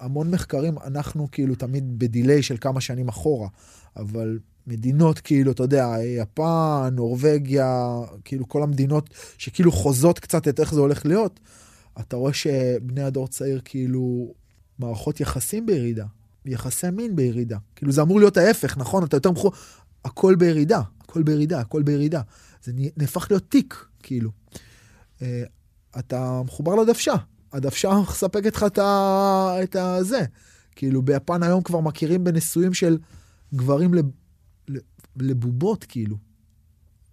המון 0.00 0.30
מחקרים, 0.30 0.74
אנחנו 0.84 1.28
כאילו 1.32 1.54
תמיד 1.54 1.98
בדיליי 1.98 2.42
של 2.42 2.56
כמה 2.60 2.80
שנים 2.80 3.08
אחורה, 3.08 3.48
אבל 3.96 4.38
מדינות 4.66 5.18
כאילו, 5.18 5.52
אתה 5.52 5.62
יודע, 5.62 5.94
יפן, 6.22 6.88
נורבגיה, 6.92 7.90
כאילו 8.24 8.48
כל 8.48 8.62
המדינות 8.62 9.10
שכאילו 9.38 9.72
חוזות 9.72 10.18
קצת 10.18 10.48
את 10.48 10.60
איך 10.60 10.74
זה 10.74 10.80
הולך 10.80 11.06
להיות, 11.06 11.40
אתה 12.00 12.16
רואה 12.16 12.32
שבני 12.32 13.02
הדור 13.02 13.28
צעיר 13.28 13.60
כאילו, 13.64 14.32
מערכות 14.78 15.20
יחסים 15.20 15.66
בירידה, 15.66 16.04
יחסי 16.46 16.90
מין 16.90 17.16
בירידה. 17.16 17.58
כאילו 17.76 17.92
זה 17.92 18.02
אמור 18.02 18.18
להיות 18.18 18.36
ההפך, 18.36 18.76
נכון? 18.78 19.04
אתה 19.04 19.16
יותר 19.16 19.30
מחו... 19.30 19.50
הכל 20.04 20.34
בירידה, 20.34 20.80
הכל 21.00 21.22
בירידה, 21.22 21.60
הכל 21.60 21.82
בירידה. 21.82 22.20
זה 22.64 22.72
נה- 22.74 22.88
נהפך 22.96 23.26
להיות 23.30 23.50
תיק, 23.50 23.86
כאילו. 24.02 24.30
אה, 25.22 25.42
אתה 25.98 26.42
מחובר 26.44 26.74
לדוושה, 26.74 27.14
הדוושה 27.52 27.92
מספקת 28.10 28.56
לך 28.56 28.62
את 28.62 28.78
ה... 28.78 29.56
את 29.62 29.76
הזה. 29.76 30.20
כאילו 30.76 31.02
ביפן 31.02 31.42
היום 31.42 31.62
כבר 31.62 31.80
מכירים 31.80 32.24
בנישואים 32.24 32.74
של 32.74 32.98
גברים 33.54 33.94
לב... 33.94 34.04
לבובות, 35.16 35.84
כאילו. 35.84 36.16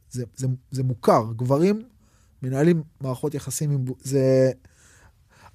זה, 0.10 0.24
זה, 0.36 0.48
זה 0.72 0.84
מוכר, 0.84 1.24
גברים 1.36 1.82
מנהלים 2.44 2.84
מערכות 3.02 3.34
יחסים 3.34 3.72
עם... 3.72 3.86
זה... 4.00 4.52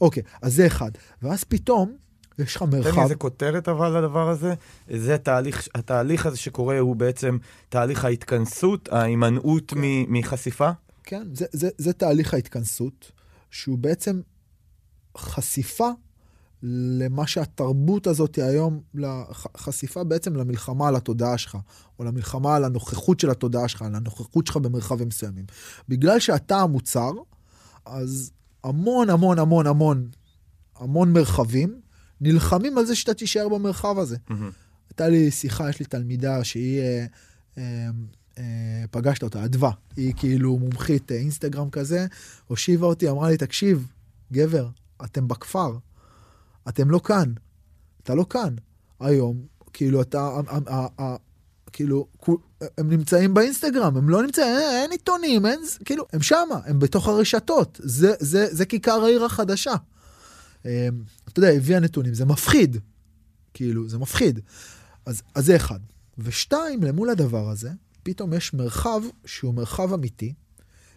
אוקיי, 0.01 0.23
אז 0.43 0.55
זה 0.55 0.67
אחד. 0.67 0.91
ואז 1.23 1.45
פתאום 1.45 1.97
יש 2.39 2.57
לך 2.57 2.63
תן 2.63 2.71
לי 2.71 2.79
מרחב... 2.79 3.01
איזה 3.01 3.15
כותרת 3.15 3.69
אבל 3.69 3.99
לדבר 3.99 4.29
הזה. 4.29 4.55
זה 4.91 5.19
תהליך, 5.19 5.69
התהליך 5.75 6.27
הזה 6.27 6.37
שקורה 6.37 6.79
הוא 6.79 6.97
בעצם 6.97 7.39
תהליך 7.69 8.05
ההתכנסות, 8.05 8.89
ההימנעות 8.93 9.71
כן. 9.71 9.81
מ- 9.81 10.13
מחשיפה. 10.13 10.71
כן, 11.05 11.23
זה, 11.33 11.47
זה, 11.53 11.69
זה 11.79 11.93
תהליך 11.93 12.35
ההתכנסות, 12.35 13.13
שהוא 13.51 13.79
בעצם 13.79 14.21
חשיפה 15.19 15.89
למה 16.63 17.27
שהתרבות 17.27 18.07
הזאת 18.07 18.39
היום, 18.39 18.81
חשיפה 19.57 20.05
בעצם 20.05 20.37
למלחמה 20.37 20.89
על 20.89 20.97
התודעה 20.97 21.39
שלך, 21.39 21.57
או 21.99 22.05
למלחמה 22.05 22.57
על 22.57 22.65
הנוכחות 22.65 23.21
של 23.21 23.31
התודעה 23.31 23.69
שלך, 23.69 23.83
על 23.83 23.95
הנוכחות 23.95 24.47
שלך 24.47 24.57
במרחבים 24.57 25.09
מסוימים. 25.09 25.45
בגלל 25.89 26.19
שאתה 26.19 26.57
המוצר, 26.57 27.11
אז 27.87 28.33
המון 28.65 29.11
המון 29.11 29.39
המון 29.39 29.67
המון 29.67 30.09
המון 30.77 31.13
מרחבים 31.13 31.81
נלחמים 32.21 32.79
על 32.79 32.87
זה 32.87 32.97
שאתה 32.97 33.15
תישאר 33.15 33.49
במרחב 33.49 33.99
הזה. 33.99 34.17
מהמם. 34.29 34.51
הייתה 34.91 35.09
לי 35.09 35.31
שיחה, 35.31 35.71
יש 35.71 35.81
לי 35.81 35.87
תלמידה 35.87 36.45
שהיא, 36.45 36.81
אה, 36.81 37.07
אה, 37.59 37.89
אה, 38.39 38.85
פגשת 38.91 39.23
אותה, 39.23 39.45
אדווה, 39.45 39.71
היא 39.97 40.15
כאילו 40.17 40.59
מומחית 40.59 41.13
אה, 41.13 41.17
אינסטגרם 41.17 41.71
כזה, 41.71 42.07
הושיבה 42.47 42.87
אותי, 42.87 43.11
אמרה 43.11 43.31
לי, 43.31 43.37
תקשיב, 43.37 43.87
גבר, 44.33 44.69
אתם 45.05 45.29
בכפר, 45.29 45.77
אתם 46.69 46.91
לא 46.91 47.01
כאן, 47.05 47.33
אתה 48.03 48.15
לא 48.15 48.27
כאן. 48.31 48.55
היום, 49.01 49.43
כאילו, 49.73 50.03
אתה, 50.03 50.41
כאילו, 51.73 52.07
הם 52.79 52.91
נמצאים 52.91 53.35
באינסטגרם, 53.35 53.97
הם 53.97 54.09
לא 54.09 54.23
נמצאים, 54.23 54.47
אין, 54.47 54.83
אין 54.83 54.91
עיתונים, 54.91 55.47
אין, 55.47 55.61
כאילו, 55.85 56.05
הם 56.13 56.23
שמה, 56.23 56.61
הם 56.65 56.79
בתוך 56.79 57.09
הרשתות, 57.09 57.81
זה, 57.83 58.15
זה, 58.21 58.47
זה 58.51 58.67
כיכר 58.67 59.05
העיר 59.05 59.25
החדשה. 59.25 59.75
אה, 60.67 60.89
אתה 61.29 61.39
יודע, 61.39 61.51
הביאה 61.51 61.81
נתונים, 61.81 62.15
זה 62.15 62.25
מפחיד, 62.25 62.77
כאילו, 63.55 63.89
זה 63.89 63.99
מפחיד. 63.99 64.41
אז, 65.07 65.23
אז 65.35 65.47
זה 65.47 65.57
אחד. 65.57 65.81
ושתיים, 66.19 66.83
למול 66.83 67.11
הדבר 67.11 67.49
הזה, 67.51 67.71
פתאום 68.03 68.33
יש 68.33 68.55
מרחב 68.55 69.01
שהוא 69.25 69.55
מרחב 69.55 69.93
אמיתי, 69.93 70.35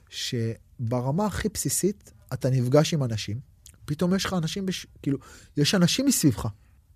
שברמה 0.10 1.26
הכי 1.26 1.50
בסיסית 1.54 2.12
אתה 2.34 2.50
נפגש 2.50 2.94
עם 2.94 3.04
אנשים, 3.04 3.40
פתאום 3.86 4.16
יש 4.16 4.26
לך 4.26 4.34
אנשים, 4.34 4.66
בש... 4.66 4.88
כאילו, 5.02 5.18
יש 5.58 5.76
אנשים 5.76 6.06
מסביבך, 6.06 6.48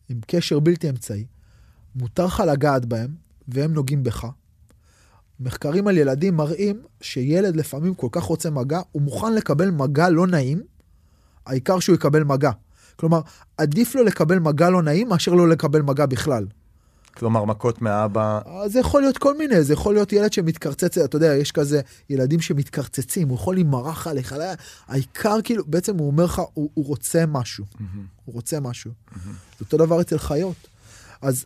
עם 0.10 0.20
קשר 0.28 0.60
בלתי 0.60 0.90
אמצעי, 0.90 1.26
מותר 1.96 2.26
לך 2.26 2.44
לגעת 2.52 2.86
בהם, 2.86 3.16
והם 3.48 3.74
נוגעים 3.74 4.04
בך. 4.04 4.28
מחקרים 5.40 5.88
על 5.88 5.98
ילדים 5.98 6.36
מראים 6.36 6.82
שילד 7.02 7.56
לפעמים 7.56 7.94
כל 7.94 8.08
כך 8.12 8.24
רוצה 8.24 8.50
מגע, 8.50 8.82
הוא 8.92 9.02
מוכן 9.02 9.34
לקבל 9.34 9.72
מגע 9.72 10.10
לא 10.10 10.28
נעים, 10.28 10.64
העיקר 11.46 11.80
שהוא 11.80 11.96
יקבל 11.96 12.24
מגע. 12.24 12.52
כלומר, 12.96 13.22
עדיף 13.58 13.96
לו 13.96 14.04
לקבל 14.04 14.40
מגע 14.40 14.70
לא 14.70 14.84
נעים 14.84 15.10
מאשר 15.10 15.34
לא 15.34 15.50
לקבל 15.50 15.82
מגע 15.82 16.06
בכלל. 16.06 16.46
כלומר, 17.18 17.46
מכות 17.46 17.82
מאבא. 17.82 18.40
אז 18.64 18.72
זה 18.72 18.80
יכול 18.80 19.02
להיות 19.02 19.18
כל 19.18 19.38
מיני, 19.38 19.64
זה 19.64 19.74
יכול 19.74 19.94
להיות 19.94 20.14
ילד 20.14 20.34
שמתקרצץ, 20.34 20.98
אתה 20.98 21.16
יודע, 21.16 21.36
יש 21.36 21.52
כזה 21.52 21.82
ילדים 22.10 22.42
שמתקרצצים, 22.42 23.30
הוא 23.30 23.36
יכול 23.36 23.56
להימרח 23.56 24.08
עליך, 24.08 24.34
לא, 24.34 24.46
העיקר 24.88 25.38
כאילו, 25.44 25.64
בעצם 25.68 25.98
הוא 25.98 26.08
אומר 26.08 26.26
לך, 26.26 26.42
הוא, 26.54 26.70
הוא 26.74 26.86
רוצה 26.86 27.26
משהו, 27.26 27.66
הוא 28.26 28.36
רוצה 28.36 28.60
משהו. 28.60 28.92
זה 29.26 29.30
אותו 29.62 29.78
דבר 29.78 30.02
אצל 30.02 30.18
חיות. 30.18 30.68
אז, 31.22 31.46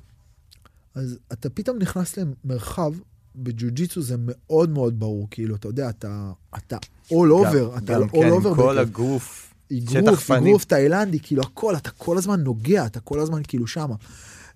אז 0.95 1.17
אתה 1.31 1.49
פתאום 1.49 1.77
נכנס 1.77 2.17
למרחב, 2.17 2.91
בג'ו-ג'יצו 3.35 4.01
זה 4.01 4.15
מאוד 4.19 4.69
מאוד 4.69 4.99
ברור, 4.99 5.27
כאילו, 5.31 5.55
אתה 5.55 5.67
יודע, 5.67 5.89
אתה, 5.89 6.31
אתה 6.57 6.77
all 7.09 7.11
over, 7.11 7.77
אתה 7.77 7.93
גם 7.93 8.03
all 8.03 8.11
כן, 8.11 8.31
over. 8.31 8.47
עם 8.47 8.55
כל 8.55 8.75
בכיף. 8.75 8.89
הגוף. 8.89 9.48
אגרוף. 9.71 10.31
אגרוף 10.31 10.65
תאילנדי, 10.65 11.19
כאילו 11.19 11.41
הכל, 11.41 11.75
אתה 11.75 11.91
כל 11.91 12.17
הזמן 12.17 12.39
נוגע, 12.43 12.85
אתה 12.85 12.99
כל 12.99 13.19
הזמן 13.19 13.41
כאילו 13.47 13.67
שמה. 13.67 13.95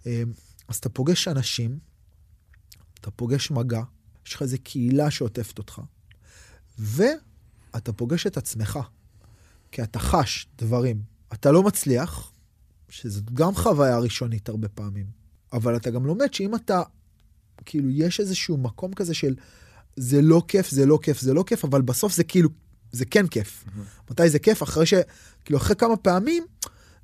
אמ, 0.06 0.32
אז 0.68 0.76
אתה 0.76 0.90
פוגש 0.90 1.28
אנשים, 1.28 1.80
אתה 3.00 3.12
פוגש 3.12 3.52
מגע, 3.52 3.82
יש 4.28 4.34
לך 4.34 4.42
איזו 4.42 4.58
קהילה 4.64 5.12
שעוטפת 5.12 5.58
אותך, 5.58 5.82
ואתה 6.80 7.94
פוגש 7.96 8.28
את 8.28 8.38
עצמך, 8.38 8.80
כי 9.72 9.84
אתה 9.84 10.00
חש 10.00 10.48
דברים. 10.58 11.02
אתה 11.34 11.52
לא 11.52 11.64
מצליח, 11.64 12.32
שזאת 12.90 13.32
גם 13.34 13.56
חוויה 13.56 14.00
ראשונית 14.00 14.50
הרבה 14.50 14.70
פעמים, 14.70 15.06
אבל 15.54 15.76
אתה 15.76 15.90
גם 15.90 16.06
לומד 16.06 16.34
שאם 16.34 16.56
אתה, 16.56 16.82
כאילו, 17.66 17.90
יש 17.90 18.20
איזשהו 18.20 18.58
מקום 18.58 18.94
כזה 18.94 19.14
של 19.14 19.36
זה 19.96 20.22
לא 20.22 20.44
כיף, 20.48 20.70
זה 20.70 20.86
לא 20.86 21.00
כיף, 21.02 21.22
זה 21.22 21.34
לא 21.34 21.44
כיף, 21.48 21.66
אבל 21.66 21.82
בסוף 21.82 22.14
זה 22.14 22.24
כאילו, 22.24 22.50
זה 22.94 23.06
כן 23.06 23.28
כיף. 23.28 23.66
מתי 24.12 24.30
זה 24.30 24.40
כיף? 24.40 24.64
אחרי 24.64 24.86
ש... 24.86 24.94
כאילו, 25.46 25.60
אחרי 25.60 25.76
כמה 25.76 25.98
פעמים, 25.98 26.44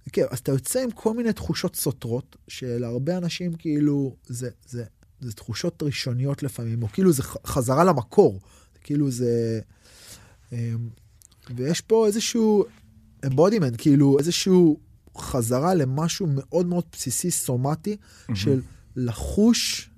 זה 0.06 0.12
כיף. 0.12 0.26
אז 0.32 0.40
אתה 0.40 0.52
יוצא 0.52 0.80
עם 0.80 0.92
כל 0.92 1.14
מיני 1.14 1.34
תחושות 1.34 1.76
סותרות, 1.76 2.36
שלהרבה 2.48 3.18
אנשים, 3.18 3.54
כאילו, 3.54 4.16
זה, 4.28 4.50
זה, 4.68 4.84
זה 5.20 5.34
תחושות 5.34 5.84
ראשוניות 5.84 6.44
לפעמים, 6.44 6.84
או 6.84 6.88
כאילו 6.88 7.12
זה 7.12 7.24
חזרה 7.24 7.84
למקור. 7.84 8.40
כאילו 8.84 9.12
זה... 9.12 9.60
אמ, 10.52 10.90
ויש 11.56 11.82
פה 11.82 12.08
איזשהו 12.08 12.66
embodiment, 13.26 13.78
כאילו 13.78 14.20
איזשהו 14.20 14.80
חזרה 15.18 15.74
למשהו 15.74 16.28
מאוד 16.30 16.66
מאוד 16.66 16.84
בסיסי, 16.92 17.32
סומטי, 17.32 17.98
של 18.36 18.62
לחוש 18.96 19.90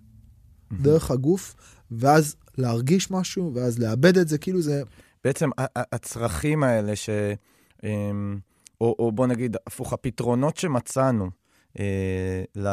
דרך 0.82 1.12
הגוף, 1.12 1.56
ואז 1.92 2.36
להרגיש 2.58 3.12
משהו, 3.12 3.52
ואז 3.56 3.80
לאבד 3.80 4.18
את 4.18 4.28
זה, 4.28 4.38
כאילו 4.38 4.62
זה... 4.62 4.84
בעצם 5.24 5.50
הצרכים 5.76 6.64
האלה 6.64 6.96
ש... 6.96 7.10
אמ, 7.84 8.40
או, 8.82 8.96
או 9.00 9.12
בוא 9.12 9.28
נגיד, 9.28 9.58
הפוך, 9.68 9.94
הפתרונות 9.94 10.58
שמצאנו 10.58 11.30
אה, 11.80 12.44
ל... 12.56 12.68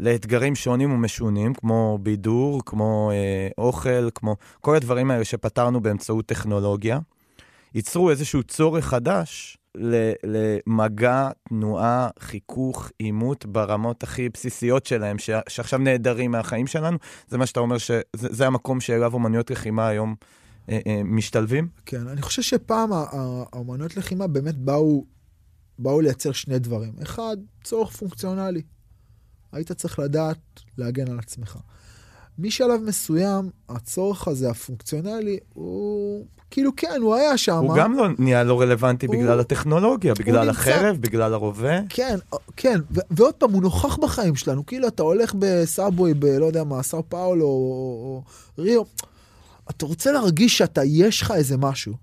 לאתגרים 0.00 0.54
שונים 0.54 0.92
ומשונים, 0.92 1.54
כמו 1.54 1.98
בידור, 2.02 2.62
כמו 2.66 3.10
אה, 3.12 3.48
אוכל, 3.58 4.10
כמו 4.14 4.36
כל 4.60 4.76
הדברים 4.76 5.10
האלה 5.10 5.24
שפתרנו 5.24 5.80
באמצעות 5.80 6.26
טכנולוגיה, 6.26 6.98
ייצרו 7.74 8.10
איזשהו 8.10 8.42
צורך 8.42 8.84
חדש 8.84 9.58
למגע, 10.24 11.28
תנועה, 11.48 12.08
חיכוך, 12.18 12.90
עימות 12.98 13.46
ברמות 13.46 14.02
הכי 14.02 14.28
בסיסיות 14.28 14.86
שלהם, 14.86 15.18
ש- 15.18 15.30
שעכשיו 15.48 15.78
נעדרים 15.78 16.30
מהחיים 16.30 16.66
שלנו. 16.66 16.98
זה 17.28 17.38
מה 17.38 17.46
שאתה 17.46 17.60
אומר, 17.60 17.78
שזה 17.78 18.02
זה 18.12 18.46
המקום 18.46 18.80
שאליו 18.80 19.14
אומנויות 19.14 19.50
לחימה 19.50 19.88
היום 19.88 20.14
משתלבים? 21.04 21.68
כן, 21.86 22.08
אני 22.08 22.22
חושב 22.22 22.42
שפעם 22.42 22.90
האומנויות 22.92 23.96
לחימה 23.96 24.26
באמת 24.26 24.54
באו, 24.54 25.04
באו 25.78 26.00
לייצר 26.00 26.32
שני 26.32 26.58
דברים. 26.58 26.92
אחד, 27.02 27.36
צורך 27.64 27.96
פונקציונלי. 27.96 28.62
היית 29.52 29.72
צריך 29.72 29.98
לדעת 29.98 30.38
להגן 30.78 31.10
על 31.10 31.18
עצמך. 31.18 31.56
משלב 32.38 32.80
מסוים, 32.86 33.50
הצורך 33.68 34.28
הזה, 34.28 34.50
הפונקציונלי, 34.50 35.38
הוא 35.54 36.26
כאילו 36.50 36.70
כן, 36.76 36.98
הוא 37.02 37.14
היה 37.14 37.38
שם. 37.38 37.56
הוא 37.56 37.76
גם 37.76 37.92
לא 37.96 38.06
נהיה 38.18 38.44
לא 38.44 38.60
רלוונטי 38.60 39.06
הוא- 39.06 39.16
בגלל 39.16 39.40
הטכנולוגיה, 39.40 40.14
בגלל 40.14 40.38
נמצא- 40.46 40.50
החרב, 40.60 40.96
בגלל 41.00 41.34
הרובה. 41.34 41.78
כן, 41.88 42.18
כן, 42.56 42.80
ו- 42.90 43.00
ועוד 43.10 43.34
פעם, 43.34 43.52
הוא 43.52 43.62
נוכח 43.62 43.96
בחיים 43.96 44.34
שלנו. 44.36 44.66
כאילו, 44.66 44.88
אתה 44.88 45.02
הולך 45.02 45.34
בסאבווי, 45.38 46.14
ב... 46.14 46.24
לא 46.24 46.46
יודע 46.46 46.64
מה, 46.64 46.82
סאו 46.82 47.08
פאולו 47.08 47.44
או, 47.44 47.50
או 48.58 48.62
ריו, 48.62 48.82
אתה 49.70 49.86
רוצה 49.86 50.12
להרגיש 50.12 50.58
שאתה, 50.58 50.84
יש 50.84 51.22
לך 51.22 51.30
איזה 51.30 51.56
משהו. 51.56 51.94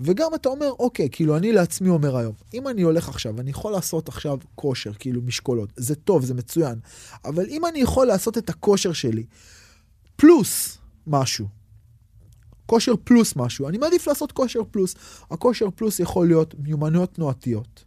וגם 0.00 0.34
אתה 0.34 0.48
אומר, 0.48 0.70
אוקיי, 0.78 1.08
כאילו, 1.12 1.36
אני 1.36 1.52
לעצמי 1.52 1.88
אומר 1.88 2.16
היום, 2.16 2.32
אם 2.54 2.68
אני 2.68 2.82
הולך 2.82 3.08
עכשיו, 3.08 3.40
אני 3.40 3.50
יכול 3.50 3.72
לעשות 3.72 4.08
עכשיו 4.08 4.38
כושר, 4.54 4.92
כאילו, 4.98 5.22
משקולות, 5.22 5.72
זה 5.76 5.94
טוב, 5.94 6.24
זה 6.24 6.34
מצוין, 6.34 6.78
אבל 7.24 7.46
אם 7.48 7.66
אני 7.66 7.78
יכול 7.78 8.06
לעשות 8.06 8.38
את 8.38 8.50
הכושר 8.50 8.92
שלי, 8.92 9.24
פלוס 10.16 10.78
משהו, 11.06 11.46
כושר 12.66 12.92
פלוס 13.04 13.36
משהו, 13.36 13.68
אני 13.68 13.78
מעדיף 13.78 14.08
לעשות 14.08 14.32
כושר 14.32 14.60
פלוס. 14.70 14.94
הכושר 15.30 15.66
פלוס 15.74 16.00
יכול 16.00 16.26
להיות 16.26 16.54
מיומנויות 16.58 17.14
תנועתיות. 17.14 17.84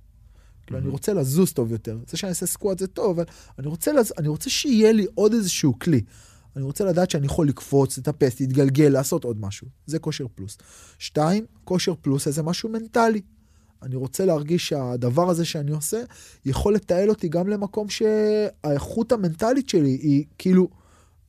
כאילו, 0.66 0.80
אני 0.80 0.90
רוצה 0.90 1.14
לזוז 1.14 1.52
טוב 1.54 1.72
יותר. 1.72 1.98
זה 2.08 2.18
שאני 2.18 2.30
אעשה 2.30 2.46
סקואט 2.46 2.80
זה 2.80 2.88
טוב, 2.88 3.20
אבל 3.20 3.30
אני 3.60 3.68
רוצה, 3.68 3.94
לז... 3.94 4.14
אני 4.18 4.28
רוצה 4.28 4.50
שיהיה 4.50 4.92
לי 4.92 5.06
עוד 5.16 5.34
איזשהו 5.34 5.80
כלי. 5.80 6.02
אני 6.56 6.64
רוצה 6.64 6.86
לדעת 6.86 7.12
שאני 7.12 7.26
יכול 7.26 7.48
לקפוץ, 7.48 7.98
לטפס, 7.98 8.40
להתגלגל, 8.40 8.90
לעשות 8.90 9.24
עוד 9.24 9.42
משהו. 9.42 9.68
זה 9.86 10.00
כושר 10.00 10.26
פלוס. 10.36 10.58
שתיים, 11.00 11.46
כושר 11.64 11.94
פלוס 12.02 12.28
זה 12.28 12.44
משהו 12.44 12.70
מנטלי. 12.70 13.22
אני 13.82 13.96
רוצה 13.96 14.26
להרגיש 14.26 14.70
שהדבר 14.70 15.30
הזה 15.30 15.46
שאני 15.46 15.72
עושה 15.72 16.04
יכול 16.46 16.76
לתעל 16.76 17.10
אותי 17.10 17.30
גם 17.30 17.48
למקום 17.48 17.88
שהאיכות 17.90 19.12
המנטלית 19.12 19.70
שלי 19.70 19.90
היא 19.90 20.26
כאילו, 20.38 20.70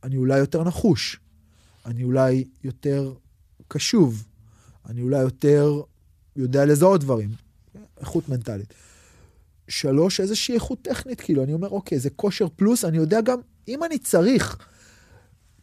אני 0.05 0.17
אולי 0.17 0.39
יותר 0.39 0.65
נחוש, 0.65 1.21
אני 1.87 2.05
אולי 2.05 2.45
יותר 2.65 3.13
קשוב, 3.69 4.25
אני 4.87 5.03
אולי 5.03 5.21
יותר 5.21 5.81
יודע 6.37 6.65
לזהות 6.65 7.01
דברים. 7.01 7.31
איכות 8.01 8.29
מנטלית. 8.29 8.75
שלוש, 9.69 10.21
איזושהי 10.21 10.55
איכות 10.55 10.83
טכנית, 10.83 11.21
כאילו, 11.21 11.45
אני 11.45 11.53
אומר, 11.53 11.69
אוקיי, 11.69 11.99
זה 11.99 12.11
כושר 12.11 12.47
פלוס, 12.57 12.85
אני 12.85 12.97
יודע 12.97 13.21
גם, 13.21 13.39
אם 13.69 13.85
אני 13.85 13.99
צריך 13.99 14.67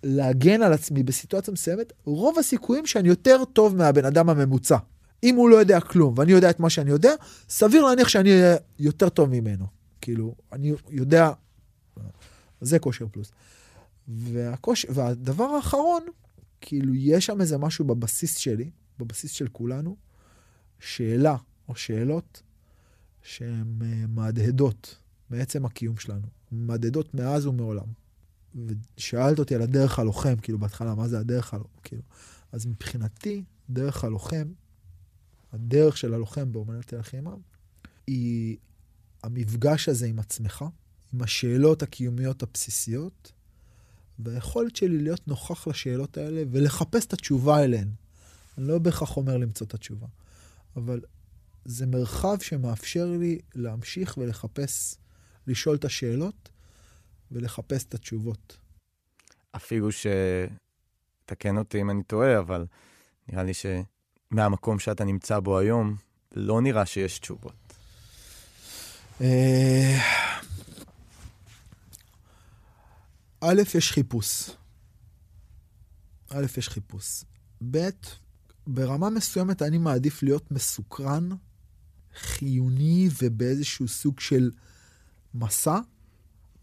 להגן 0.04 0.62
על 0.62 0.74
עצמי 0.74 1.04
בסיטואציה 1.04 1.54
מסוימת, 1.54 1.94
רוב 2.06 2.40
הסיכויים 2.40 2.86
שאני 2.86 3.10
יותר 3.10 3.46
טוב 3.54 3.76
מהבן 3.76 4.06
אדם 4.06 4.30
הממוצע. 4.30 4.78
אם 5.24 5.36
הוא 5.36 5.50
לא 5.50 5.56
יודע 5.56 5.80
כלום 5.80 6.14
ואני 6.18 6.32
יודע 6.32 6.50
את 6.50 6.60
מה 6.60 6.70
שאני 6.70 6.90
יודע, 6.90 7.12
סביר 7.50 7.86
להניח 7.86 8.08
שאני 8.08 8.32
אהיה 8.32 8.58
יותר 8.80 9.10
טוב 9.10 9.30
ממנו. 9.30 9.66
כאילו, 10.02 10.36
אני 10.54 10.74
יודע, 10.90 11.32
זה 12.62 12.80
כושר 12.80 13.08
פלוס. 13.12 13.32
והכוש... 14.08 14.86
והדבר 14.90 15.44
האחרון, 15.44 16.04
כאילו, 16.62 16.96
יש 16.96 17.26
שם 17.26 17.42
איזה 17.42 17.58
משהו 17.58 17.86
בבסיס 17.86 18.38
שלי, 18.38 18.70
בבסיס 19.00 19.32
של 19.32 19.48
כולנו, 19.48 19.96
שאלה 20.80 21.36
או 21.70 21.76
שאלות 21.76 22.44
שהן 23.22 23.80
אה, 23.82 24.06
מהדהדות 24.08 24.98
בעצם 25.30 25.66
הקיום 25.66 25.98
שלנו, 25.98 26.28
מהדהדות 26.52 27.14
מאז 27.14 27.46
ומעולם. 27.46 27.86
ושאלת 28.56 29.40
אותי 29.40 29.56
על 29.56 29.62
הדרך 29.62 30.00
הלוחם, 30.00 30.36
כאילו 30.36 30.60
בהתחלה, 30.60 30.96
מה 30.96 31.08
זה 31.08 31.20
הדרך 31.20 31.54
הלוחם? 31.54 31.80
כאילו, 31.84 32.02
אז 32.52 32.66
מבחינתי, 32.66 33.44
דרך 33.70 34.04
הלוחם, 34.04 34.52
הדרך 35.54 35.98
של 35.98 36.14
הלוחם 36.14 36.52
באומנות 36.52 36.94
הלחימה, 36.94 37.34
היא 38.08 38.58
המפגש 39.24 39.90
הזה 39.90 40.06
עם 40.06 40.20
עצמך, 40.20 40.66
עם 41.14 41.22
השאלות 41.22 41.84
הקיומיות 41.84 42.44
הבסיסיות, 42.44 43.32
והיכולת 44.20 44.76
שלי 44.76 44.98
להיות 44.98 45.28
נוכח 45.28 45.68
לשאלות 45.68 46.18
האלה 46.18 46.44
ולחפש 46.52 47.06
את 47.06 47.14
התשובה 47.14 47.64
אליהן. 47.64 47.90
אני 48.58 48.68
לא 48.68 48.80
בהכרח 48.80 49.18
אומר 49.18 49.38
למצוא 49.38 49.68
את 49.68 49.74
התשובה, 49.74 50.08
אבל 50.76 51.02
זה 51.66 51.86
מרחב 51.86 52.38
שמאפשר 52.42 53.06
לי 53.06 53.40
להמשיך 53.56 54.18
ולחפש, 54.18 54.96
לשאול 55.48 55.76
את 55.76 55.86
השאלות 55.86 56.50
ולחפש 57.32 57.84
את 57.84 57.94
התשובות. 57.94 58.58
אפילו 59.52 59.92
ש... 59.92 60.08
תקן 61.30 61.58
אותי 61.58 61.82
אם 61.82 61.90
אני 61.90 62.04
טועה, 62.04 62.40
אבל 62.40 62.66
נראה 63.28 63.44
לי 63.44 63.52
שמהמקום 63.54 64.80
שאתה 64.80 65.04
נמצא 65.04 65.40
בו 65.40 65.60
היום, 65.60 65.96
לא 66.36 66.62
נראה 66.62 66.86
שיש 66.86 67.20
תשובות. 67.20 67.74
אה, 69.22 69.98
א', 73.42 73.62
יש 73.76 73.92
חיפוש. 73.92 74.50
א', 76.30 76.46
יש 76.58 76.70
חיפוש. 76.70 77.24
ב', 77.72 77.90
ברמה 78.68 79.10
מסוימת 79.10 79.62
אני 79.62 79.78
מעדיף 79.78 80.24
להיות 80.24 80.52
מסוקרן, 80.52 81.30
חיוני 82.16 83.10
ובאיזשהו 83.22 83.88
סוג 83.88 84.20
של 84.20 84.52
מסע, 85.34 85.80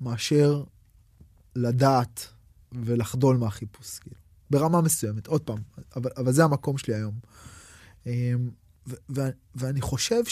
מאשר 0.01 0.65
לדעת 1.57 2.27
ולחדול 2.73 3.37
מהחיפוש, 3.37 3.99
כאילו. 3.99 4.17
ברמה 4.51 4.81
מסוימת, 4.81 5.27
עוד 5.27 5.41
פעם, 5.41 5.59
אבל, 5.97 6.11
אבל 6.17 6.33
זה 6.33 6.45
המקום 6.45 6.79
שלי 6.79 6.95
היום. 6.95 7.15
אמ, 8.07 8.51
ו- 8.89 8.95
ו- 9.11 9.31
ואני 9.55 9.81
חושב 9.81 10.23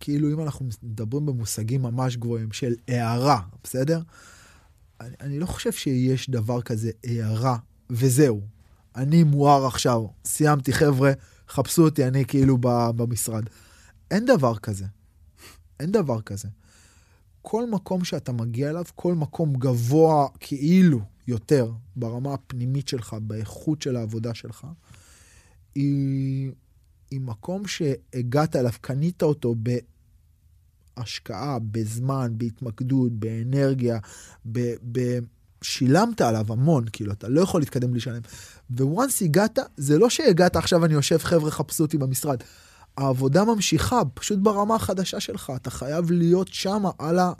כאילו 0.00 0.32
אם 0.32 0.40
אנחנו 0.40 0.66
מדברים 0.82 1.26
במושגים 1.26 1.82
ממש 1.82 2.16
גבוהים 2.16 2.52
של 2.52 2.74
הערה, 2.88 3.40
בסדר? 3.64 4.00
אני, 5.00 5.14
אני 5.20 5.38
לא 5.38 5.46
חושב 5.46 5.72
שיש 5.72 6.30
דבר 6.30 6.62
כזה 6.62 6.90
הערה, 7.04 7.56
וזהו. 7.90 8.40
אני 8.96 9.24
מואר 9.24 9.66
עכשיו, 9.66 10.06
סיימתי, 10.24 10.72
חבר'ה, 10.72 11.12
חפשו 11.48 11.84
אותי, 11.84 12.04
אני 12.04 12.24
כאילו 12.24 12.58
במשרד. 12.96 13.44
אין 14.10 14.26
דבר 14.26 14.56
כזה. 14.58 14.84
אין 15.80 15.92
דבר 15.92 16.20
כזה. 16.20 16.48
כל 17.48 17.66
מקום 17.70 18.04
שאתה 18.04 18.32
מגיע 18.32 18.70
אליו, 18.70 18.84
כל 18.94 19.14
מקום 19.14 19.54
גבוה 19.54 20.28
כאילו 20.40 21.00
יותר 21.26 21.72
ברמה 21.96 22.34
הפנימית 22.34 22.88
שלך, 22.88 23.16
באיכות 23.22 23.82
של 23.82 23.96
העבודה 23.96 24.34
שלך, 24.34 24.66
היא, 25.74 26.50
היא 27.10 27.20
מקום 27.20 27.62
שהגעת 27.66 28.56
אליו, 28.56 28.72
קנית 28.80 29.22
אותו 29.22 29.54
בהשקעה, 30.96 31.58
בזמן, 31.58 32.32
בהתמקדות, 32.36 33.12
באנרגיה, 33.12 33.98
ב... 34.52 34.74
ב 34.92 35.18
שילמת 35.62 36.20
עליו 36.20 36.52
המון, 36.52 36.84
כאילו, 36.92 37.12
אתה 37.12 37.28
לא 37.28 37.40
יכול 37.40 37.60
להתקדם 37.60 37.90
בלי 37.90 37.98
לשלם. 37.98 38.20
וואנס 38.70 39.22
הגעת, 39.22 39.58
זה 39.76 39.98
לא 39.98 40.10
שהגעת, 40.10 40.56
עכשיו 40.56 40.84
אני 40.84 40.94
יושב, 40.94 41.18
חבר'ה, 41.18 41.50
חפשו 41.50 41.84
אותי 41.84 41.98
במשרד. 41.98 42.42
העבודה 42.96 43.44
ממשיכה, 43.44 44.00
פשוט 44.14 44.38
ברמה 44.38 44.74
החדשה 44.74 45.20
שלך, 45.20 45.52
אתה 45.56 45.70
חייב 45.70 46.10
להיות 46.10 46.48
שם 46.48 46.82
על, 46.98 47.18
ה, 47.18 47.32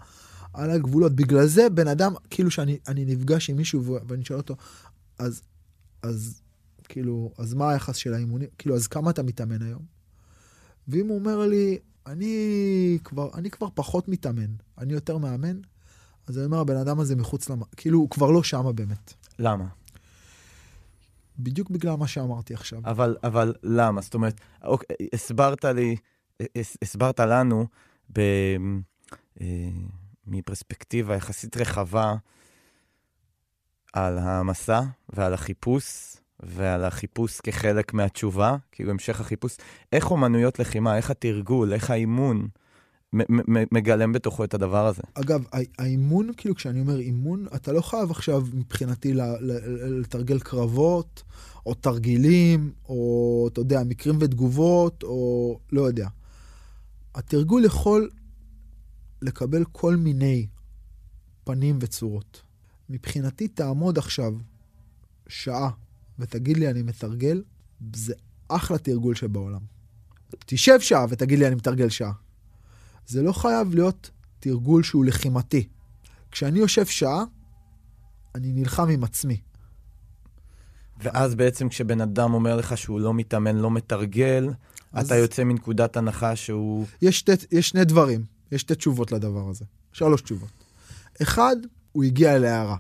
על 0.55 0.71
הגבולות. 0.71 1.13
בגלל 1.13 1.47
זה 1.47 1.71
בן 1.71 1.89
אדם, 1.89 2.15
כאילו 2.31 2.51
שאני 2.51 2.79
נפגש 2.89 3.51
עם 3.51 3.57
מישהו 3.57 3.99
ואני 4.09 4.25
שואל 4.25 4.39
אותו, 4.39 4.57
אז, 5.19 5.43
אז 6.03 6.41
כאילו, 6.89 7.33
אז 7.39 7.55
מה 7.55 7.71
היחס 7.71 7.97
של 7.97 8.15
האימונים? 8.15 8.49
כאילו, 8.59 8.77
אז 8.77 8.87
כמה 8.87 9.11
אתה 9.11 9.23
מתאמן 9.23 9.63
היום? 9.63 9.83
ואם 10.89 11.09
הוא 11.09 11.19
אומר 11.19 11.39
לי, 11.39 11.79
אני 12.07 12.99
כבר, 13.05 13.31
אני 13.35 13.51
כבר 13.51 13.69
פחות 13.75 14.09
מתאמן, 14.09 14.51
אני 14.79 14.93
יותר 14.93 15.19
מאמן, 15.19 15.61
אז 16.27 16.39
אני 16.39 16.47
אומר, 16.47 16.59
הבן 16.59 16.77
אדם 16.77 17.01
הזה 17.01 17.17
מחוץ 17.17 17.51
למ... 17.51 17.61
כאילו, 17.77 17.99
הוא 17.99 18.11
כבר 18.11 18.31
לא 18.31 18.43
שמה 18.43 18.73
באמת. 18.73 19.15
למה? 19.39 19.65
בדיוק 21.39 21.71
בגלל 21.71 21.95
מה 21.95 22.07
שאמרתי 22.07 22.55
עכשיו. 22.55 22.81
אבל, 22.85 23.17
אבל 23.23 23.55
למה? 23.63 24.01
זאת 24.01 24.15
אומרת, 24.15 24.41
אוקיי, 24.65 24.97
הסברת 25.13 25.65
לי, 25.65 25.97
הסברת 26.83 27.21
לנו 27.21 27.67
ב, 28.13 28.21
אה, 29.41 29.69
מפרספקטיבה 30.27 31.15
יחסית 31.15 31.57
רחבה 31.57 32.15
על 33.93 34.19
המסע 34.19 34.81
ועל 35.09 35.35
החיפוש, 35.35 36.17
ועל 36.41 36.85
החיפוש 36.85 37.41
כחלק 37.41 37.95
מהתשובה, 37.95 38.57
כאילו 38.73 38.91
המשך 38.91 39.21
החיפוש. 39.21 39.57
איך 39.93 40.11
אומנויות 40.11 40.59
לחימה, 40.59 40.97
איך 40.97 41.11
התרגול, 41.11 41.73
איך 41.73 41.91
האימון, 41.91 42.49
מגלם 43.73 44.13
בתוכו 44.13 44.45
את 44.45 44.55
הדבר 44.55 44.87
הזה. 44.87 45.03
אגב, 45.15 45.45
האימון, 45.79 46.31
כאילו 46.37 46.55
כשאני 46.55 46.81
אומר 46.81 46.99
אימון, 46.99 47.47
אתה 47.55 47.73
לא 47.73 47.81
חייב 47.81 48.11
עכשיו 48.11 48.45
מבחינתי 48.53 49.15
לתרגל 49.91 50.39
קרבות, 50.39 51.23
או 51.67 51.75
תרגילים, 51.75 52.73
או 52.89 53.49
אתה 53.53 53.61
יודע, 53.61 53.83
מקרים 53.85 54.17
ותגובות, 54.21 55.03
או 55.03 55.59
לא 55.73 55.83
יודע. 55.83 56.09
התרגול 57.15 57.65
יכול 57.65 58.11
לקבל 59.23 59.65
כל 59.73 59.97
מיני 59.97 60.47
פנים 61.45 61.79
וצורות. 61.81 62.43
מבחינתי 62.91 63.49
תעמוד 63.49 63.99
עכשיו 63.99 64.35
שעה 65.29 65.71
ותגיד 66.19 66.57
לי 66.57 66.71
אני 66.71 66.83
מתרגל, 66.83 67.43
זה 67.95 68.15
אחלה 68.49 68.79
תרגול 68.79 69.15
שבעולם. 69.15 69.61
תשב 70.47 70.81
שעה 70.81 71.07
ותגיד 71.09 71.39
לי 71.39 71.47
אני 71.47 71.55
מתרגל 71.55 71.89
שעה. 71.89 72.13
זה 73.07 73.23
לא 73.23 73.33
חייב 73.33 73.75
להיות 73.75 74.11
תרגול 74.41 74.83
שהוא 74.83 75.05
לחימתי. 75.05 75.69
כשאני 76.31 76.59
יושב 76.59 76.87
שעה, 76.87 77.25
אני 78.35 78.53
נלחם 78.53 78.89
עם 78.89 79.05
עצמי. 79.05 79.41
ואז 81.03 81.35
בעצם 81.35 81.69
כשבן 81.69 82.01
אדם 82.01 82.35
אומר 82.35 82.57
לך 82.57 82.79
שהוא 82.79 83.01
לא 83.01 83.15
מתאמן, 83.15 83.57
לא 83.57 83.71
מתרגל, 83.71 84.51
אז... 84.93 85.07
אתה 85.07 85.17
יוצא 85.17 85.45
מנקודת 85.45 85.97
הנחה 85.97 86.37
שהוא... 86.37 86.87
יש, 87.03 87.19
שתי, 87.19 87.33
יש 87.53 87.69
שני 87.69 87.85
דברים, 87.85 88.25
יש 88.53 88.61
שתי 88.61 88.75
תשובות 88.75 89.13
לדבר 89.13 89.49
הזה. 89.49 89.65
שלוש 89.93 90.21
תשובות. 90.21 90.49
אחד, 91.23 91.57
הוא 91.93 92.05
הגיע 92.05 92.37
אל 92.37 92.45
ההערה. 92.45 92.77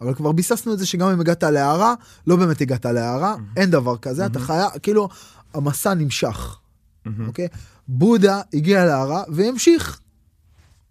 אבל 0.00 0.14
כבר 0.14 0.32
ביססנו 0.32 0.72
את 0.72 0.78
זה 0.78 0.86
שגם 0.86 1.08
אם 1.08 1.20
הגעת 1.20 1.42
להערה, 1.42 1.94
לא 2.26 2.36
באמת 2.36 2.60
הגעת 2.60 2.86
להערה, 2.86 3.34
mm-hmm. 3.34 3.60
אין 3.60 3.70
דבר 3.70 3.96
כזה, 3.96 4.24
mm-hmm. 4.24 4.30
אתה 4.30 4.38
חייב, 4.38 4.70
כאילו, 4.82 5.08
המסע 5.54 5.94
נמשך, 5.94 6.58
mm-hmm. 7.06 7.10
אוקיי? 7.26 7.48
בודה 7.88 8.40
הגיע 8.54 8.84
להערה 8.84 9.22
והמשיך, 9.28 10.00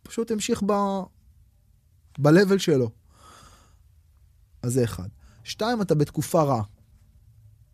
פשוט 0.03 0.31
המשיך 0.31 0.63
ב... 0.65 0.71
ב-level 2.19 2.59
שלו. 2.59 2.89
אז 4.63 4.73
זה 4.73 4.83
אחד. 4.83 5.07
שתיים, 5.43 5.81
אתה 5.81 5.95
בתקופה 5.95 6.43
רעה. 6.43 6.61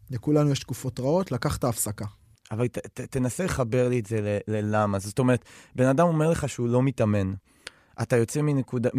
לכולנו 0.10 0.52
יש 0.52 0.60
תקופות 0.60 1.00
רעות, 1.00 1.32
לקחת 1.32 1.64
הפסקה. 1.64 2.06
אבל 2.52 2.68
ת, 2.68 2.78
ת, 2.78 3.02
תנסה 3.02 3.46
לחבר 3.46 3.90
לי 3.90 4.00
את 4.00 4.06
זה 4.06 4.40
ללמה. 4.48 5.00
זאת 5.00 5.20
אומרת, 5.20 5.46
בן 5.76 5.88
אדם 5.88 6.08
אומר 6.08 6.30
לך 6.30 6.50
שהוא 6.50 6.68
לא 6.68 6.84
מתאמן. 6.84 7.34
אתה 8.02 8.18
יוצא 8.18 8.42
מנקודה, 8.42 8.90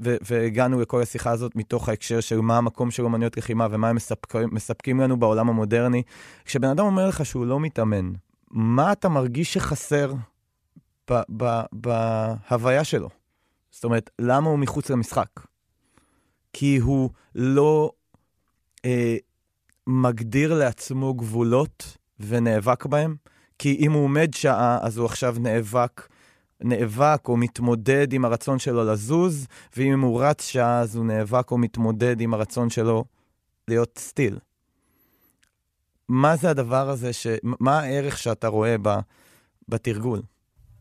והגענו 0.00 0.80
לכל 0.80 1.02
השיחה 1.02 1.30
הזאת 1.30 1.56
מתוך 1.56 1.88
ההקשר 1.88 2.20
של 2.20 2.40
מה 2.40 2.58
המקום 2.58 2.90
של 2.90 3.04
אומנויות 3.04 3.36
לחימה 3.36 3.66
ומה 3.70 3.88
הם 3.88 3.96
מספקים, 3.96 4.48
מספקים 4.52 5.00
לנו 5.00 5.16
בעולם 5.16 5.48
המודרני. 5.48 6.02
כשבן 6.44 6.68
אדם 6.68 6.84
אומר 6.84 7.08
לך 7.08 7.26
שהוא 7.26 7.46
לא 7.46 7.60
מתאמן, 7.60 8.12
מה 8.50 8.92
אתה 8.92 9.08
מרגיש 9.08 9.54
שחסר 9.54 10.14
ב- 11.10 11.22
ב- 11.36 11.64
בהוויה 11.72 12.84
שלו? 12.84 13.08
זאת 13.70 13.84
אומרת, 13.84 14.10
למה 14.18 14.50
הוא 14.50 14.58
מחוץ 14.58 14.90
למשחק? 14.90 15.28
כי 16.52 16.76
הוא 16.76 17.10
לא 17.34 17.90
אה, 18.84 19.16
מגדיר 19.86 20.54
לעצמו 20.54 21.14
גבולות 21.14 21.96
ונאבק 22.20 22.86
בהם? 22.86 23.16
כי 23.58 23.76
אם 23.80 23.92
הוא 23.92 24.04
עומד 24.04 24.34
שעה, 24.34 24.78
אז 24.82 24.96
הוא 24.96 25.06
עכשיו 25.06 25.36
נאבק 25.40 26.08
נאבק 26.60 27.28
או 27.28 27.36
מתמודד 27.36 28.12
עם 28.12 28.24
הרצון 28.24 28.58
שלו 28.58 28.84
לזוז, 28.84 29.46
ואם 29.76 30.00
הוא 30.00 30.22
רץ 30.22 30.46
שעה, 30.46 30.80
אז 30.80 30.96
הוא 30.96 31.04
נאבק 31.04 31.50
או 31.50 31.58
מתמודד 31.58 32.20
עם 32.20 32.34
הרצון 32.34 32.70
שלו 32.70 33.04
להיות 33.68 33.98
סטיל. 33.98 34.38
מה 36.08 36.36
זה 36.36 36.50
הדבר 36.50 36.90
הזה, 36.90 37.12
ש... 37.12 37.26
מה 37.42 37.80
הערך 37.80 38.18
שאתה 38.18 38.48
רואה 38.48 38.76
ב... 38.82 38.88
בתרגול? 39.68 40.22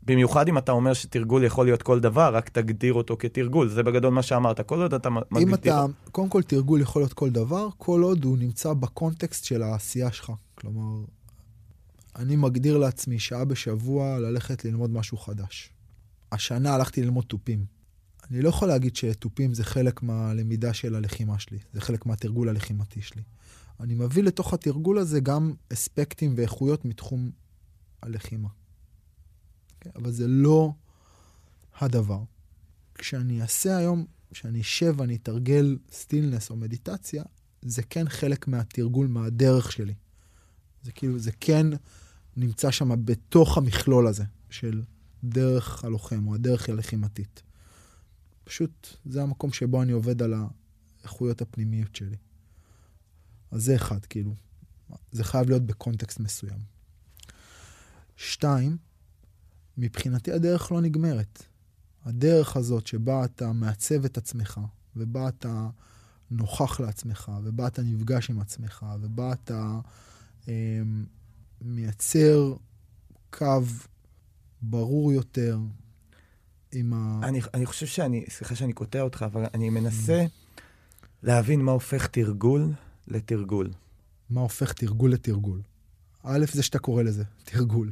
במיוחד 0.03 0.47
אם 0.47 0.57
אתה 0.57 0.71
אומר 0.71 0.93
שתרגול 0.93 1.43
יכול 1.43 1.65
להיות 1.65 1.83
כל 1.83 1.99
דבר, 1.99 2.35
רק 2.35 2.49
תגדיר 2.49 2.93
אותו 2.93 3.17
כתרגול. 3.19 3.69
זה 3.69 3.83
בגדול 3.83 4.13
מה 4.13 4.23
שאמרת. 4.23 4.61
כל 4.61 4.81
עוד 4.81 4.93
אתה 4.93 5.09
מגדיר... 5.09 5.41
אם 5.41 5.53
אתה, 5.53 5.85
קודם 6.11 6.29
כל 6.29 6.43
תרגול 6.43 6.81
יכול 6.81 7.01
להיות 7.01 7.13
כל 7.13 7.29
דבר, 7.29 7.67
כל 7.77 8.01
עוד 8.01 8.23
הוא 8.23 8.37
נמצא 8.37 8.73
בקונטקסט 8.73 9.43
של 9.43 9.63
העשייה 9.63 10.11
שלך. 10.11 10.31
כלומר, 10.55 11.05
אני 12.15 12.35
מגדיר 12.35 12.77
לעצמי 12.77 13.19
שעה 13.19 13.45
בשבוע 13.45 14.19
ללכת 14.19 14.65
ללמוד 14.65 14.89
משהו 14.93 15.17
חדש. 15.17 15.69
השנה 16.31 16.75
הלכתי 16.75 17.01
ללמוד 17.01 17.25
תופים. 17.25 17.65
אני 18.31 18.41
לא 18.41 18.49
יכול 18.49 18.67
להגיד 18.67 18.95
שתופים 18.95 19.53
זה 19.53 19.63
חלק 19.63 20.03
מהלמידה 20.03 20.73
של 20.73 20.95
הלחימה 20.95 21.39
שלי, 21.39 21.57
זה 21.73 21.81
חלק 21.81 22.05
מהתרגול 22.05 22.49
הלחימתי 22.49 23.01
שלי. 23.01 23.21
אני 23.79 23.95
מביא 23.95 24.23
לתוך 24.23 24.53
התרגול 24.53 24.97
הזה 24.97 25.19
גם 25.19 25.53
אספקטים 25.73 26.33
ואיכויות 26.37 26.85
מתחום 26.85 27.31
הלחימה. 28.01 28.49
Okay, 28.49 28.51
אוקיי? 29.75 29.91
אבל 29.95 30.11
זה 30.11 30.27
לא 30.27 30.73
הדבר. 31.79 32.23
כשאני 32.95 33.41
אעשה 33.41 33.77
היום, 33.77 34.05
כשאני 34.31 34.61
אשב 34.61 34.93
ואני 34.97 35.15
אתרגל 35.15 35.77
סטילנס 35.91 36.49
או 36.49 36.55
מדיטציה, 36.55 37.23
זה 37.61 37.83
כן 37.83 38.09
חלק 38.09 38.47
מהתרגול, 38.47 39.07
מהדרך 39.07 39.71
שלי. 39.71 39.93
זה 40.83 40.91
כאילו, 40.91 41.19
זה 41.19 41.31
כן 41.39 41.67
נמצא 42.37 42.71
שם 42.71 43.05
בתוך 43.05 43.57
המכלול 43.57 44.07
הזה 44.07 44.23
של 44.49 44.81
דרך 45.23 45.85
הלוחם 45.85 46.27
או 46.27 46.35
הדרך 46.35 46.69
הלחימתית. 46.69 47.43
פשוט 48.43 48.87
זה 49.05 49.23
המקום 49.23 49.51
שבו 49.53 49.81
אני 49.81 49.91
עובד 49.91 50.21
על 50.21 50.33
האיכויות 51.03 51.41
הפנימיות 51.41 51.95
שלי. 51.95 52.15
אז 53.55 53.63
זה 53.63 53.75
אחד, 53.75 54.05
כאילו. 54.05 54.35
זה 55.11 55.23
חייב 55.23 55.49
להיות 55.49 55.65
בקונטקסט 55.65 56.19
מסוים. 56.19 56.59
שתיים, 58.17 58.77
מבחינתי 59.77 60.31
הדרך 60.31 60.71
לא 60.71 60.81
נגמרת. 60.81 61.43
הדרך 62.05 62.57
הזאת 62.57 62.87
שבה 62.87 63.25
אתה 63.25 63.51
מעצב 63.51 64.05
את 64.05 64.17
עצמך, 64.17 64.59
ובה 64.95 65.27
אתה 65.27 65.69
נוכח 66.31 66.79
לעצמך, 66.79 67.31
ובה 67.43 67.67
אתה 67.67 67.81
נפגש 67.81 68.29
עם 68.29 68.39
עצמך, 68.39 68.85
ובה 69.01 69.33
אתה 69.33 69.79
אה, 70.47 70.81
מייצר 71.61 72.55
קו 73.29 73.61
ברור 74.61 75.13
יותר 75.13 75.57
עם 76.71 76.93
ה... 76.93 77.19
אני, 77.23 77.41
אני 77.53 77.65
חושב 77.65 77.85
שאני, 77.85 78.25
סליחה 78.29 78.55
שאני 78.55 78.73
קוטע 78.73 79.01
אותך, 79.01 79.25
אבל 79.27 79.45
אני 79.53 79.69
מנסה 79.69 80.25
להבין 81.23 81.61
מה 81.61 81.71
הופך 81.71 82.07
תרגול 82.07 82.73
לתרגול. 83.07 83.69
מה 84.29 84.41
הופך 84.41 84.73
תרגול 84.73 85.11
לתרגול? 85.13 85.61
א', 86.23 86.45
זה 86.53 86.63
שאתה 86.63 86.79
קורא 86.79 87.03
לזה, 87.03 87.23
תרגול. 87.43 87.91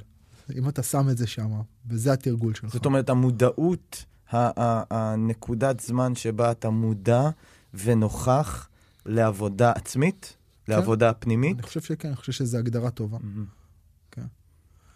אם 0.56 0.70
אתה 0.70 0.84
שם 0.84 1.10
את 1.10 1.18
זה 1.18 1.28
שם, 1.28 1.52
וזה 1.88 2.14
התרגול 2.14 2.54
שלך. 2.54 2.74
זאת 2.74 2.86
אומרת, 2.86 3.10
המודעות, 3.10 4.06
הנקודת 4.32 5.80
זמן 5.80 6.16
שבה 6.16 6.52
אתה 6.52 6.70
מודע 6.70 7.30
ונוכח 7.74 8.70
לעבודה 9.06 9.72
עצמית, 9.72 10.38
לעבודה 10.68 11.14
פנימית. 11.14 11.56
אני 11.58 11.64
חושב 11.64 11.82
שכן, 11.82 12.08
אני 12.08 12.16
חושב 12.18 12.32
שזו 12.32 12.58
הגדרה 12.58 12.92
טובה. 12.92 13.18
מהמם. 13.22 13.46
כן. 14.12 14.26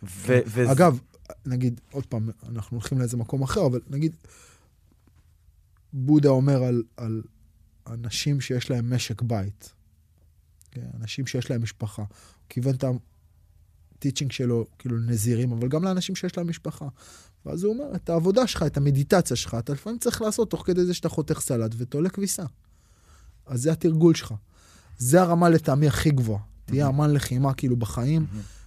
ו- 0.03 0.39
וזה- 0.45 0.71
אגב, 0.71 0.99
נגיד, 1.45 1.81
עוד 1.91 2.05
פעם, 2.05 2.29
אנחנו 2.49 2.77
הולכים 2.77 2.99
לאיזה 2.99 3.17
מקום 3.17 3.41
אחר, 3.41 3.65
אבל 3.65 3.79
נגיד, 3.89 4.15
בודה 5.93 6.29
אומר 6.29 6.63
על, 6.63 6.83
על 6.97 7.23
אנשים 7.87 8.41
שיש 8.41 8.69
להם 8.69 8.93
משק 8.93 9.21
בית, 9.21 9.63
כן? 9.63 9.76
אנשים 11.01 11.27
שיש 11.27 11.49
להם 11.49 11.63
משפחה. 11.63 12.01
הוא 12.01 12.07
כיוון 12.49 12.75
את 12.75 12.83
הטיצ'ינג 13.97 14.31
שלו 14.31 14.65
כאילו 14.79 14.97
לנזירים, 14.97 15.51
אבל 15.51 15.67
גם 15.67 15.83
לאנשים 15.83 16.15
שיש 16.15 16.37
להם 16.37 16.49
משפחה. 16.49 16.87
ואז 17.45 17.63
הוא 17.63 17.73
אומר, 17.73 17.95
את 17.95 18.09
העבודה 18.09 18.47
שלך, 18.47 18.63
את 18.63 18.77
המדיטציה 18.77 19.35
שלך, 19.35 19.55
אתה 19.59 19.73
לפעמים 19.73 19.99
צריך 19.99 20.21
לעשות 20.21 20.49
תוך 20.49 20.65
כדי 20.65 20.85
זה 20.85 20.93
שאתה 20.93 21.09
חותך 21.09 21.39
סלט 21.39 21.71
ותולה 21.77 22.09
כביסה. 22.09 22.43
אז 23.45 23.61
זה 23.61 23.71
התרגול 23.71 24.15
שלך. 24.15 24.33
זה 24.97 25.21
הרמה 25.21 25.49
לטעמי 25.49 25.87
הכי 25.87 26.11
גבוהה. 26.11 26.41
תהיה 26.65 26.87
אמן 26.87 27.13
לחימה 27.13 27.53
כאילו 27.53 27.75
בחיים, 27.77 28.25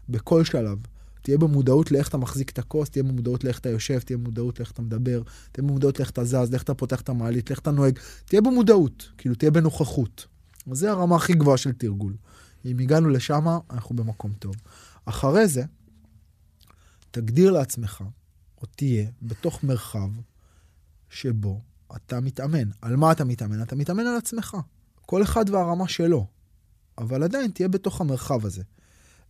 בכל 0.09 0.45
שלב. 0.45 0.79
תהיה 1.23 1.39
במודעות 1.39 1.93
לאיך 1.93 2.09
אתה 2.09 2.17
מחזיק 2.17 2.51
את 2.51 2.59
הכוס, 2.59 2.91
תהיה 2.91 3.03
במודעות 3.03 3.45
לאיך 3.45 3.59
אתה 3.59 3.69
יושב, 3.69 3.99
תהיה 3.99 4.19
במודעות 4.19 4.59
לאיך 4.59 4.71
אתה 4.71 4.83
מדבר, 4.83 5.23
תהיה 5.53 5.67
במודעות 5.67 5.99
לאיך 5.99 6.11
אתה 6.11 6.25
זז, 6.25 6.51
לאיך 6.51 6.63
אתה 6.63 6.75
פותח 6.75 7.01
את 7.01 7.09
המעלית, 7.09 7.51
לאיך 7.51 7.59
אתה 7.61 7.71
נוהג. 7.71 7.99
תהיה 8.25 8.41
במודעות, 8.41 9.11
כאילו 9.19 9.35
תהיה 9.35 9.51
בנוכחות. 9.51 10.27
זה 10.73 10.91
הרמה 10.91 11.17
הכי 11.17 11.33
גבוהה 11.33 11.57
של 11.57 11.73
תרגול. 11.73 12.17
אם 12.65 12.79
הגענו 12.79 13.09
לשם, 13.09 13.47
אנחנו 13.71 13.97
במקום 13.97 14.33
טוב. 14.33 14.55
אחרי 15.05 15.49
זה, 15.49 15.63
תגדיר 17.11 17.51
לעצמך, 17.51 18.05
או 18.63 18.67
תהיה, 18.67 19.11
בתוך 19.23 19.65
מרחב 19.65 20.11
שבו 21.09 21.61
אתה 21.97 22.21
מתאמן. 22.21 22.71
על 22.83 22.97
מה 22.97 23.13
אתה 23.13 23.25
מתאמן? 23.25 23.63
אתה 23.63 23.77
מתאמן 23.77 24.07
על 24.07 24.17
עצמך. 24.17 24.57
כל 25.07 25.23
אחד 25.23 25.51
והרמה 25.51 25.89
שלו. 25.89 26.27
אבל 26.99 27.23
עדיין 27.23 27.51
תהיה 27.51 27.69
בתוך 27.69 28.01
המרחב 28.01 28.47
הזה. 28.47 28.63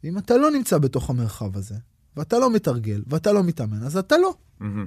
ואם 0.05 0.18
אתה 0.18 0.37
לא 0.37 0.51
נמצא 0.51 0.78
בתוך 0.78 1.11
המרחב 1.11 1.57
הזה, 1.57 1.74
ואתה 2.16 2.39
לא 2.39 2.51
מתרגל, 2.51 3.03
ואתה 3.07 3.33
לא 3.33 3.43
מתאמן, 3.43 3.83
אז 3.83 3.97
אתה 3.97 4.18
לא. 4.18 4.35
מהמם. 4.61 4.87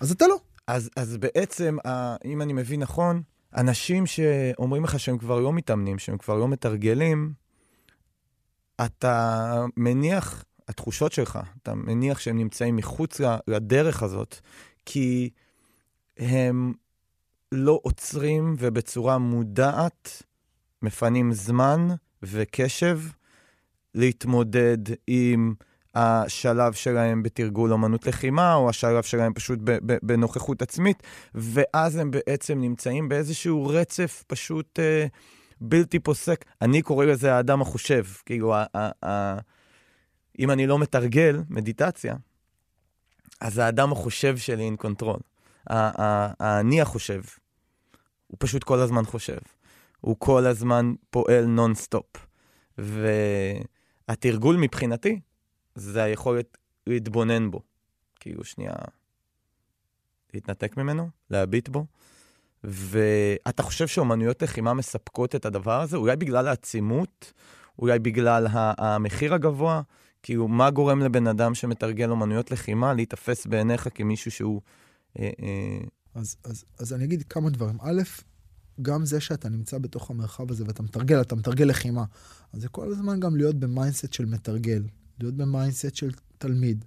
אז 0.00 0.10
אתה 0.10 0.26
לא. 0.26 0.36
אז, 0.66 0.90
אז 0.96 1.16
בעצם, 1.16 1.76
אם 2.24 2.42
אני 2.42 2.52
מבין 2.52 2.80
נכון, 2.80 3.22
אנשים 3.56 4.06
שאומרים 4.06 4.84
לך 4.84 5.00
שהם 5.00 5.18
כבר 5.18 5.40
לא 5.40 5.52
מתאמנים, 5.52 5.98
שהם 5.98 6.18
כבר 6.18 6.36
לא 6.36 6.48
מתרגלים, 6.48 7.32
אתה 8.84 9.64
מניח, 9.76 10.44
התחושות 10.68 11.12
שלך, 11.12 11.38
אתה 11.62 11.74
מניח 11.74 12.18
שהם 12.18 12.38
נמצאים 12.38 12.76
מחוץ 12.76 13.20
לדרך 13.48 14.02
הזאת, 14.02 14.36
כי 14.86 15.30
הם 16.18 16.72
לא 17.52 17.80
עוצרים 17.82 18.56
ובצורה 18.58 19.18
מודעת 19.18 20.22
מפנים 20.82 21.32
זמן 21.32 21.88
וקשב 22.22 23.00
להתמודד 23.94 24.78
עם 25.06 25.54
השלב 25.94 26.72
שלהם 26.72 27.22
בתרגול 27.22 27.72
אמנות 27.72 28.06
לחימה, 28.06 28.54
או 28.54 28.68
השלב 28.68 29.02
שלהם 29.02 29.34
פשוט 29.34 29.58
בנוכחות 30.02 30.62
עצמית, 30.62 31.02
ואז 31.34 31.96
הם 31.96 32.10
בעצם 32.10 32.60
נמצאים 32.60 33.08
באיזשהו 33.08 33.66
רצף 33.66 34.24
פשוט 34.26 34.78
אה, 34.78 35.06
בלתי 35.60 35.98
פוסק. 35.98 36.44
אני 36.62 36.82
קורא 36.82 37.04
לזה 37.04 37.34
האדם 37.34 37.62
החושב. 37.62 38.04
כאילו, 38.26 38.54
ה- 38.54 38.64
ה- 38.74 39.06
ה- 39.06 39.38
אם 40.38 40.50
אני 40.50 40.66
לא 40.66 40.78
מתרגל 40.78 41.42
מדיטציה, 41.50 42.14
אז 43.40 43.58
האדם 43.58 43.92
החושב 43.92 44.36
שלי 44.36 44.62
in 44.62 44.76
control. 44.76 45.20
האני 45.66 46.80
החושב, 46.80 47.22
הוא 48.26 48.36
פשוט 48.40 48.64
כל 48.64 48.78
הזמן 48.78 49.04
חושב. 49.04 49.38
הוא 50.00 50.16
כל 50.18 50.46
הזמן 50.46 50.92
פועל 51.10 51.44
נונסטופ. 51.44 52.06
והתרגול 54.08 54.56
מבחינתי, 54.56 55.20
זה 55.74 56.02
היכולת 56.02 56.58
להתבונן 56.86 57.50
בו. 57.50 57.60
כאילו, 58.20 58.44
שנייה, 58.44 58.72
להתנתק 60.34 60.76
ממנו, 60.76 61.08
להביט 61.30 61.68
בו. 61.68 61.86
ואתה 62.64 63.62
חושב 63.62 63.86
שאומנויות 63.86 64.42
לחימה 64.42 64.74
מספקות 64.74 65.34
את 65.34 65.46
הדבר 65.46 65.80
הזה? 65.80 65.96
אולי 65.96 66.16
בגלל 66.16 66.48
העצימות? 66.48 67.32
אולי 67.78 67.98
בגלל 67.98 68.46
המחיר 68.52 69.34
הגבוה? 69.34 69.82
כאילו, 70.22 70.48
מה 70.48 70.70
גורם 70.70 71.00
לבן 71.00 71.26
אדם 71.26 71.54
שמתרגל 71.54 72.10
אומנויות 72.10 72.50
לחימה 72.50 72.94
להיתפס 72.94 73.46
בעיניך 73.46 73.88
כמישהו 73.94 74.30
שהוא... 74.30 74.60
אה, 75.18 75.30
אה, 75.42 75.80
אז, 76.14 76.36
אז, 76.44 76.64
אז 76.78 76.92
אני 76.92 77.04
אגיד 77.04 77.22
כמה 77.22 77.50
דברים. 77.50 77.78
א', 77.80 78.02
גם 78.82 79.04
זה 79.04 79.20
שאתה 79.20 79.48
נמצא 79.48 79.78
בתוך 79.78 80.10
המרחב 80.10 80.50
הזה 80.50 80.64
ואתה 80.66 80.82
מתרגל, 80.82 81.20
אתה 81.20 81.34
מתרגל 81.34 81.64
לחימה. 81.64 82.04
אז 82.52 82.62
זה 82.62 82.68
כל 82.68 82.92
הזמן 82.92 83.20
גם 83.20 83.36
להיות 83.36 83.56
ב 83.56 83.63
mindset 83.63 84.12
של 84.12 84.24
מתרגל, 84.24 84.82
להיות 85.20 85.34
ב 85.34 85.41
mindset 85.41 85.94
של 85.94 86.10
תלמיד, 86.38 86.84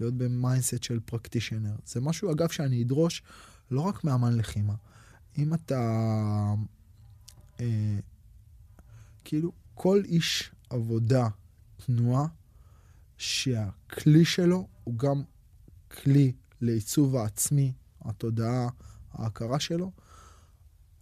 להיות 0.00 0.14
ב 0.14 0.22
mindset 0.22 0.82
של 0.82 1.00
practitioner. 1.00 1.74
זה 1.86 2.00
משהו, 2.00 2.32
אגב, 2.32 2.48
שאני 2.48 2.82
אדרוש 2.82 3.22
לא 3.70 3.80
רק 3.80 4.04
מאמן 4.04 4.36
לחימה. 4.36 4.74
אם 5.38 5.54
אתה... 5.54 6.54
אה, 7.60 7.98
כאילו, 9.24 9.52
כל 9.74 10.02
איש 10.04 10.50
עבודה, 10.70 11.28
תנועה, 11.86 12.26
שהכלי 13.18 14.24
שלו 14.24 14.68
הוא 14.84 14.98
גם 14.98 15.22
כלי 15.90 16.32
לעיצוב 16.60 17.16
העצמי, 17.16 17.72
התודעה, 18.04 18.68
ההכרה 19.12 19.60
שלו, 19.60 19.90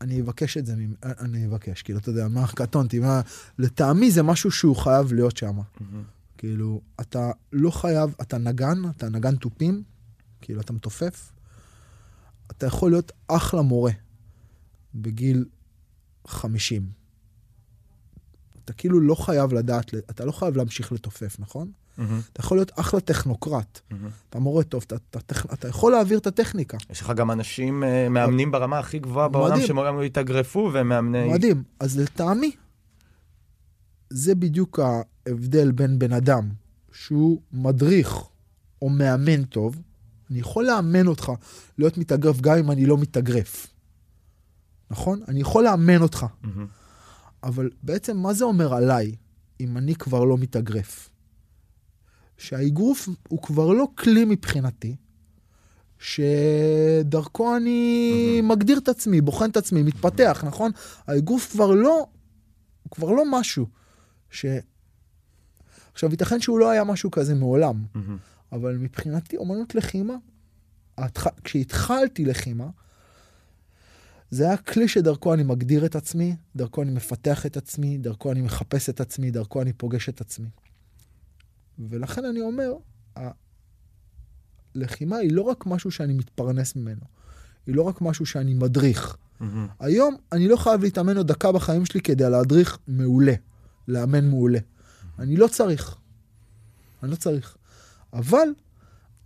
אני 0.01 0.21
אבקש 0.21 0.57
את 0.57 0.67
זה, 0.67 0.77
ממ- 0.77 0.95
אני 1.03 1.47
אבקש, 1.47 1.83
כאילו, 1.83 1.99
אתה 1.99 2.11
יודע, 2.11 2.29
מה, 2.29 2.47
קטונתי, 2.47 2.99
מה, 2.99 3.21
לטעמי 3.59 4.11
זה 4.11 4.23
משהו 4.23 4.51
שהוא 4.51 4.77
חייב 4.77 5.13
להיות 5.13 5.37
שם. 5.37 5.59
כאילו, 6.41 6.81
אתה 7.01 7.31
לא 7.53 7.71
חייב, 7.71 8.15
אתה 8.23 8.39
נגן, 8.39 8.83
אתה 8.91 9.09
נגן 9.09 9.37
תופים, 9.37 9.83
כאילו, 10.41 10.61
אתה 10.61 10.73
מתופף, 10.73 11.33
אתה 12.51 12.67
יכול 12.67 12.91
להיות 12.91 13.13
אחלה 13.29 13.63
מורה 13.63 13.93
בגיל 14.95 15.45
50. 16.27 16.83
אתה 18.65 18.73
כאילו 18.73 19.01
לא 19.01 19.15
חייב 19.15 19.53
לדעת, 19.53 19.95
אתה 20.11 20.25
לא 20.25 20.33
חייב 20.33 20.57
להמשיך 20.57 20.93
לתופף, 20.93 21.37
נכון? 21.39 21.71
מהמם, 21.99 22.21
אתה 22.33 22.41
יכול 22.41 22.57
להיות 22.57 22.73
אחלה 22.77 23.01
טכנוקרט. 23.01 23.81
מהמם. 23.91 24.09
אתה 24.31 24.39
מורה 24.39 24.65
טוב, 24.65 24.85
אתה, 24.87 24.97
אתה, 24.97 25.19
אתה, 25.19 25.55
אתה 25.55 25.69
יכול 25.69 25.93
להעביר 25.93 26.19
את 26.19 26.27
הטכניקה. 26.27 26.79
יש 26.91 27.01
לך 27.01 27.13
גם 27.17 27.31
אנשים 27.31 27.85
אה, 27.85 28.09
מאמנים 28.09 28.51
ברמה 28.51 28.79
הכי 28.79 28.99
גבוהה 28.99 29.29
בעולם. 29.29 29.61
שמעולם 29.61 29.97
לא 29.97 30.03
התאגרפו, 30.03 30.71
והם 30.73 30.89
מאמני... 30.89 31.33
מדהים. 31.33 31.63
אז 31.81 31.99
לטעמי, 31.99 32.53
זה 34.11 34.35
בדיוק 34.35 34.79
ההבדל 34.79 35.73
בין 35.73 35.99
בן 35.99 36.13
אדם 36.13 36.49
שהוא 36.93 37.41
מדריך 37.53 38.15
או 38.83 38.89
מאמן 38.89 39.45
טוב. 39.45 39.83
אני 40.31 40.39
יכול 40.39 40.67
לאמן 40.67 41.07
אותך 41.07 41.33
להיות 41.79 41.99
מתאגרף 41.99 42.41
גם 42.41 42.59
אם 42.59 42.71
אני 42.71 42.87
לא 42.87 42.99
מתאגרף. 42.99 43.67
נכון? 44.91 45.21
אני 45.29 45.41
יכול 45.41 45.65
לאמן 45.65 46.03
אותך. 46.03 46.27
מהמם. 46.43 46.67
אבל 47.43 47.71
בעצם 47.83 48.17
מה 48.17 48.35
זה 48.35 48.45
אומר 48.45 48.75
עליי 48.75 49.15
אם 49.61 49.77
אני 49.77 49.95
כבר 49.95 50.25
לא 50.25 50.39
מתאגרף? 50.39 51.11
שהאגרוף 52.39 53.09
הוא 53.29 53.43
כבר 53.43 53.73
לא 53.73 53.89
כלי 53.95 54.25
מבחינתי, 54.25 54.97
שדרכו 55.99 57.57
אני 57.57 58.41
מגדיר 58.43 58.79
את 58.79 58.89
עצמי, 58.89 59.21
בוחן 59.21 59.51
את 59.51 59.57
עצמי, 59.57 59.83
מתפתח, 59.83 60.45
נכון? 60.47 60.71
האגרוף 61.07 61.51
כבר 61.53 61.71
לא, 61.71 62.07
הוא 62.83 62.91
כבר 62.91 63.11
לא 63.11 63.23
משהו 63.31 63.67
ש... 64.31 64.47
עכשיו, 65.93 66.11
ייתכן 66.11 66.41
שהוא 66.41 66.59
לא 66.59 66.71
היה 66.71 66.85
משהו 66.85 67.11
כזה 67.11 67.35
מעולם, 67.35 67.85
מהמם. 67.95 68.17
אבל 68.53 68.77
מבחינתי, 68.77 69.37
אומנות 69.37 69.75
לחימה, 69.75 70.15
ההתח... 70.99 71.27
כשהתחלתי 71.45 72.25
לחימה, 72.25 72.69
זה 74.31 74.45
היה 74.45 74.57
כלי 74.57 74.89
שדרכו 74.89 75.35
אני 75.35 75.43
מגדיר 75.43 75.87
את 75.87 75.97
עצמי, 75.97 76.37
דרכו 76.57 76.83
אני 76.83 76.91
מפתח 76.91 77.47
את 77.47 77.57
עצמי, 77.57 77.99
דרכו 77.99 78.33
אני 78.33 78.43
מחפש 78.43 78.89
את 78.89 79.01
עצמי, 79.01 79.31
דרכו 79.31 79.63
אני 79.63 79.73
פוגש 79.73 80.09
את 80.09 80.21
עצמי. 80.21 80.49
ולכן 81.79 82.25
אני 82.25 82.41
אומר, 82.41 82.73
הלחימה 84.75 85.17
היא 85.17 85.33
לא 85.33 85.43
רק 85.43 85.67
משהו 85.67 85.91
שאני 85.91 86.15
מתפרנס 86.15 86.77
ממנו, 86.77 87.05
היא 87.67 87.75
לא 87.75 87.83
רק 87.83 88.01
משהו 88.01 88.27
שאני 88.27 88.55
מדריך. 88.55 89.17
מהמם. 89.41 89.67
היום 89.81 90.17
אני 90.33 90.49
לא 90.49 90.57
חייב 90.57 90.83
להתאמן 90.83 91.17
עוד 91.17 91.27
דקה 91.27 91.53
בחיים 91.53 91.87
שלי 91.87 92.01
כדי 92.01 92.31
להדריך 92.31 92.79
מעולה, 92.89 93.35
לאמן 93.91 94.29
מעולה. 94.29 94.59
אני 95.19 95.37
לא 95.37 95.49
צריך. 95.49 95.97
אני 97.03 97.11
לא 97.11 97.17
צריך. 97.17 97.57
אבל 98.13 98.49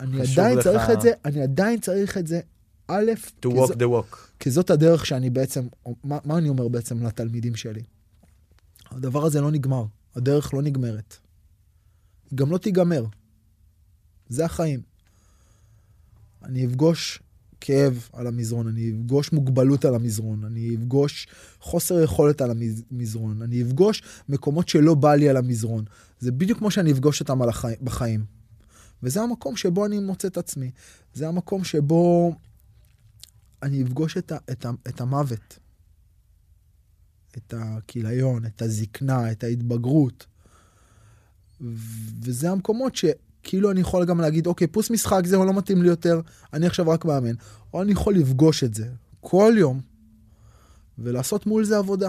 אני 0.01 0.21
עדיין 0.23 0.59
לך- 0.59 0.65
צריך 0.65 0.91
את 0.91 1.01
זה, 1.01 1.11
אני 1.25 1.43
עדיין 1.43 1.81
צריך 1.81 2.19
את 2.19 2.27
זה, 2.27 2.41
א', 2.89 3.11
To 3.45 3.49
walk 3.49 3.71
the 3.73 3.83
walk. 3.83 4.17
כי 4.41 4.51
זאת 4.51 4.71
הדרך 4.71 5.07
שאני 5.07 5.31
בעצם, 5.31 5.67
מה, 6.05 6.19
מה 6.25 6.39
אני 6.39 6.49
אומר 6.49 6.69
בעצם 6.69 7.07
לתלמידים 7.07 7.57
שלי? 7.57 7.83
הדבר 8.91 9.25
הזה 9.27 9.41
לא 9.41 9.51
נגמר, 9.51 9.85
הדרך 10.17 10.55
לא 10.55 10.63
נגמרת. 10.63 11.17
גם 12.35 12.51
לא 12.51 12.59
תיגמר. 12.59 13.05
זה 14.29 14.45
החיים. 14.45 14.81
אני 16.43 16.67
אפגוש 16.67 17.23
כאב 17.67 18.09
על 18.13 18.27
המזרון, 18.27 18.69
אני 18.69 18.91
אפגוש 18.91 19.33
מוגבלות 19.33 19.85
על 19.85 19.95
המזרון, 19.95 20.45
אני 20.45 20.75
אפגוש 20.75 21.27
חוסר 21.61 22.03
יכולת 22.03 22.41
על 22.41 22.51
המזרון, 22.51 23.43
אני 23.43 23.63
אפגוש 23.63 24.03
מקומות 24.29 24.69
שלא 24.69 24.95
בא 24.95 25.15
לי 25.15 25.29
על 25.29 25.37
המזרון. 25.37 25.85
זה 26.21 26.33
בדיוק 26.33 26.59
כמו 26.59 26.71
שאני 26.71 26.93
אפגוש 26.93 27.21
אותם 27.21 27.43
החי... 27.43 27.73
בחיים. 27.83 28.25
וזה 29.03 29.23
המקום 29.23 29.57
שבו 29.57 29.87
אני 29.87 29.99
מוצא 29.99 30.29
את 30.29 30.37
עצמי. 30.37 30.71
זה 31.15 31.29
המקום 31.29 31.65
שבו 31.65 32.35
אני 33.63 33.83
אפגוש 33.83 34.17
את, 34.17 34.33
ה... 34.33 34.37
את, 34.51 34.67
ה... 34.67 34.71
את 34.89 35.01
המוות, 35.01 35.59
את 37.37 37.55
הכיליון, 37.57 38.47
את 38.47 38.63
הזקנה, 38.63 39.33
את 39.33 39.45
ההתבגרות. 39.45 40.27
וזה 42.23 42.51
המקומות 42.51 42.97
ש... 42.97 43.05
כאילו 43.45 43.71
אני 43.71 43.81
יכול 43.81 44.05
גם 44.05 44.21
להגיד, 44.21 44.47
אוקיי, 44.47 44.67
פוס 44.67 44.91
משחק 44.91 45.23
זהו, 45.27 45.45
לא 45.45 45.55
מתאים 45.55 45.83
לי 45.83 45.89
יותר, 45.89 46.21
אני 46.53 46.67
עכשיו 46.67 46.89
רק 46.89 47.05
מאמן. 47.05 47.35
או 47.75 47.83
אני 47.83 47.93
יכול 47.93 48.15
לפגוש 48.15 48.65
את 48.65 48.75
זה 48.75 48.89
כל 49.21 49.53
יום 49.57 49.81
ולעשות 50.99 51.47
מול 51.47 51.65
זה 51.65 51.79
עבודה. 51.79 52.09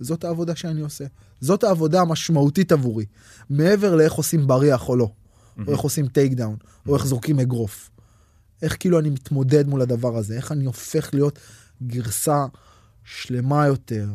זאת 0.00 0.24
העבודה 0.24 0.56
שאני 0.56 0.80
עושה. 0.80 1.04
זאת 1.40 1.64
העבודה 1.64 2.00
המשמעותית 2.00 2.72
עבורי. 2.72 3.06
מעבר 3.50 3.96
לאיך 3.96 4.12
עושים 4.12 4.46
בריח 4.46 4.88
או 4.88 4.96
לא, 4.96 5.04
mm-hmm. 5.04 5.62
או 5.66 5.72
איך 5.72 5.80
עושים 5.80 6.08
take 6.08 6.32
down, 6.32 6.56
mm-hmm. 6.60 6.88
או 6.88 6.96
איך 6.96 7.06
זורקים 7.06 7.40
אגרוף. 7.40 7.90
איך 8.62 8.76
כאילו 8.80 8.98
אני 8.98 9.10
מתמודד 9.10 9.68
מול 9.68 9.82
הדבר 9.82 10.16
הזה, 10.16 10.36
איך 10.36 10.52
אני 10.52 10.64
הופך 10.64 11.14
להיות 11.14 11.38
גרסה 11.82 12.46
שלמה 13.04 13.66
יותר, 13.66 14.06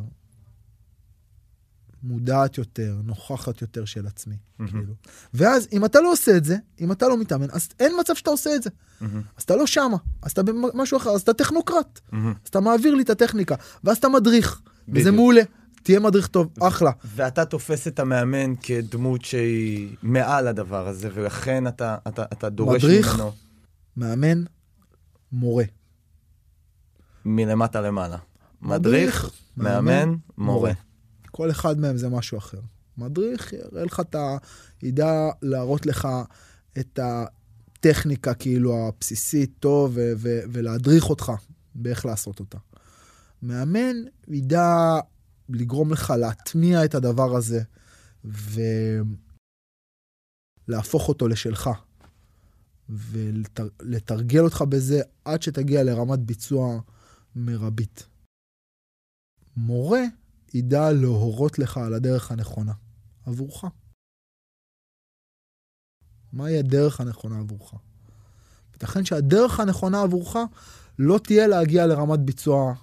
מודעת 2.03 2.57
יותר, 2.57 2.95
נוכחת 3.03 3.61
יותר 3.61 3.85
של 3.85 4.07
עצמי. 4.07 4.35
Mm-hmm. 4.35 4.67
כאילו. 4.71 4.93
ואז, 5.33 5.67
אם 5.73 5.85
אתה 5.85 6.01
לא 6.01 6.11
עושה 6.11 6.37
את 6.37 6.45
זה, 6.45 6.57
אם 6.81 6.91
אתה 6.91 7.07
לא 7.07 7.17
מתאמן, 7.17 7.47
אז 7.51 7.69
אין 7.79 7.91
מצב 7.99 8.15
שאתה 8.15 8.29
עושה 8.29 8.55
את 8.55 8.63
זה. 8.63 8.69
Mm-hmm. 8.69 9.05
אז 9.37 9.43
אתה 9.43 9.55
לא 9.55 9.67
שמה, 9.67 9.97
אז 10.21 10.31
אתה 10.31 10.43
במשהו 10.43 10.97
אחר, 10.97 11.09
אז 11.09 11.21
אתה 11.21 11.33
טכנוקרט. 11.33 11.99
Mm-hmm. 11.99 12.15
אז 12.15 12.47
אתה 12.49 12.59
מעביר 12.59 12.95
לי 12.95 13.03
את 13.03 13.09
הטכניקה, 13.09 13.55
ואז 13.83 13.97
אתה 13.97 14.09
מדריך, 14.09 14.61
בדיוק. 14.87 14.97
וזה 15.01 15.11
מעולה. 15.11 15.41
תהיה 15.83 15.99
מדריך 15.99 16.27
טוב, 16.27 16.53
אחלה. 16.61 16.91
ואתה 17.15 17.45
תופס 17.45 17.87
את 17.87 17.99
המאמן 17.99 18.55
כדמות 18.55 19.25
שהיא 19.25 19.95
מעל 20.03 20.47
הדבר 20.47 20.87
הזה, 20.87 21.09
ולכן 21.13 21.67
אתה, 21.67 21.97
אתה, 22.07 22.23
אתה 22.23 22.49
דורש 22.49 22.83
מדריך, 22.83 23.15
ממנו. 23.15 23.31
מאמן, 23.97 24.43
מורה. 25.31 25.63
מלמטה 27.25 27.81
למעלה. 27.81 28.17
מדריך, 28.61 29.23
מדריך 29.23 29.31
מאמן, 29.57 29.85
מאמן, 29.85 30.15
מורה. 30.37 30.71
כל 31.35 31.51
אחד 31.51 31.79
מהם 31.79 31.97
זה 31.97 32.09
משהו 32.09 32.37
אחר. 32.37 32.59
מדריך 32.97 33.53
יראה 33.53 33.85
לך 33.85 33.99
את 33.99 34.15
ה... 34.15 34.37
ידע 34.83 35.29
להראות 35.41 35.85
לך 35.85 36.07
את 36.79 36.99
הטכניקה 37.03 38.33
כאילו 38.33 38.87
הבסיסית 38.87 39.51
טוב 39.59 39.91
ו- 39.95 40.11
ו- 40.17 40.39
ולהדריך 40.51 41.09
אותך 41.09 41.31
באיך 41.75 42.05
לעשות 42.05 42.39
אותה. 42.39 42.57
מאמן 43.41 43.95
ידע 44.27 44.99
לגרום 45.49 45.91
לך 45.91 46.13
להטמיע 46.19 46.85
את 46.85 46.95
הדבר 46.95 47.35
הזה 47.35 47.61
ולהפוך 50.67 51.09
אותו 51.09 51.27
לשלך. 51.27 51.69
ולתרגל 52.89 54.39
אותך 54.39 54.61
בזה 54.69 55.01
עד 55.25 55.41
שתגיע 55.41 55.83
לרמת 55.83 56.19
ביצוע 56.19 56.79
מרבית. 57.35 58.07
מורה 59.57 60.01
ידע 60.53 60.91
להורות 60.91 61.59
לך 61.59 61.77
על 61.77 61.93
הדרך 61.93 62.31
הנכונה 62.31 62.73
עבורך. 63.25 63.63
מהי 66.33 66.59
הדרך 66.59 67.01
הנכונה 67.01 67.39
עבורך? 67.39 67.73
ייתכן 68.73 69.05
שהדרך 69.05 69.59
הנכונה 69.59 70.01
עבורך 70.01 70.35
לא 70.99 71.19
תהיה 71.23 71.47
להגיע 71.47 71.87
לרמת 71.87 72.19
ביצוע 72.19 72.73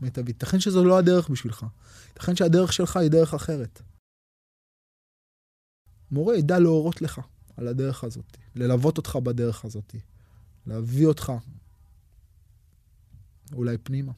מיטבית. 0.00 0.42
ייתכן 0.42 0.60
שזו 0.60 0.84
לא 0.84 0.98
הדרך 0.98 1.28
בשבילך. 1.28 1.66
ייתכן 2.08 2.36
שהדרך 2.36 2.72
שלך 2.72 2.96
היא 2.96 3.10
דרך 3.10 3.34
אחרת. 3.34 3.82
מורה 6.10 6.36
ידע 6.36 6.58
להורות 6.58 7.02
לך 7.02 7.20
על 7.56 7.68
הדרך 7.68 8.04
הזאת, 8.04 8.36
ללוות 8.54 8.98
אותך 8.98 9.16
בדרך 9.16 9.64
הזאת, 9.64 9.94
להביא 10.66 11.06
אותך 11.06 11.32
אולי 13.52 13.78
פנימה. 13.78 14.12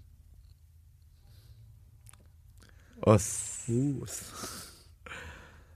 אוס. 3.06 3.70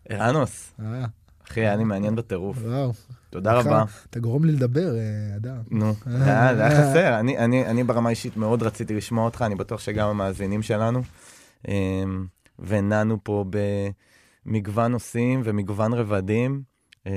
ערנוס. 0.08 0.72
אה. 0.80 1.04
אחי, 1.48 1.60
היה 1.60 1.76
לי 1.76 1.84
מעניין 1.84 2.16
בטירוף. 2.16 2.58
וואו. 2.62 2.92
תודה 3.30 3.52
רבה. 3.52 3.84
אתה 4.10 4.20
גורם 4.20 4.44
לי 4.44 4.52
לדבר, 4.52 4.96
אה, 4.96 5.36
אדם. 5.36 5.56
נו, 5.70 5.94
זה 6.06 6.40
היה 6.48 6.70
חסר. 6.70 7.20
אני 7.20 7.84
ברמה 7.84 8.10
אישית 8.10 8.36
מאוד 8.36 8.62
רציתי 8.62 8.94
לשמוע 8.94 9.24
אותך, 9.24 9.42
אני 9.46 9.54
בטוח 9.54 9.80
שגם 9.80 10.08
המאזינים 10.08 10.62
שלנו. 10.62 11.02
אמ, 11.68 12.26
ונענו 12.58 13.18
פה 13.22 13.44
במגוון 14.46 14.92
נושאים 14.92 15.40
ומגוון 15.44 15.92
רבדים, 15.92 16.62
אה, 17.06 17.12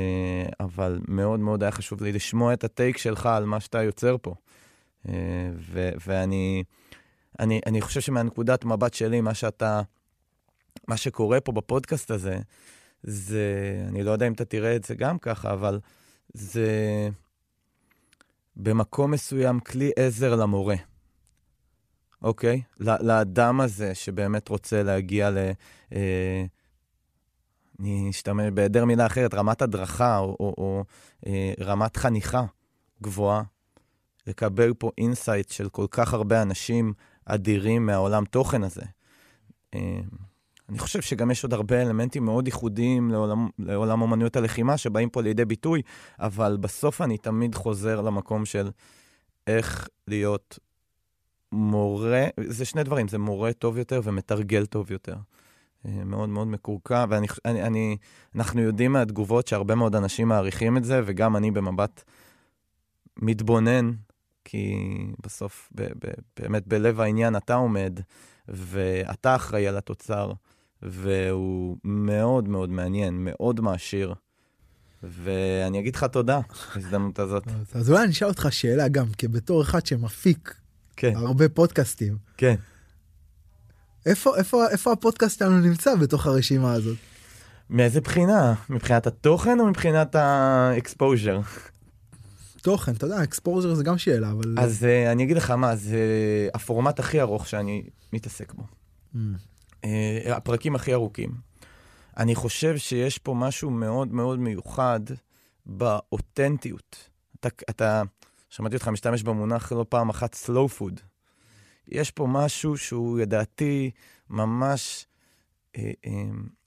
אבל 0.60 1.00
מאוד 1.08 1.40
מאוד 1.40 1.64
היה 1.64 1.72
חשוב 1.72 2.04
לי 2.04 2.12
לשמוע 2.12 2.54
את 2.54 2.64
הטייק 2.64 2.98
שלך 2.98 3.26
על 3.26 3.46
מה 3.46 3.60
שאתה 3.60 3.84
יוצר 3.84 4.16
פה. 4.22 4.36
ואני 6.08 6.64
אני 7.40 7.82
חושב 7.82 8.02
שמהנקודת 8.02 8.66
מבט 8.66 8.94
שלי, 8.94 9.22
מה 9.22 9.34
שאתה 9.34 9.82
מה 10.88 10.98
שקורה 10.98 11.42
פה 11.42 11.52
בפודקאסט 11.52 12.12
הזה, 12.12 12.40
זה, 13.04 13.84
אני 13.88 14.04
לא 14.04 14.12
יודע 14.12 14.28
אם 14.28 14.34
אתה 14.34 14.46
תראה 14.46 14.76
את 14.76 14.84
זה 14.84 14.96
גם 14.96 15.20
ככה, 15.20 15.54
אבל 15.54 15.80
זה 16.34 16.70
במקום 18.56 19.12
מסוים 19.12 19.60
כלי 19.60 19.92
עזר 19.96 20.36
למורה, 20.36 20.76
אוקיי? 22.22 22.62
לאדם 22.80 23.62
הזה 23.62 23.96
שבאמת 23.96 24.50
רוצה 24.50 24.84
להגיע 24.84 25.30
ל... 25.30 25.38
אה, 25.94 26.46
אני 27.80 28.10
אשתמש 28.10 28.46
בהיעדר 28.54 28.86
מילה 28.86 29.06
אחרת, 29.06 29.34
רמת 29.34 29.62
הדרכה 29.62 30.18
או, 30.18 30.38
או, 30.40 30.54
או 30.58 30.84
אה, 31.28 31.54
רמת 31.60 31.98
חניכה 31.98 32.44
גבוהה, 33.02 33.44
לקבל 34.28 34.74
פה 34.74 34.92
insight 34.98 35.50
של 35.50 35.70
כל 35.70 35.86
כך 35.92 36.14
הרבה 36.14 36.42
אנשים 36.42 36.94
אדירים 37.26 37.86
מהעולם 37.86 38.26
תוכן 38.26 38.64
הזה. 38.64 38.82
אה, 39.76 40.00
אני 40.70 40.80
חושב 40.80 41.02
שגם 41.02 41.32
יש 41.32 41.44
עוד 41.44 41.54
הרבה 41.54 41.82
אלמנטים 41.82 42.26
מאוד 42.26 42.48
ייחודיים 42.48 43.12
לעולם, 43.12 43.50
לעולם 43.60 44.02
אומנויות 44.02 44.36
הלחימה 44.36 44.78
שבאים 44.78 45.10
פה 45.10 45.22
לידי 45.22 45.46
ביטוי, 45.46 45.82
אבל 46.20 46.58
בסוף 46.60 47.02
אני 47.02 47.18
תמיד 47.18 47.56
חוזר 47.56 48.02
למקום 48.02 48.46
של 48.46 48.72
איך 49.48 49.88
להיות 50.08 50.60
מורה, 51.52 52.26
זה 52.48 52.66
שני 52.66 52.84
דברים, 52.84 53.08
זה 53.08 53.18
מורה 53.18 53.54
טוב 53.54 53.78
יותר 53.78 54.02
ומתרגל 54.04 54.66
טוב 54.66 54.92
יותר. 54.92 55.16
אה, 55.86 56.04
מאוד 56.06 56.30
מאוד 56.30 56.48
מקורקע, 56.48 57.06
ואנחנו 57.10 58.62
יודעים 58.62 58.92
מהתגובות 58.92 59.48
שהרבה 59.48 59.76
מאוד 59.76 59.96
אנשים 59.96 60.28
מעריכים 60.28 60.78
את 60.78 60.84
זה, 60.84 61.02
וגם 61.06 61.36
אני 61.36 61.52
במבט 61.52 62.04
מתבונן, 63.18 63.92
כי 64.46 64.76
בסוף, 65.24 65.70
ב, 65.76 65.82
ב, 65.82 66.12
באמת 66.40 66.68
בלב 66.68 67.02
העניין 67.02 67.36
אתה 67.36 67.54
עומד, 67.54 68.00
ואתה 68.48 69.36
אחראי 69.36 69.68
על 69.68 69.78
התוצר. 69.78 70.32
והוא 70.86 71.78
מאוד 71.84 72.50
מאוד 72.50 72.70
מעניין, 72.70 73.14
מאוד 73.24 73.62
מעשיר. 73.62 74.14
ואני 75.04 75.80
אגיד 75.80 75.96
לך 75.96 76.04
תודה 76.04 76.40
בהזדמנות 76.76 77.20
הזאת. 77.20 77.44
אז 77.74 77.90
אולי 77.90 78.04
אני 78.04 78.12
אשאל 78.12 78.28
אותך 78.28 78.48
שאלה 78.52 78.88
גם, 78.88 79.06
כי 79.18 79.28
בתור 79.28 79.62
אחד 79.62 79.86
שמפיק 79.86 80.56
כן. 80.96 81.14
הרבה 81.16 81.50
פודקאסטים. 81.50 82.18
כן. 82.38 82.56
איפה, 84.06 84.38
איפה, 84.38 84.68
איפה 84.70 84.92
הפודקאסט 84.92 85.40
שלנו 85.40 85.60
נמצא 85.60 85.96
בתוך 85.96 86.26
הרשימה 86.28 86.74
הזאת? 86.74 86.98
מאיזה 87.70 88.02
בחינה? 88.02 88.54
מבחינת 88.70 89.08
התוכן 89.08 89.60
או 89.60 89.66
מבחינת 89.66 90.16
ה 90.16 90.28
exposure? 90.28 91.40
תוכן, 92.64 92.92
אתה 92.92 93.06
יודע, 93.06 93.24
exposure 93.24 93.74
זה 93.74 93.84
גם 93.84 93.98
שאלה, 93.98 94.32
אבל... 94.32 94.56
אז 94.60 94.84
uh, 94.84 95.12
אני 95.12 95.24
אגיד 95.24 95.38
לך 95.38 95.52
מה, 95.52 95.76
זה 95.76 96.00
הפורמט 96.54 97.00
הכי 97.00 97.22
ארוך 97.22 97.48
שאני 97.48 97.84
מתעסק 98.14 98.54
בו. 98.54 98.64
Mm. 99.16 99.18
אה, 99.84 100.36
הפרקים 100.38 100.76
הכי 100.76 100.94
ארוכים. 100.94 101.32
אני 102.18 102.36
חושב 102.36 102.78
שיש 102.78 103.18
פה 103.18 103.34
משהו 103.34 103.70
מאוד 103.70 104.14
מאוד 104.14 104.40
מיוחד 104.40 105.00
באותנטיות. 105.66 107.10
אתה, 107.40 107.50
אתה, 107.70 108.02
שמעתי 108.50 108.76
אותך 108.76 108.88
משתמש 108.88 109.24
במונח 109.24 109.72
לא 109.72 109.86
פעם 109.90 110.10
אחת 110.10 110.36
slow 110.46 110.80
food. 110.80 111.00
יש 111.88 112.12
פה 112.12 112.28
משהו 112.30 112.78
שהוא 112.78 113.20
לדעתי 113.20 113.92
ממש 114.30 115.06
אה, 115.78 115.92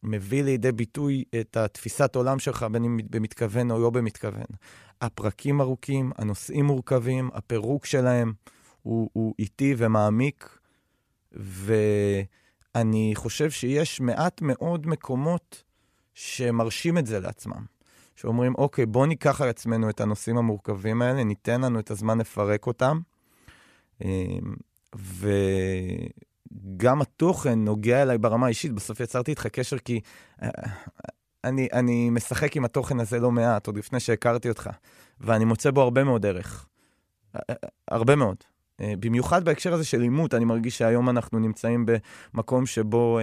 מביא 0.02 0.42
לידי 0.42 0.72
ביטוי 0.72 1.24
את 1.40 1.56
התפיסת 1.56 2.16
עולם 2.16 2.38
שלך, 2.38 2.66
בין 2.72 2.84
אם 2.84 3.00
במתכוון 3.10 3.70
או 3.70 3.78
לא 3.78 3.90
במתכוון. 3.90 4.46
הפרקים 5.00 5.60
ארוכים, 5.60 6.12
הנושאים 6.18 6.64
מורכבים, 6.64 7.30
הפירוק 7.34 7.86
שלהם 7.86 8.32
הוא, 8.82 9.10
הוא 9.12 9.34
איטי 9.38 9.74
ומעמיק, 9.78 10.58
ו... 11.36 11.74
אני 12.76 13.12
חושב 13.14 13.50
שיש 13.50 14.00
מעט 14.00 14.42
מאוד 14.42 14.86
מקומות 14.86 15.62
שמרשים 16.14 16.98
את 16.98 17.06
זה 17.06 17.20
לעצמם. 17.20 17.64
שאומרים, 18.16 18.54
אוקיי, 18.54 18.86
בואו 18.86 19.06
ניקח 19.06 19.40
על 19.40 19.48
עצמנו 19.48 19.90
את 19.90 20.00
הנושאים 20.00 20.38
המורכבים 20.38 21.02
האלה, 21.02 21.24
ניתן 21.24 21.60
לנו 21.60 21.78
את 21.78 21.90
הזמן 21.90 22.18
לפרק 22.18 22.66
אותם. 22.66 23.00
אמ, 24.04 24.08
וגם 26.74 27.02
התוכן 27.02 27.58
נוגע 27.58 28.02
אליי 28.02 28.18
ברמה 28.18 28.46
האישית. 28.46 28.72
בסוף 28.72 29.00
יצרתי 29.00 29.30
איתך 29.30 29.46
קשר 29.46 29.78
כי 29.78 30.00
אה, 30.42 30.48
אני, 31.48 31.68
אני 31.72 32.10
משחק 32.10 32.56
עם 32.56 32.64
התוכן 32.64 33.00
הזה 33.00 33.20
לא 33.20 33.30
מעט, 33.30 33.66
עוד 33.66 33.78
לפני 33.78 34.00
שהכרתי 34.00 34.48
אותך, 34.48 34.70
ואני 35.20 35.44
מוצא 35.44 35.70
בו 35.70 35.80
הרבה 35.80 36.04
מאוד 36.04 36.26
ערך. 36.26 36.66
אה, 37.34 37.40
אה, 37.50 37.54
הרבה 37.88 38.16
מאוד. 38.16 38.36
במיוחד 38.80 39.44
בהקשר 39.44 39.74
הזה 39.74 39.84
של 39.84 40.02
עימות, 40.02 40.34
אני 40.34 40.44
מרגיש 40.44 40.78
שהיום 40.78 41.08
אנחנו 41.08 41.38
נמצאים 41.38 41.86
במקום 42.34 42.66
שבו 42.66 43.18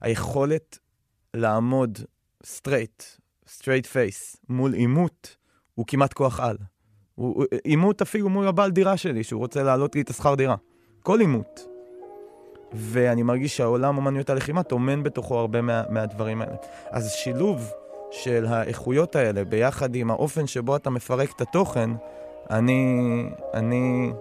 היכולת 0.00 0.78
לעמוד 1.34 1.98
straight, 2.44 3.02
straight 3.48 3.86
face, 3.86 4.36
מול 4.48 4.74
עימות, 4.74 5.36
הוא 5.74 5.86
כמעט 5.88 6.12
כוח 6.12 6.40
על. 6.40 6.56
עימות 7.64 8.02
אפילו 8.02 8.28
מול 8.28 8.48
הבעל 8.48 8.70
דירה 8.70 8.96
שלי, 8.96 9.24
שהוא 9.24 9.38
רוצה 9.38 9.62
להעלות 9.62 9.94
לי 9.94 10.00
את 10.00 10.10
השכר 10.10 10.34
דירה. 10.34 10.56
כל 11.02 11.20
עימות. 11.20 11.69
ואני 12.72 13.22
מרגיש 13.22 13.56
שהעולם 13.56 13.96
אומנויות 13.96 14.30
הלחימה 14.30 14.62
טומן 14.62 15.02
בתוכו 15.02 15.38
הרבה 15.38 15.60
מה, 15.60 15.82
מהדברים 15.88 16.42
האלה. 16.42 16.56
אז 16.90 17.10
שילוב 17.10 17.72
של 18.10 18.46
האיכויות 18.48 19.16
האלה 19.16 19.44
ביחד 19.44 19.94
עם 19.94 20.10
האופן 20.10 20.46
שבו 20.46 20.76
אתה 20.76 20.90
מפרק 20.90 21.30
את 21.36 21.40
התוכן, 21.40 21.90
אני... 22.50 23.22
אני... 23.54 24.12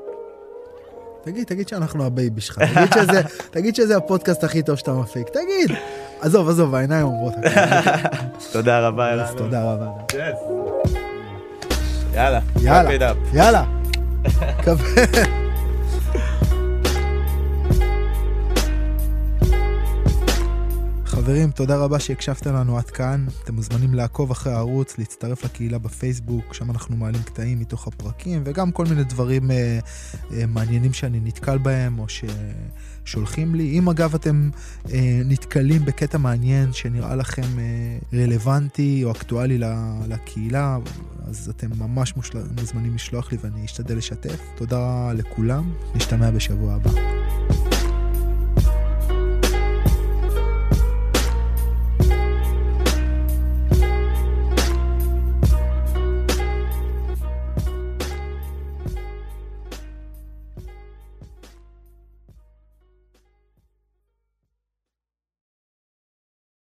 תגיד, 1.23 1.47
תגיד 1.47 1.67
שאנחנו 1.67 2.05
ה 2.05 2.13
baby 2.13 2.41
שלך, 2.41 2.59
תגיד 2.59 2.93
שזה, 2.93 3.21
תגיד 3.53 3.75
שזה 3.75 3.97
הפודקאסט 3.97 4.43
הכי 4.43 4.63
טוב 4.63 4.75
שאתה 4.75 4.93
מפיק, 4.93 5.29
תגיד. 5.29 5.77
עזוב, 6.21 6.49
עזוב, 6.49 6.75
העיניים 6.75 7.05
אומרות. 7.05 7.33
תודה 8.53 8.87
רבה, 8.87 9.13
אלעזר. 9.13 9.37
תודה 9.37 9.73
רבה. 9.73 9.87
יאללה, 12.13 12.39
יאללה, 12.61 13.13
יאללה. 13.33 13.63
חברים, 21.19 21.51
תודה 21.51 21.77
רבה 21.77 21.99
שהקשבתם 21.99 22.53
לנו 22.53 22.77
עד 22.77 22.89
כאן. 22.89 23.25
אתם 23.43 23.55
מוזמנים 23.55 23.93
לעקוב 23.93 24.31
אחרי 24.31 24.53
הערוץ, 24.53 24.97
להצטרף 24.97 25.45
לקהילה 25.45 25.77
בפייסבוק, 25.77 26.53
שם 26.53 26.71
אנחנו 26.71 26.95
מעלים 26.95 27.21
קטעים 27.23 27.59
מתוך 27.59 27.87
הפרקים, 27.87 28.41
וגם 28.45 28.71
כל 28.71 28.85
מיני 28.85 29.03
דברים 29.03 29.51
אה, 29.51 29.79
אה, 30.33 30.45
מעניינים 30.45 30.93
שאני 30.93 31.19
נתקל 31.19 31.57
בהם, 31.57 31.99
או 31.99 32.05
ששולחים 32.09 33.55
לי. 33.55 33.79
אם 33.79 33.89
אגב 33.89 34.15
אתם 34.15 34.49
אה, 34.91 35.21
נתקלים 35.25 35.85
בקטע 35.85 36.17
מעניין 36.17 36.73
שנראה 36.73 37.15
לכם 37.15 37.59
אה, 37.59 38.19
רלוונטי 38.19 39.03
או 39.03 39.11
אקטואלי 39.11 39.59
לקהילה, 40.07 40.77
אז 41.27 41.49
אתם 41.49 41.67
ממש 41.79 42.15
מושל... 42.15 42.39
מוזמנים 42.61 42.95
לשלוח 42.95 43.31
לי 43.31 43.37
ואני 43.41 43.65
אשתדל 43.65 43.97
לשתף. 43.97 44.39
תודה 44.55 45.11
לכולם, 45.13 45.73
נשתמע 45.95 46.31
בשבוע 46.31 46.73
הבא. 46.73 46.91